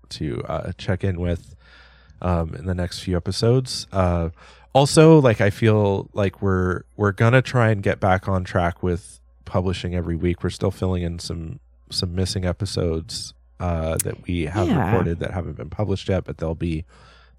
to 0.10 0.42
uh, 0.48 0.72
check 0.78 1.04
in 1.04 1.20
with 1.20 1.56
um, 2.22 2.56
in 2.56 2.66
the 2.66 2.74
next 2.76 3.00
few 3.00 3.16
episodes. 3.16 3.86
Uh, 3.92 4.30
also, 4.74 5.20
like 5.20 5.42
I 5.42 5.50
feel 5.50 6.10
like 6.14 6.42
we're 6.42 6.84
we're 6.96 7.12
gonna 7.12 7.42
try 7.42 7.70
and 7.70 7.82
get 7.82 8.00
back 8.00 8.28
on 8.28 8.44
track 8.44 8.84
with 8.84 9.20
publishing 9.46 9.96
every 9.96 10.16
week. 10.16 10.44
We're 10.44 10.50
still 10.50 10.72
filling 10.72 11.04
in 11.04 11.20
some 11.20 11.60
some 11.90 12.14
missing 12.16 12.46
episodes 12.46 13.34
uh, 13.60 13.98
that 14.04 14.28
we 14.28 14.46
have 14.46 14.68
Yeah. 14.68 14.86
recorded 14.86 15.20
that 15.20 15.32
haven't 15.32 15.58
been 15.58 15.70
published 15.70 16.10
yet, 16.10 16.26
but 16.26 16.38
they'll 16.38 16.54
be 16.56 16.86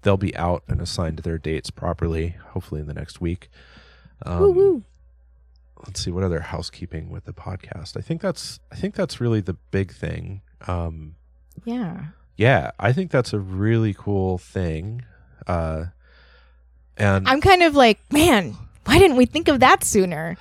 they'll 0.01 0.17
be 0.17 0.35
out 0.35 0.63
and 0.67 0.81
assigned 0.81 1.17
to 1.17 1.23
their 1.23 1.37
dates 1.37 1.69
properly, 1.69 2.35
hopefully 2.49 2.81
in 2.81 2.87
the 2.87 2.93
next 2.93 3.21
week. 3.21 3.49
Um, 4.25 4.39
Woo 4.41 4.51
woo. 4.51 4.83
Let's 5.85 6.01
see 6.03 6.11
what 6.11 6.23
other 6.25 6.41
housekeeping 6.41 7.09
with 7.09 7.23
the 7.25 7.31
podcast. 7.33 7.95
I 7.95 8.01
think 8.01 8.21
that's 8.21 8.59
I 8.71 8.75
think 8.75 8.95
that's 8.95 9.21
really 9.21 9.39
the 9.41 9.55
big 9.71 9.93
thing. 9.93 10.41
Um, 10.67 11.15
Yeah. 11.63 12.07
yeah, 12.35 12.71
I 12.79 12.91
think 12.91 13.11
that's 13.11 13.31
a 13.33 13.39
really 13.39 13.93
cool 13.93 14.37
thing. 14.37 15.03
Uh, 15.47 15.85
and 16.99 17.27
I'm 17.27 17.41
kind 17.41 17.63
of 17.63 17.75
like, 17.75 17.99
man, 18.11 18.55
why 18.85 18.99
didn't 18.99 19.17
we 19.17 19.25
think 19.25 19.47
of 19.47 19.59
that 19.61 19.83
sooner? 19.83 20.37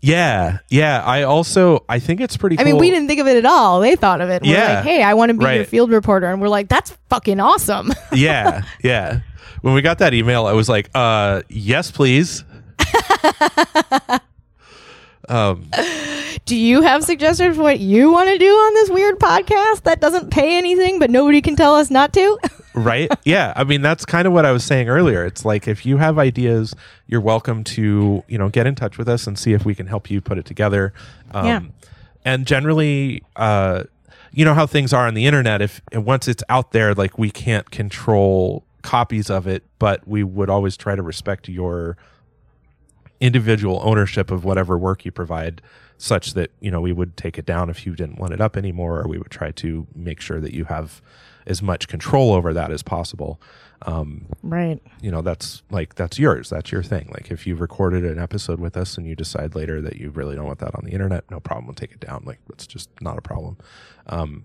yeah, 0.00 0.58
yeah. 0.68 1.02
I 1.04 1.22
also 1.24 1.84
I 1.88 1.98
think 1.98 2.20
it's 2.20 2.36
pretty. 2.36 2.56
I 2.58 2.62
cool. 2.62 2.72
mean, 2.72 2.80
we 2.80 2.90
didn't 2.90 3.08
think 3.08 3.20
of 3.20 3.26
it 3.26 3.36
at 3.36 3.44
all. 3.46 3.80
They 3.80 3.96
thought 3.96 4.20
of 4.20 4.30
it. 4.30 4.42
We're 4.42 4.52
Yeah. 4.54 4.74
like, 4.76 4.84
hey, 4.84 5.02
I 5.02 5.14
want 5.14 5.30
to 5.30 5.34
be 5.38 5.44
your 5.54 5.64
field 5.64 5.90
reporter. 5.90 6.26
And 6.30 6.40
we're 6.40 6.48
like, 6.48 6.68
that's 6.68 6.96
fucking 7.08 7.40
awesome. 7.40 7.92
yeah, 8.12 8.62
yeah. 8.82 9.20
When 9.62 9.74
we 9.74 9.82
got 9.82 9.98
that 9.98 10.14
email, 10.14 10.46
I 10.46 10.52
was 10.52 10.68
like, 10.68 10.88
uh, 10.94 11.42
yes, 11.48 11.90
please. 11.90 12.44
um, 15.28 15.68
Do 16.46 16.56
you 16.56 16.82
have 16.82 17.02
suggestions 17.04 17.56
for 17.56 17.62
what 17.62 17.80
you 17.80 18.10
want 18.12 18.28
to 18.30 18.38
do 18.38 18.46
on 18.50 18.74
this 18.74 18.88
weird 18.90 19.18
podcast 19.18 19.82
that 19.82 20.00
doesn't 20.00 20.30
pay 20.30 20.56
anything, 20.56 20.98
but 20.98 21.10
nobody 21.10 21.42
can 21.42 21.56
tell 21.56 21.74
us 21.74 21.90
not 21.90 22.12
to? 22.14 22.38
right? 22.78 23.10
Yeah. 23.24 23.52
I 23.56 23.64
mean, 23.64 23.82
that's 23.82 24.04
kind 24.04 24.26
of 24.26 24.32
what 24.32 24.44
I 24.46 24.52
was 24.52 24.64
saying 24.64 24.88
earlier. 24.88 25.24
It's 25.24 25.44
like 25.44 25.68
if 25.68 25.84
you 25.84 25.98
have 25.98 26.18
ideas, 26.18 26.74
you're 27.06 27.20
welcome 27.20 27.64
to, 27.64 28.24
you 28.28 28.38
know, 28.38 28.48
get 28.48 28.66
in 28.66 28.74
touch 28.74 28.98
with 28.98 29.08
us 29.08 29.26
and 29.26 29.38
see 29.38 29.52
if 29.52 29.64
we 29.64 29.74
can 29.74 29.86
help 29.86 30.10
you 30.10 30.20
put 30.20 30.38
it 30.38 30.44
together. 30.44 30.92
Um, 31.32 31.46
Yeah. 31.46 31.60
And 32.24 32.46
generally, 32.46 33.22
uh, 33.36 33.84
you 34.32 34.44
know 34.44 34.54
how 34.54 34.66
things 34.66 34.92
are 34.92 35.06
on 35.06 35.14
the 35.14 35.26
internet. 35.26 35.62
If 35.62 35.80
once 35.92 36.28
it's 36.28 36.42
out 36.48 36.72
there, 36.72 36.94
like 36.94 37.18
we 37.18 37.30
can't 37.30 37.70
control 37.70 38.64
copies 38.82 39.30
of 39.30 39.46
it, 39.46 39.64
but 39.78 40.06
we 40.06 40.22
would 40.22 40.50
always 40.50 40.76
try 40.76 40.94
to 40.94 41.02
respect 41.02 41.48
your 41.48 41.96
individual 43.20 43.80
ownership 43.84 44.30
of 44.30 44.44
whatever 44.44 44.78
work 44.78 45.04
you 45.04 45.10
provide 45.10 45.60
such 45.96 46.34
that 46.34 46.50
you 46.60 46.70
know 46.70 46.80
we 46.80 46.92
would 46.92 47.16
take 47.16 47.36
it 47.36 47.44
down 47.44 47.68
if 47.68 47.84
you 47.84 47.94
didn't 47.96 48.18
want 48.18 48.32
it 48.32 48.40
up 48.40 48.56
anymore 48.56 49.00
or 49.00 49.08
we 49.08 49.18
would 49.18 49.30
try 49.30 49.50
to 49.50 49.86
make 49.94 50.20
sure 50.20 50.40
that 50.40 50.54
you 50.54 50.64
have 50.64 51.02
as 51.48 51.62
much 51.62 51.88
control 51.88 52.32
over 52.32 52.52
that 52.54 52.70
as 52.70 52.82
possible. 52.82 53.40
Um, 53.82 54.26
Right. 54.42 54.80
you 55.00 55.10
know 55.10 55.22
that's 55.22 55.62
like 55.70 55.94
that's 55.94 56.18
yours. 56.18 56.50
That's 56.50 56.72
your 56.72 56.82
thing. 56.82 57.10
Like 57.14 57.30
if 57.30 57.46
you've 57.46 57.60
recorded 57.60 58.04
an 58.04 58.18
episode 58.18 58.58
with 58.58 58.76
us 58.76 58.96
and 58.98 59.06
you 59.06 59.14
decide 59.14 59.54
later 59.54 59.80
that 59.82 59.96
you 59.96 60.10
really 60.10 60.34
don't 60.34 60.46
want 60.46 60.58
that 60.58 60.74
on 60.74 60.84
the 60.84 60.90
internet 60.90 61.24
no 61.30 61.38
problem. 61.40 61.66
We'll 61.66 61.74
take 61.74 61.92
it 61.92 62.00
down. 62.00 62.22
Like 62.26 62.40
it's 62.50 62.66
just 62.66 62.90
not 63.00 63.18
a 63.18 63.22
problem. 63.22 63.56
Um, 64.06 64.44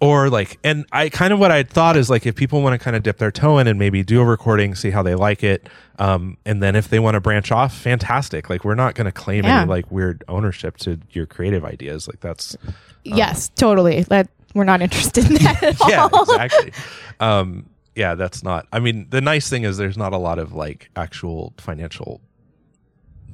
or 0.00 0.30
like 0.30 0.60
and 0.62 0.86
i 0.92 1.08
kind 1.08 1.32
of 1.32 1.40
what 1.40 1.50
i 1.50 1.64
thought 1.64 1.96
is 1.96 2.08
like 2.08 2.24
if 2.24 2.36
people 2.36 2.62
want 2.62 2.72
to 2.72 2.78
kind 2.78 2.94
of 2.94 3.02
dip 3.02 3.18
their 3.18 3.32
toe 3.32 3.58
in 3.58 3.66
and 3.66 3.80
maybe 3.80 4.04
do 4.04 4.20
a 4.20 4.24
recording 4.24 4.72
see 4.76 4.90
how 4.90 5.02
they 5.02 5.16
like 5.16 5.42
it 5.42 5.68
um, 5.98 6.36
and 6.46 6.62
then 6.62 6.76
if 6.76 6.88
they 6.88 7.00
want 7.00 7.16
to 7.16 7.20
branch 7.20 7.50
off 7.50 7.76
fantastic. 7.76 8.48
Like 8.48 8.64
we're 8.64 8.76
not 8.76 8.94
going 8.94 9.06
to 9.06 9.10
claim 9.12 9.42
Yeah. 9.42 9.62
any 9.62 9.68
like 9.68 9.90
weird 9.90 10.22
ownership 10.28 10.76
to 10.78 11.00
your 11.10 11.26
creative 11.26 11.64
ideas. 11.64 12.06
Like 12.06 12.20
that's 12.20 12.56
yes, 13.02 13.48
totally. 13.48 14.02
That 14.04 14.28
we're 14.58 14.64
not 14.64 14.82
interested 14.82 15.24
in 15.26 15.34
that 15.34 15.62
at 15.62 15.80
all. 15.80 15.88
yeah 15.90 16.08
exactly. 16.44 16.72
Um 17.20 17.70
yeah 17.94 18.14
that's 18.14 18.42
not 18.44 18.66
i 18.72 18.78
mean 18.78 19.06
the 19.10 19.20
nice 19.20 19.48
thing 19.50 19.64
is 19.64 19.76
there's 19.76 19.96
not 19.98 20.12
a 20.12 20.18
lot 20.18 20.38
of 20.38 20.52
like 20.52 20.88
actual 20.94 21.52
financial 21.58 22.20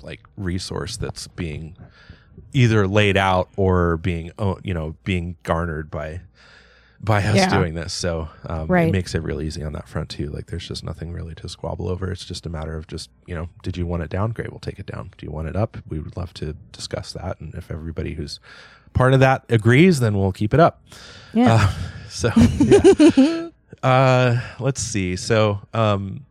like 0.02 0.20
resource 0.36 0.96
that's 0.96 1.26
being 1.28 1.76
either 2.52 2.86
laid 2.86 3.16
out 3.16 3.48
or 3.56 3.96
being 3.98 4.30
oh, 4.38 4.58
you 4.62 4.72
know 4.74 4.96
being 5.04 5.36
garnered 5.42 5.90
by 5.90 6.20
by 7.00 7.18
us 7.22 7.36
Yeah. 7.36 7.50
doing 7.58 7.74
this. 7.74 7.92
So 7.92 8.30
um, 8.46 8.66
Right. 8.66 8.88
it 8.88 8.92
makes 8.92 9.14
it 9.14 9.18
real 9.22 9.42
easy 9.42 9.62
on 9.62 9.74
that 9.74 9.86
front 9.88 10.08
too. 10.08 10.30
Like 10.30 10.46
there's 10.46 10.66
just 10.66 10.82
nothing 10.82 11.12
really 11.12 11.34
to 11.34 11.48
squabble 11.50 11.86
over. 11.88 12.10
It's 12.10 12.24
just 12.24 12.46
a 12.46 12.48
matter 12.48 12.76
of 12.78 12.86
just 12.86 13.10
you 13.26 13.34
know 13.34 13.50
did 13.62 13.76
you 13.76 13.86
want 13.86 14.02
it 14.04 14.08
down? 14.08 14.30
Great 14.30 14.50
we'll 14.50 14.60
take 14.60 14.78
it 14.78 14.86
down. 14.86 15.10
Do 15.18 15.26
you 15.26 15.30
want 15.32 15.48
it 15.48 15.56
up? 15.56 15.76
We 15.86 15.98
would 15.98 16.16
love 16.16 16.32
to 16.34 16.54
discuss 16.72 17.12
that. 17.12 17.40
And 17.40 17.54
if 17.54 17.70
everybody 17.70 18.14
who's 18.14 18.40
part 18.94 19.12
of 19.12 19.20
that 19.20 19.44
agrees 19.50 20.00
then 20.00 20.16
we'll 20.18 20.32
keep 20.32 20.54
it 20.54 20.60
up 20.60 20.82
Yeah. 21.34 21.54
uh, 21.54 21.72
so 22.08 22.30
yeah. 22.60 23.48
uh, 23.82 24.40
let's 24.60 24.80
see. 24.80 25.16
So 25.16 25.60
um, 25.74 26.24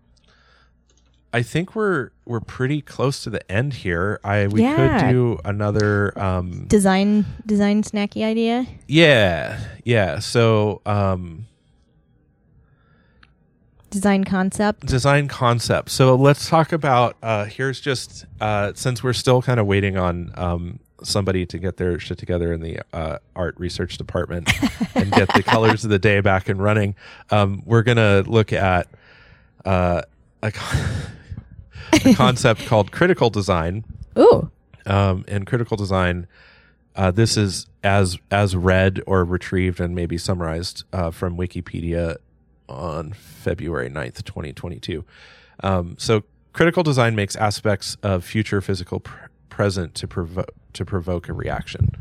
I 1.34 1.41
think 1.43 1.76
we're 1.76 2.11
we're 2.26 2.39
pretty 2.39 2.82
close 2.82 3.22
to 3.24 3.30
the 3.30 3.51
end 3.51 3.74
here. 3.74 4.20
I 4.24 4.47
we 4.47 4.61
Yeah. 4.61 5.01
could 5.01 5.09
do 5.11 5.39
another. 5.43 6.18
Um, 6.18 6.66
design 6.68 7.26
design 7.45 7.84
snacky 7.84 8.24
idea. 8.24 8.66
yeah, 8.88 9.59
yeah. 9.84 10.20
So 10.20 10.82
um, 10.86 11.45
Design 13.89 14.24
concept. 14.24 14.88
design 14.88 15.28
concept. 15.28 15.91
So 15.91 16.16
let's 16.16 16.49
talk 16.49 16.72
about. 16.72 17.16
Uh, 17.22 17.45
here's 17.45 17.80
just 17.80 18.26
uh, 18.41 18.72
since 18.74 19.03
we're 19.03 19.14
still 19.14 19.41
kind 19.43 19.59
of 19.59 19.68
waiting 19.68 19.97
on 19.97 20.32
um, 20.36 20.80
somebody 21.04 21.45
to 21.45 21.58
get 21.58 21.78
their 21.78 21.99
shit 21.99 22.18
together 22.18 22.54
in 22.54 22.62
the 22.62 22.80
uh, 22.93 23.18
art 23.36 23.56
research 23.58 23.97
department 23.97 24.51
and 24.95 25.12
get 25.12 25.34
the 25.34 25.43
colors 25.43 25.84
of 25.84 25.89
the 25.89 25.99
day 25.99 26.22
back 26.22 26.49
and 26.49 26.62
running. 26.62 26.95
Um, 27.30 27.64
we're 27.66 27.84
gonna 27.84 28.24
look 28.26 28.54
at 28.54 28.88
uh, 29.66 30.01
a, 30.41 30.51
con- 30.51 30.91
a 32.06 32.14
concept 32.14 32.66
called 32.66 32.91
critical 32.91 33.30
design. 33.30 33.84
Ooh. 34.18 34.49
Um, 34.86 35.24
and 35.28 35.47
critical 35.47 35.78
design. 35.78 36.28
Uh, 36.95 37.10
this 37.10 37.38
is 37.38 37.68
as 37.84 38.18
as 38.30 38.56
read 38.56 39.01
or 39.08 39.24
retrieved 39.24 39.80
and 39.80 39.95
maybe 39.95 40.18
summarized 40.18 40.84
uh, 40.93 41.10
from 41.10 41.38
Wikipedia 41.38 42.18
on 42.70 43.14
February 43.14 43.89
9th, 43.89 44.24
2022. 44.24 45.04
Um, 45.62 45.95
so 45.97 46.24
critical 46.54 46.84
design 46.84 47.16
makes 47.16 47.36
aspects 47.36 47.97
of 48.04 48.24
future 48.24 48.62
physical 48.62 48.99
pr- 48.99 49.22
present 49.54 49.93
to 49.93 50.08
provoke 50.08 50.49
to 50.74 50.84
provoke 50.84 51.30
a 51.30 51.34
reaction. 51.34 51.91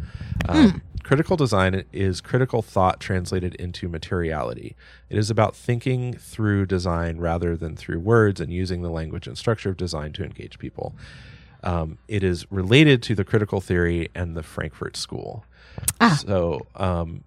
Um, 0.49 0.81
Critical 1.03 1.37
design 1.37 1.85
is 1.93 2.21
critical 2.21 2.63
thought 2.63 3.01
translated 3.01 3.55
into 3.57 3.89
materiality. 3.89 4.77
It 5.11 5.19
is 5.19 5.31
about 5.31 5.57
thinking 5.57 6.15
through 6.15 6.67
design 6.67 7.19
rather 7.19 7.57
than 7.57 7.77
through 7.77 7.99
words 7.99 8.41
and 8.41 8.53
using 8.53 8.83
the 8.83 8.89
language 8.89 9.27
and 9.27 9.37
structure 9.37 9.71
of 9.71 9.77
design 9.77 10.13
to 10.15 10.25
engage 10.25 10.59
people. 10.59 10.95
Um, 11.65 11.99
it 12.07 12.23
is 12.23 12.47
related 12.51 13.03
to 13.05 13.15
the 13.15 13.25
critical 13.25 13.61
theory 13.61 14.11
and 14.15 14.37
the 14.37 14.43
Frankfurt 14.43 14.97
School. 14.97 15.45
Ah. 16.01 16.19
So, 16.25 16.67
um, 16.77 17.25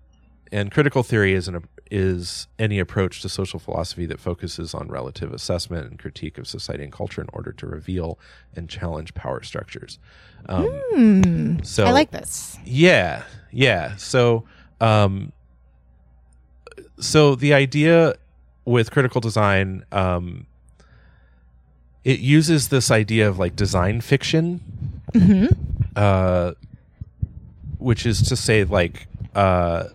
and 0.56 0.72
critical 0.72 1.04
theory 1.04 1.34
is 1.34 1.48
an 1.50 1.66
is 1.92 2.48
any 2.58 2.80
approach 2.80 3.22
to 3.22 3.30
social 3.30 3.60
philosophy 3.60 4.06
that 4.06 4.20
focuses 4.20 4.74
on 4.74 4.88
relative 4.88 5.34
assessment 5.34 5.90
and 5.90 6.00
critique 6.00 6.38
of 6.38 6.48
society 6.48 6.84
and 6.84 6.94
culture 6.94 7.22
in 7.22 7.28
order 7.34 7.52
to 7.52 7.68
reveal 7.68 8.18
and 8.56 8.70
challenge 8.70 9.14
power 9.14 9.44
structures. 9.44 10.00
Um, 10.48 10.66
Hmm. 10.94 11.58
so 11.64 11.86
I 11.86 11.92
like 11.92 12.12
this. 12.12 12.58
yeah, 12.66 13.24
yeah. 13.52 13.96
So, 13.98 14.46
um, 14.80 15.32
so 17.00 17.36
the 17.36 17.54
idea 17.54 18.16
with 18.64 18.92
critical 18.92 19.20
design, 19.22 19.84
um, 19.92 20.46
it 22.04 22.20
uses 22.20 22.70
this 22.70 22.90
idea 22.92 23.28
of 23.28 23.38
like 23.38 23.56
design 23.56 24.00
fiction, 24.02 24.62
hmm 25.14 25.46
uh, 25.96 26.54
which 27.78 28.06
is 28.06 28.22
to 28.30 28.36
say, 28.36 28.64
like, 28.64 29.08
uh, 29.36 29.86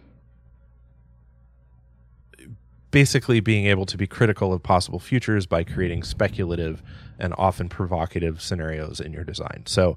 basically 2.91 3.41
being 3.41 3.67
able 3.67 3.87
to 3.87 3.97
be 3.97 4.07
critical 4.07 4.53
of 4.53 4.63
possible 4.63 4.99
futures 4.99 5.47
by 5.47 5.65
creating 5.65 6.03
speculative 6.03 6.83
and 7.19 7.35
often 7.39 7.69
provocative 7.69 8.41
scenarios 8.41 9.01
in 9.01 9.13
your 9.13 9.25
design. 9.25 9.63
So, 9.67 9.97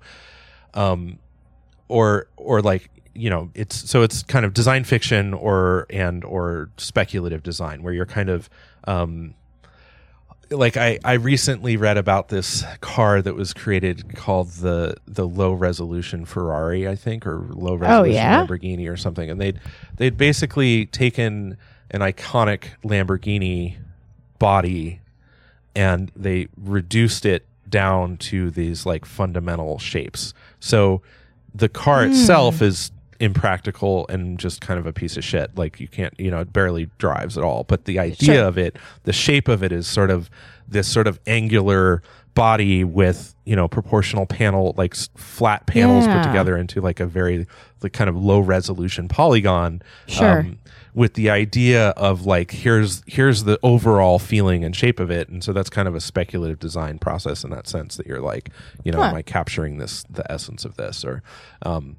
um, 0.73 1.19
or 1.87 2.27
or 2.37 2.61
like 2.61 2.89
you 3.15 3.29
know, 3.29 3.49
it's 3.53 3.89
so 3.89 4.01
it's 4.01 4.23
kind 4.23 4.45
of 4.45 4.53
design 4.53 4.83
fiction 4.83 5.33
or 5.33 5.85
and 5.89 6.23
or 6.23 6.69
speculative 6.77 7.43
design 7.43 7.83
where 7.83 7.93
you're 7.93 8.05
kind 8.05 8.29
of 8.29 8.49
um, 8.85 9.35
like 10.49 10.77
I, 10.77 10.99
I 11.03 11.13
recently 11.13 11.77
read 11.77 11.97
about 11.97 12.29
this 12.29 12.63
car 12.81 13.21
that 13.21 13.35
was 13.35 13.53
created 13.53 14.15
called 14.15 14.49
the 14.49 14.95
the 15.05 15.27
low 15.27 15.53
resolution 15.53 16.25
Ferrari, 16.25 16.87
I 16.87 16.95
think, 16.95 17.25
or 17.25 17.45
low 17.49 17.75
resolution 17.75 18.15
yeah? 18.15 18.45
Lamborghini 18.45 18.89
or 18.89 18.97
something. 18.97 19.29
And 19.29 19.39
they'd 19.39 19.59
they'd 19.97 20.17
basically 20.17 20.85
taken 20.87 21.57
an 21.93 22.01
iconic 22.01 22.69
Lamborghini 22.83 23.77
body 24.39 24.99
and 25.75 26.11
they 26.15 26.47
reduced 26.57 27.25
it 27.25 27.45
down 27.69 28.17
to 28.17 28.51
these 28.51 28.85
like 28.85 29.05
fundamental 29.05 29.79
shapes. 29.79 30.33
So 30.59 31.01
the 31.55 31.69
car 31.69 32.03
hmm. 32.03 32.11
itself 32.11 32.61
is 32.61 32.91
impractical 33.19 34.05
and 34.09 34.37
just 34.37 34.59
kind 34.59 34.79
of 34.79 34.85
a 34.85 34.93
piece 34.93 35.17
of 35.17 35.23
shit. 35.23 35.55
Like 35.57 35.79
you 35.79 35.87
can't, 35.87 36.13
you 36.19 36.29
know, 36.29 36.41
it 36.41 36.51
barely 36.51 36.89
drives 36.97 37.37
at 37.37 37.43
all. 37.43 37.63
But 37.63 37.85
the 37.85 37.99
idea 37.99 38.35
Sure. 38.35 38.45
of 38.45 38.57
it, 38.57 38.75
the 39.03 39.13
shape 39.13 39.47
of 39.47 39.63
it 39.63 39.71
is 39.71 39.87
sort 39.87 40.11
of 40.11 40.29
this 40.67 40.87
sort 40.87 41.07
of 41.07 41.19
angular 41.25 42.01
body 42.33 42.83
with, 42.83 43.35
you 43.45 43.55
know, 43.55 43.67
proportional 43.67 44.25
panel, 44.25 44.73
like 44.77 44.95
flat 44.95 45.65
panels 45.67 46.05
put 46.07 46.23
together 46.23 46.57
into 46.57 46.81
like 46.81 46.99
a 46.99 47.05
very, 47.05 47.45
like 47.81 47.93
kind 47.93 48.09
of 48.09 48.15
low 48.15 48.39
resolution 48.39 49.07
polygon. 49.07 49.81
Sure. 50.07 50.45
with 50.95 51.15
the 51.15 51.29
idea 51.29 51.89
of 51.89 52.25
like 52.27 52.51
here's 52.51 53.01
here's 53.07 53.45
the 53.45 53.57
overall 53.63 54.19
feeling 54.19 54.63
and 54.63 54.75
shape 54.75 54.99
of 54.99 55.09
it 55.09 55.27
and 55.27 55.43
so 55.43 55.51
that's 55.51 55.69
kind 55.69 55.87
of 55.87 55.95
a 55.95 55.99
speculative 55.99 56.59
design 56.59 56.99
process 56.99 57.43
in 57.43 57.49
that 57.49 57.67
sense 57.67 57.97
that 57.97 58.05
you're 58.05 58.21
like 58.21 58.49
you 58.83 58.91
know 58.91 58.99
Huh. 58.99 59.05
am 59.09 59.15
i 59.15 59.23
capturing 59.23 59.79
this 59.79 60.03
the 60.07 60.23
essence 60.31 60.65
of 60.65 60.77
this 60.77 61.03
or 61.03 61.23
um 61.63 61.95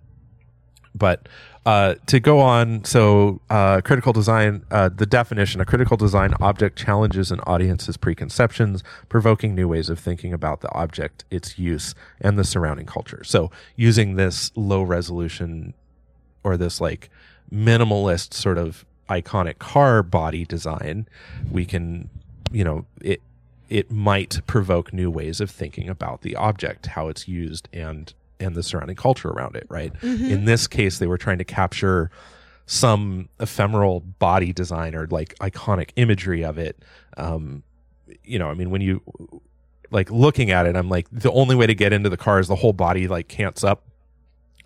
but 0.95 1.29
uh, 1.67 1.95
to 2.07 2.21
go 2.21 2.41
on, 2.41 2.85
so 2.85 3.41
uh, 3.49 3.81
critical 3.81 4.13
design, 4.13 4.65
uh, 4.71 4.91
the 4.95 5.07
definition, 5.07 5.61
a 5.61 5.65
critical 5.65 5.97
design 5.97 6.35
object 6.41 6.79
challenges 6.79 7.31
an 7.31 7.41
audience's 7.41 7.97
preconceptions, 7.97 8.83
provoking 9.09 9.55
new 9.55 9.67
ways 9.67 9.89
of 9.89 9.99
thinking 9.99 10.33
about 10.33 10.61
the 10.61 10.71
object, 10.73 11.25
its 11.31 11.59
use, 11.59 11.95
and 12.21 12.39
the 12.39 12.45
surrounding 12.45 12.87
culture. 12.87 13.25
So 13.25 13.51
using 13.77 14.17
this 14.17 14.53
low 14.55 14.83
resolution 14.83 15.73
or 16.43 16.59
this 16.59 16.81
like 16.81 17.09
minimalist 17.51 18.35
sort 18.35 18.59
of 18.59 18.85
iconic 19.09 19.59
car 19.59 20.03
body 20.03 20.45
design, 20.45 21.09
we 21.51 21.65
can, 21.65 22.11
you 22.53 22.65
know, 22.65 22.85
it 23.01 23.23
it 23.71 23.91
might 23.91 24.47
provoke 24.47 24.93
new 24.93 25.11
ways 25.11 25.41
of 25.41 25.51
thinking 25.51 25.89
about 25.89 26.21
the 26.21 26.37
object, 26.37 26.87
how 26.89 27.09
it's 27.09 27.27
used, 27.27 27.69
and 27.73 28.13
and 28.41 28.55
the 28.55 28.63
surrounding 28.63 28.97
culture 28.97 29.29
around 29.29 29.57
it. 29.57 29.67
Right. 29.69 29.93
In 30.03 30.45
this 30.45 30.67
case, 30.67 30.99
they 30.99 31.07
were 31.07 31.19
trying 31.19 31.39
to 31.39 31.45
capture 31.45 32.11
some 32.67 33.29
ephemeral 33.41 34.01
body 34.01 34.53
design 34.53 34.95
or 34.95 35.07
like 35.09 35.35
iconic 35.39 35.91
imagery 35.97 36.45
of 36.45 36.59
it. 36.59 36.83
Um, 37.17 37.63
you 38.23 38.39
know, 38.39 38.49
I 38.49 38.55
mean, 38.55 38.71
when 38.71 38.81
you 38.81 39.03
like 39.91 40.11
looking 40.11 40.51
at 40.51 40.67
it, 40.67 40.75
I'm 40.77 40.89
like, 40.89 41.07
the 41.13 41.31
only 41.33 41.55
way 41.57 41.67
to 41.67 41.75
get 41.75 41.93
into 41.93 42.09
the 42.09 42.17
car 42.17 42.39
is 42.41 42.49
the 42.49 42.57
whole 42.57 42.73
body 42.73 43.07
like 43.07 43.29
cants 43.29 43.63
up 43.65 43.85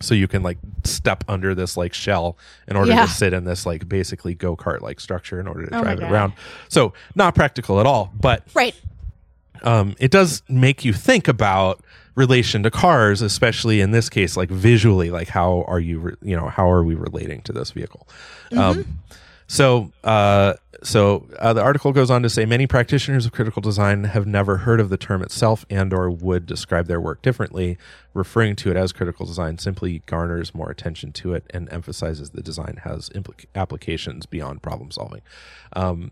so 0.01 0.15
you 0.15 0.29
can 0.29 0.45
like 0.45 0.59
step 0.85 1.25
under 1.27 1.57
this 1.57 1.77
like 1.77 1.93
shell 1.93 2.39
in 2.69 2.77
order 2.77 2.93
Yeah. 2.93 3.07
to 3.07 3.11
sit 3.11 3.33
in 3.33 3.43
this 3.45 3.67
like 3.67 3.89
basically 3.89 4.33
go-kart 4.33 4.81
like 4.81 5.01
structure 5.01 5.41
in 5.41 5.49
order 5.49 5.67
to 5.67 5.77
Oh 5.77 5.83
drive 5.83 5.99
it 6.01 6.05
around 6.09 6.35
so 6.69 6.93
not 7.17 7.35
practical 7.35 7.81
at 7.81 7.87
all 7.87 8.13
but 8.15 8.45
Right. 8.55 8.77
um, 9.65 9.97
it 9.99 10.13
does 10.13 10.45
make 10.49 10.85
you 10.85 10.93
think 10.93 11.27
about 11.27 11.81
relation 12.19 12.65
to 12.65 12.71
cars 12.71 13.23
especially 13.23 13.81
in 13.81 13.93
this 13.93 14.09
case 14.09 14.37
like 14.37 14.51
visually 14.51 15.09
like 15.09 15.29
how 15.29 15.65
are 15.69 15.79
you 15.79 16.01
re- 16.01 16.17
you 16.21 16.37
know 16.37 16.49
how 16.49 16.69
are 16.69 16.83
we 16.83 16.97
relating 16.97 17.41
to 17.43 17.53
this 17.53 17.71
vehicle? 17.71 18.09
Um, 18.57 18.99
so 19.47 19.93
uh, 20.03 20.55
so 20.83 21.29
uh, 21.39 21.53
the 21.53 21.63
article 21.63 21.93
goes 21.93 22.11
on 22.11 22.23
to 22.23 22.29
say 22.29 22.45
many 22.45 22.67
practitioners 22.67 23.25
of 23.25 23.33
critical 23.33 23.63
design 23.63 24.05
have 24.05 24.27
never 24.27 24.59
heard 24.59 24.81
of 24.81 24.91
the 24.91 24.97
term 24.97 25.23
itself 25.23 25.65
and 25.71 25.93
or 25.95 26.11
would 26.11 26.45
describe 26.45 26.87
their 26.87 27.01
work 27.01 27.23
differently. 27.23 27.79
Referring 28.15 28.57
to 28.57 28.71
it 28.71 28.77
as 28.77 28.93
critical 28.93 29.25
design 29.25 29.59
simply 29.59 30.01
garners 30.07 30.55
more 30.55 30.71
attention 30.71 31.13
to 31.13 31.35
it 31.35 31.45
and 31.51 31.73
emphasizes 31.73 32.31
the 32.31 32.43
design 32.43 32.81
has 32.83 33.11
implica- 33.11 33.47
applications 33.55 34.27
beyond 34.27 34.61
problem 34.61 34.91
solving. 34.91 35.23
Um, 35.75 36.11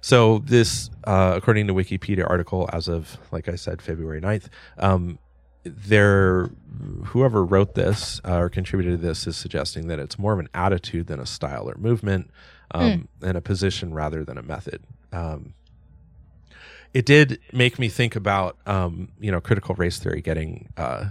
so 0.00 0.40
this, 0.40 0.90
uh, 1.04 1.32
according 1.34 1.66
to 1.68 1.74
Wikipedia 1.74 2.28
article, 2.28 2.68
as 2.72 2.88
of 2.88 3.18
like 3.30 3.48
I 3.48 3.54
said, 3.54 3.80
February 3.80 4.20
9th, 4.20 4.48
um, 4.78 5.18
there, 5.64 6.50
whoever 7.06 7.44
wrote 7.44 7.74
this 7.74 8.20
uh, 8.24 8.36
or 8.38 8.48
contributed 8.48 9.00
to 9.00 9.06
this 9.06 9.26
is 9.26 9.36
suggesting 9.36 9.88
that 9.88 9.98
it's 9.98 10.18
more 10.18 10.32
of 10.32 10.38
an 10.38 10.48
attitude 10.54 11.06
than 11.06 11.20
a 11.20 11.26
style 11.26 11.68
or 11.68 11.74
movement, 11.76 12.30
um, 12.72 13.08
and 13.22 13.36
a 13.36 13.40
position 13.40 13.94
rather 13.94 14.24
than 14.24 14.36
a 14.38 14.42
method. 14.42 14.82
Um, 15.12 15.54
it 16.92 17.06
did 17.06 17.40
make 17.52 17.78
me 17.78 17.88
think 17.88 18.14
about, 18.16 18.56
um, 18.66 19.08
you 19.18 19.32
know, 19.32 19.40
critical 19.40 19.74
race 19.74 19.98
theory 19.98 20.20
getting 20.20 20.68
uh, 20.76 21.06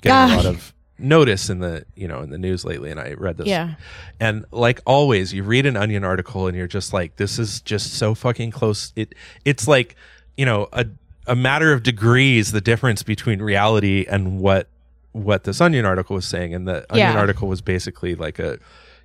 getting 0.00 0.32
a 0.32 0.36
lot 0.36 0.46
of 0.46 0.72
notice 0.98 1.50
in 1.50 1.58
the 1.58 1.84
you 1.96 2.06
know 2.08 2.20
in 2.20 2.30
the 2.30 2.38
news 2.38 2.64
lately, 2.64 2.90
and 2.90 2.98
I 3.00 3.14
read 3.14 3.36
this 3.36 3.46
Yeah. 3.46 3.74
and 4.20 4.44
like 4.50 4.80
always, 4.86 5.32
you 5.32 5.42
read 5.42 5.66
an 5.66 5.76
Onion 5.76 6.04
article 6.04 6.46
and 6.46 6.56
you're 6.56 6.66
just 6.66 6.92
like, 6.92 7.16
this 7.16 7.38
is 7.38 7.60
just 7.60 7.94
so 7.94 8.14
fucking 8.14 8.50
close. 8.50 8.92
It 8.96 9.14
it's 9.44 9.68
like 9.68 9.96
you 10.36 10.44
know 10.46 10.68
a 10.72 10.86
a 11.26 11.34
matter 11.36 11.72
of 11.72 11.82
degrees 11.82 12.52
the 12.52 12.60
difference 12.60 13.02
between 13.02 13.40
reality 13.42 14.06
and 14.08 14.38
what 14.40 14.68
what 15.12 15.44
this 15.44 15.60
Onion 15.60 15.84
article 15.84 16.14
was 16.16 16.26
saying. 16.26 16.52
And 16.54 16.66
the 16.66 16.84
Onion 16.90 17.12
Yeah. 17.12 17.18
article 17.18 17.46
was 17.46 17.60
basically 17.60 18.16
like 18.16 18.40
a 18.40 18.58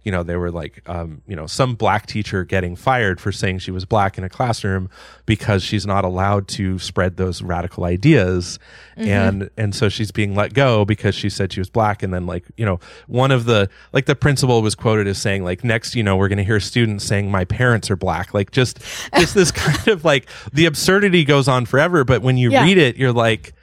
you 0.09 0.11
know 0.11 0.23
they 0.23 0.35
were 0.35 0.49
like 0.49 0.81
um, 0.89 1.21
you 1.27 1.35
know 1.35 1.45
some 1.45 1.75
black 1.75 2.07
teacher 2.07 2.43
getting 2.43 2.75
fired 2.75 3.21
for 3.21 3.31
saying 3.31 3.59
she 3.59 3.69
was 3.69 3.85
black 3.85 4.17
in 4.17 4.23
a 4.23 4.29
classroom 4.29 4.89
because 5.27 5.61
she's 5.61 5.85
not 5.85 6.03
allowed 6.03 6.47
to 6.47 6.79
spread 6.79 7.17
those 7.17 7.43
radical 7.43 7.83
ideas. 7.83 8.57
And 8.97 9.51
and 9.55 9.75
so 9.75 9.87
she's 9.87 10.09
being 10.11 10.33
let 10.33 10.55
go 10.55 10.83
because 10.83 11.13
she 11.13 11.29
said 11.29 11.53
she 11.53 11.59
was 11.59 11.69
black. 11.69 12.01
And 12.01 12.11
then 12.11 12.25
like 12.25 12.43
you 12.57 12.65
know 12.65 12.79
one 13.05 13.29
of 13.29 13.45
the 13.45 13.69
like 13.93 14.07
the 14.07 14.15
principal 14.15 14.63
was 14.63 14.73
quoted 14.73 15.05
as 15.05 15.19
saying 15.21 15.43
like 15.43 15.63
next 15.63 15.93
you 15.95 16.01
know 16.01 16.17
we're 16.17 16.27
going 16.27 16.39
to 16.39 16.43
hear 16.43 16.59
students 16.59 17.05
saying 17.05 17.29
my 17.29 17.45
parents 17.45 17.91
are 17.91 17.95
black. 17.95 18.33
Like 18.33 18.49
just 18.49 18.79
just 19.15 19.35
this 19.35 19.51
kind 19.65 19.87
of 19.89 20.03
like 20.03 20.25
the 20.51 20.65
absurdity 20.65 21.23
goes 21.23 21.47
on 21.47 21.67
forever. 21.67 22.03
But 22.03 22.23
when 22.23 22.35
you 22.35 22.49
Yeah. 22.51 22.63
read 22.63 22.79
it 22.79 22.97
you're 22.97 23.13
like 23.13 23.53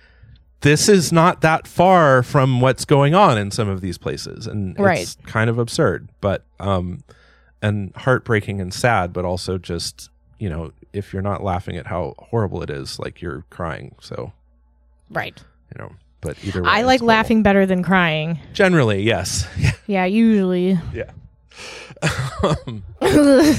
this 0.62 0.88
is 0.88 1.12
not 1.12 1.42
that 1.42 1.66
far 1.66 2.22
from 2.22 2.60
what's 2.60 2.84
going 2.84 3.14
on 3.14 3.36
in 3.38 3.50
some 3.50 3.68
of 3.68 3.80
these 3.80 3.98
places 3.98 4.46
and 4.46 4.78
Right. 4.78 5.00
it's 5.00 5.16
kind 5.26 5.50
of 5.50 5.58
absurd 5.58 6.08
but 6.20 6.44
um 6.60 7.02
and 7.62 7.92
heartbreaking 7.96 8.60
and 8.60 8.72
sad 8.72 9.12
but 9.12 9.24
also 9.24 9.58
just 9.58 10.10
you 10.38 10.48
know 10.48 10.72
if 10.92 11.12
you're 11.12 11.22
not 11.22 11.42
laughing 11.44 11.76
at 11.76 11.86
how 11.86 12.14
horrible 12.18 12.62
it 12.62 12.70
is 12.70 12.98
like 12.98 13.20
you're 13.20 13.44
crying 13.50 13.94
so 14.00 14.32
Right. 15.10 15.42
you 15.74 15.82
know 15.82 15.92
but 16.20 16.36
either 16.44 16.62
way 16.62 16.68
I 16.70 16.82
like 16.82 17.02
laughing 17.02 17.42
better 17.42 17.66
than 17.66 17.82
crying. 17.82 18.38
generally 18.52 19.02
yes 19.02 19.46
Yeah, 19.86 20.04
usually. 20.06 20.78
yeah 20.92 21.10
Um, 22.42 22.82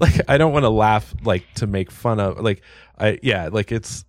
like 0.00 0.20
i 0.28 0.36
don't 0.36 0.52
want 0.52 0.64
to 0.64 0.68
laugh 0.70 1.14
like 1.22 1.44
to 1.54 1.66
make 1.66 1.90
fun 1.90 2.18
of 2.20 2.40
like 2.40 2.60
i 2.98 3.18
yeah 3.22 3.48
like 3.52 3.70
it's 3.72 4.04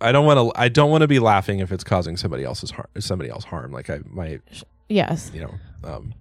I, 0.00 0.12
don't 0.12 0.24
want 0.24 0.38
to 0.38 0.60
i 0.60 0.68
don't 0.68 0.90
want 0.90 1.02
to 1.02 1.08
be 1.08 1.18
laughing 1.18 1.58
if 1.60 1.72
it's 1.72 1.84
causing 1.84 2.16
somebody 2.16 2.42
else's 2.44 2.70
harm 2.70 2.86
somebody 2.98 3.28
else 3.30 3.44
harm 3.44 3.70
like 3.70 3.90
i 3.90 4.00
my 4.08 4.40
yes. 4.88 5.30
you 5.34 5.40
know 5.42 5.54
um 5.84 6.14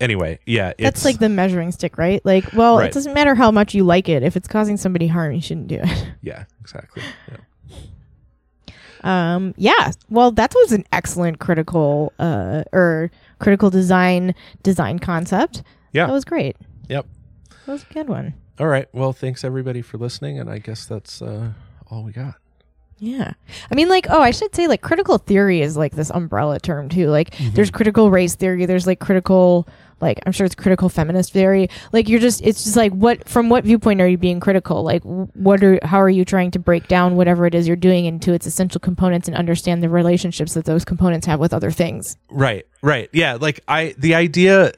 anyway 0.00 0.38
yeah 0.46 0.70
it's 0.70 0.82
That's 0.82 1.04
like 1.04 1.18
the 1.18 1.28
measuring 1.28 1.72
stick, 1.72 1.98
right? 1.98 2.24
Like, 2.24 2.52
well, 2.54 2.78
Right. 2.78 2.86
it 2.86 2.94
doesn't 2.94 3.12
matter 3.12 3.34
how 3.34 3.50
much 3.50 3.74
you 3.74 3.84
like 3.84 4.08
it. 4.08 4.22
If 4.22 4.34
it's 4.36 4.48
causing 4.48 4.76
somebody 4.78 5.06
harm, 5.08 5.32
you 5.32 5.42
shouldn't 5.42 5.68
do 5.68 5.80
it. 5.82 6.06
yeah 6.22 6.44
exactly 6.60 7.02
yeah. 7.28 7.36
Um, 9.04 9.52
yeah. 9.56 9.90
Well, 10.08 10.30
that 10.32 10.54
was 10.54 10.72
an 10.72 10.84
excellent 10.92 11.40
critical 11.40 12.12
uh 12.18 12.62
or 12.72 13.10
critical 13.40 13.68
design 13.70 14.34
design 14.62 14.98
concept. 15.00 15.62
Yeah. 15.92 16.06
That 16.06 16.12
was 16.12 16.24
great. 16.24 16.56
Yep. 16.88 17.06
That 17.66 17.72
was 17.72 17.82
a 17.88 17.92
good 17.92 18.08
one. 18.08 18.34
All 18.58 18.68
right. 18.68 18.88
Well, 18.92 19.12
thanks 19.12 19.44
everybody 19.44 19.82
for 19.82 19.98
listening, 19.98 20.38
and 20.38 20.48
I 20.48 20.58
guess 20.58 20.86
that's 20.86 21.20
uh, 21.22 21.52
all 21.90 22.04
we 22.04 22.12
got. 22.12 22.34
Yeah. 22.98 23.32
I 23.70 23.74
mean, 23.74 23.88
like, 23.88 24.06
oh, 24.10 24.20
I 24.20 24.30
should 24.30 24.54
say, 24.54 24.68
like, 24.68 24.80
critical 24.80 25.18
theory 25.18 25.60
is 25.60 25.76
like 25.76 25.94
this 25.94 26.10
umbrella 26.10 26.60
term, 26.60 26.88
too. 26.88 27.08
Like, 27.08 27.30
mm-hmm. 27.30 27.54
there's 27.54 27.70
critical 27.70 28.10
race 28.10 28.36
theory, 28.36 28.64
there's 28.64 28.86
like 28.86 29.00
critical, 29.00 29.66
like, 30.00 30.20
I'm 30.24 30.32
sure 30.32 30.46
it's 30.46 30.54
critical 30.54 30.88
feminist 30.88 31.32
theory. 31.32 31.68
Like, 31.92 32.08
you're 32.08 32.20
just, 32.20 32.42
it's 32.42 32.62
just 32.62 32.76
like, 32.76 32.92
what, 32.92 33.28
from 33.28 33.48
what 33.48 33.64
viewpoint 33.64 34.00
are 34.00 34.06
you 34.06 34.18
being 34.18 34.38
critical? 34.40 34.82
Like, 34.84 35.02
what 35.02 35.62
are, 35.64 35.80
how 35.82 36.00
are 36.00 36.10
you 36.10 36.24
trying 36.24 36.52
to 36.52 36.58
break 36.58 36.86
down 36.88 37.16
whatever 37.16 37.46
it 37.46 37.54
is 37.54 37.66
you're 37.66 37.76
doing 37.76 38.04
into 38.04 38.32
its 38.32 38.46
essential 38.46 38.80
components 38.80 39.26
and 39.26 39.36
understand 39.36 39.82
the 39.82 39.88
relationships 39.88 40.54
that 40.54 40.64
those 40.64 40.84
components 40.84 41.26
have 41.26 41.40
with 41.40 41.52
other 41.52 41.70
things? 41.70 42.16
Right. 42.30 42.66
Right. 42.82 43.10
Yeah. 43.12 43.38
Like 43.40 43.60
I, 43.66 43.94
the 43.98 44.14
idea, 44.14 44.72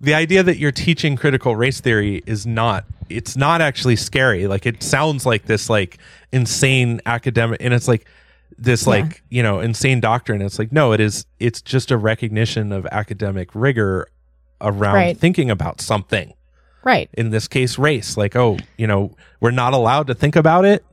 the 0.00 0.14
idea 0.14 0.42
that 0.42 0.58
you're 0.58 0.72
teaching 0.72 1.16
critical 1.16 1.56
race 1.56 1.80
theory 1.80 2.22
is 2.26 2.46
not. 2.46 2.84
It's 3.10 3.36
not 3.36 3.60
actually 3.60 3.96
scary. 3.96 4.46
Like 4.46 4.66
it 4.66 4.82
sounds 4.82 5.24
like 5.26 5.46
this 5.46 5.68
like 5.70 5.98
insane 6.32 7.00
academic, 7.06 7.62
and 7.62 7.72
it's 7.74 7.88
like 7.88 8.06
this 8.58 8.84
Yeah. 8.86 8.90
like 8.90 9.22
you 9.30 9.42
know 9.42 9.60
insane 9.60 10.00
doctrine. 10.00 10.42
It's 10.42 10.58
like 10.58 10.72
no, 10.72 10.92
it 10.92 11.00
is. 11.00 11.26
It's 11.38 11.60
just 11.62 11.90
a 11.90 11.96
recognition 11.96 12.72
of 12.72 12.86
academic 12.86 13.50
rigor 13.54 14.08
around 14.60 14.94
Right. 14.94 15.16
thinking 15.18 15.50
about 15.50 15.80
something. 15.80 16.32
Right. 16.84 17.08
In 17.14 17.30
this 17.30 17.48
case, 17.48 17.78
race. 17.78 18.16
Like 18.16 18.36
oh, 18.36 18.56
you 18.76 18.86
know, 18.86 19.14
we're 19.40 19.50
not 19.50 19.72
allowed 19.72 20.06
to 20.08 20.14
think 20.14 20.36
about 20.36 20.64
it. 20.64 20.84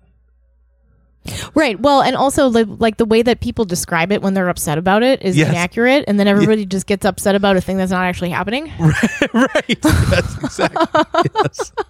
Right. 1.56 1.80
Well, 1.80 2.02
and 2.02 2.16
also 2.16 2.48
like, 2.50 2.68
like 2.70 2.98
the 2.98 3.06
way 3.06 3.22
that 3.24 3.40
people 3.42 3.66
describe 3.66 4.12
it 4.12 4.22
when 4.22 4.34
they're 4.36 4.50
upset 4.50 4.78
about 4.78 5.02
it 5.04 5.22
is 5.24 5.36
Yes. 5.36 5.50
inaccurate, 5.50 6.06
and 6.08 6.20
then 6.20 6.28
everybody 6.28 6.66
just 6.66 6.86
gets 6.86 7.06
upset 7.06 7.34
about 7.36 7.56
a 7.58 7.62
thing 7.62 7.78
that's 7.78 7.92
not 7.92 8.04
actually 8.06 8.30
happening. 8.30 8.72
right. 9.34 9.78
Yes. 9.84 10.38
Exactly. 10.44 11.02
yes. 11.44 11.72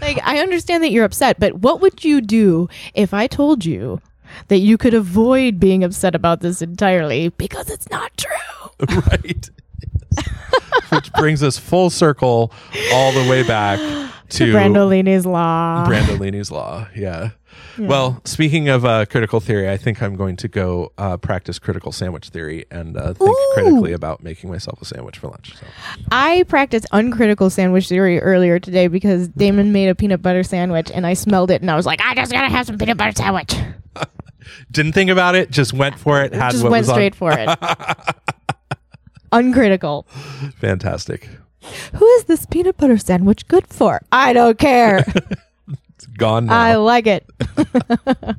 Like, 0.00 0.18
I 0.22 0.40
understand 0.40 0.82
that 0.82 0.90
you're 0.90 1.04
upset, 1.04 1.38
but 1.40 1.54
what 1.60 1.80
would 1.80 2.04
you 2.04 2.20
do 2.20 2.68
if 2.94 3.14
I 3.14 3.26
told 3.26 3.64
you 3.64 4.00
that 4.48 4.58
you 4.58 4.76
could 4.76 4.92
avoid 4.92 5.58
being 5.60 5.82
upset 5.82 6.14
about 6.14 6.40
this 6.40 6.60
entirely 6.60 7.30
because 7.30 7.70
it's 7.70 7.88
not 7.90 8.10
true? 8.16 8.86
right. 9.10 9.48
Which 10.90 11.12
brings 11.14 11.42
us 11.42 11.56
full 11.56 11.88
circle 11.90 12.52
all 12.92 13.12
the 13.12 13.26
way 13.30 13.44
back 13.44 13.78
to, 14.30 14.52
Brandolini's 14.52 15.26
law. 15.26 15.86
Brandolini's 15.86 16.50
law. 16.50 16.88
Yeah. 16.94 17.30
Well, 17.78 18.20
speaking 18.24 18.68
of 18.68 18.84
uh, 18.84 19.06
critical 19.06 19.40
theory, 19.40 19.68
I 19.70 19.76
think 19.76 20.02
I'm 20.02 20.16
going 20.16 20.36
to 20.36 20.48
go 20.48 20.92
uh, 20.96 21.16
practice 21.16 21.58
critical 21.58 21.92
sandwich 21.92 22.28
theory 22.28 22.66
and 22.70 22.96
uh, 22.96 23.14
think 23.14 23.30
Ooh. 23.30 23.50
critically 23.54 23.92
about 23.92 24.22
making 24.22 24.50
myself 24.50 24.80
a 24.80 24.84
sandwich 24.84 25.18
for 25.18 25.28
lunch. 25.28 25.56
So. 25.56 25.66
I 26.10 26.44
practiced 26.44 26.86
uncritical 26.92 27.50
sandwich 27.50 27.88
theory 27.88 28.20
earlier 28.20 28.58
today 28.58 28.86
because 28.86 29.28
Damon 29.28 29.72
made 29.72 29.88
a 29.88 29.94
peanut 29.94 30.22
butter 30.22 30.42
sandwich 30.42 30.90
and 30.92 31.06
I 31.06 31.14
smelled 31.14 31.50
it 31.50 31.62
and 31.62 31.70
I 31.70 31.76
was 31.76 31.86
like, 31.86 32.00
I 32.00 32.14
just 32.14 32.32
gotta 32.32 32.48
have 32.48 32.66
some 32.66 32.78
peanut 32.78 32.96
butter 32.96 33.12
sandwich. 33.12 33.54
Didn't 34.70 34.92
think 34.92 35.10
about 35.10 35.34
it, 35.34 35.50
just 35.50 35.72
went 35.72 35.98
for 35.98 36.22
it. 36.22 36.32
Had 36.32 36.52
just 36.52 36.62
what 36.62 36.72
went 36.72 36.82
was 36.82 36.90
on. 36.90 36.94
straight 36.94 37.14
for 37.14 37.32
it. 37.36 37.48
Uncritical. 39.32 40.06
Fantastic. 40.60 41.28
Who 41.94 42.06
is 42.06 42.24
this 42.24 42.46
peanut 42.46 42.76
butter 42.76 42.98
sandwich 42.98 43.46
good 43.48 43.66
for? 43.68 44.00
I 44.12 44.32
don't 44.32 44.58
care. 44.58 45.04
It's 45.96 46.06
gone 46.06 46.46
now. 46.46 46.58
I 46.60 46.74
like 46.74 47.06
it. 47.06 47.24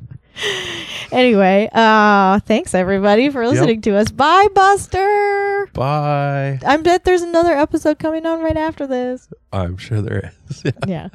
anyway, 1.10 1.68
uh 1.72 2.38
thanks 2.40 2.74
everybody 2.74 3.30
for 3.30 3.46
listening 3.48 3.80
to 3.82 3.96
us. 3.96 4.10
Bye, 4.10 4.46
Buster. 4.54 5.66
Bye. 5.72 6.58
I 6.64 6.76
bet 6.76 7.04
there's 7.04 7.22
another 7.22 7.54
episode 7.54 7.98
coming 7.98 8.26
on 8.26 8.40
right 8.42 8.56
after 8.58 8.86
this. 8.86 9.28
I'm 9.54 9.78
sure 9.78 10.02
there 10.02 10.32
is. 10.50 10.64
Yeah. 10.86 11.08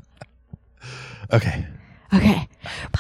okay. 1.32 1.68
Okay. 2.14 2.50
Bye. 2.92 3.00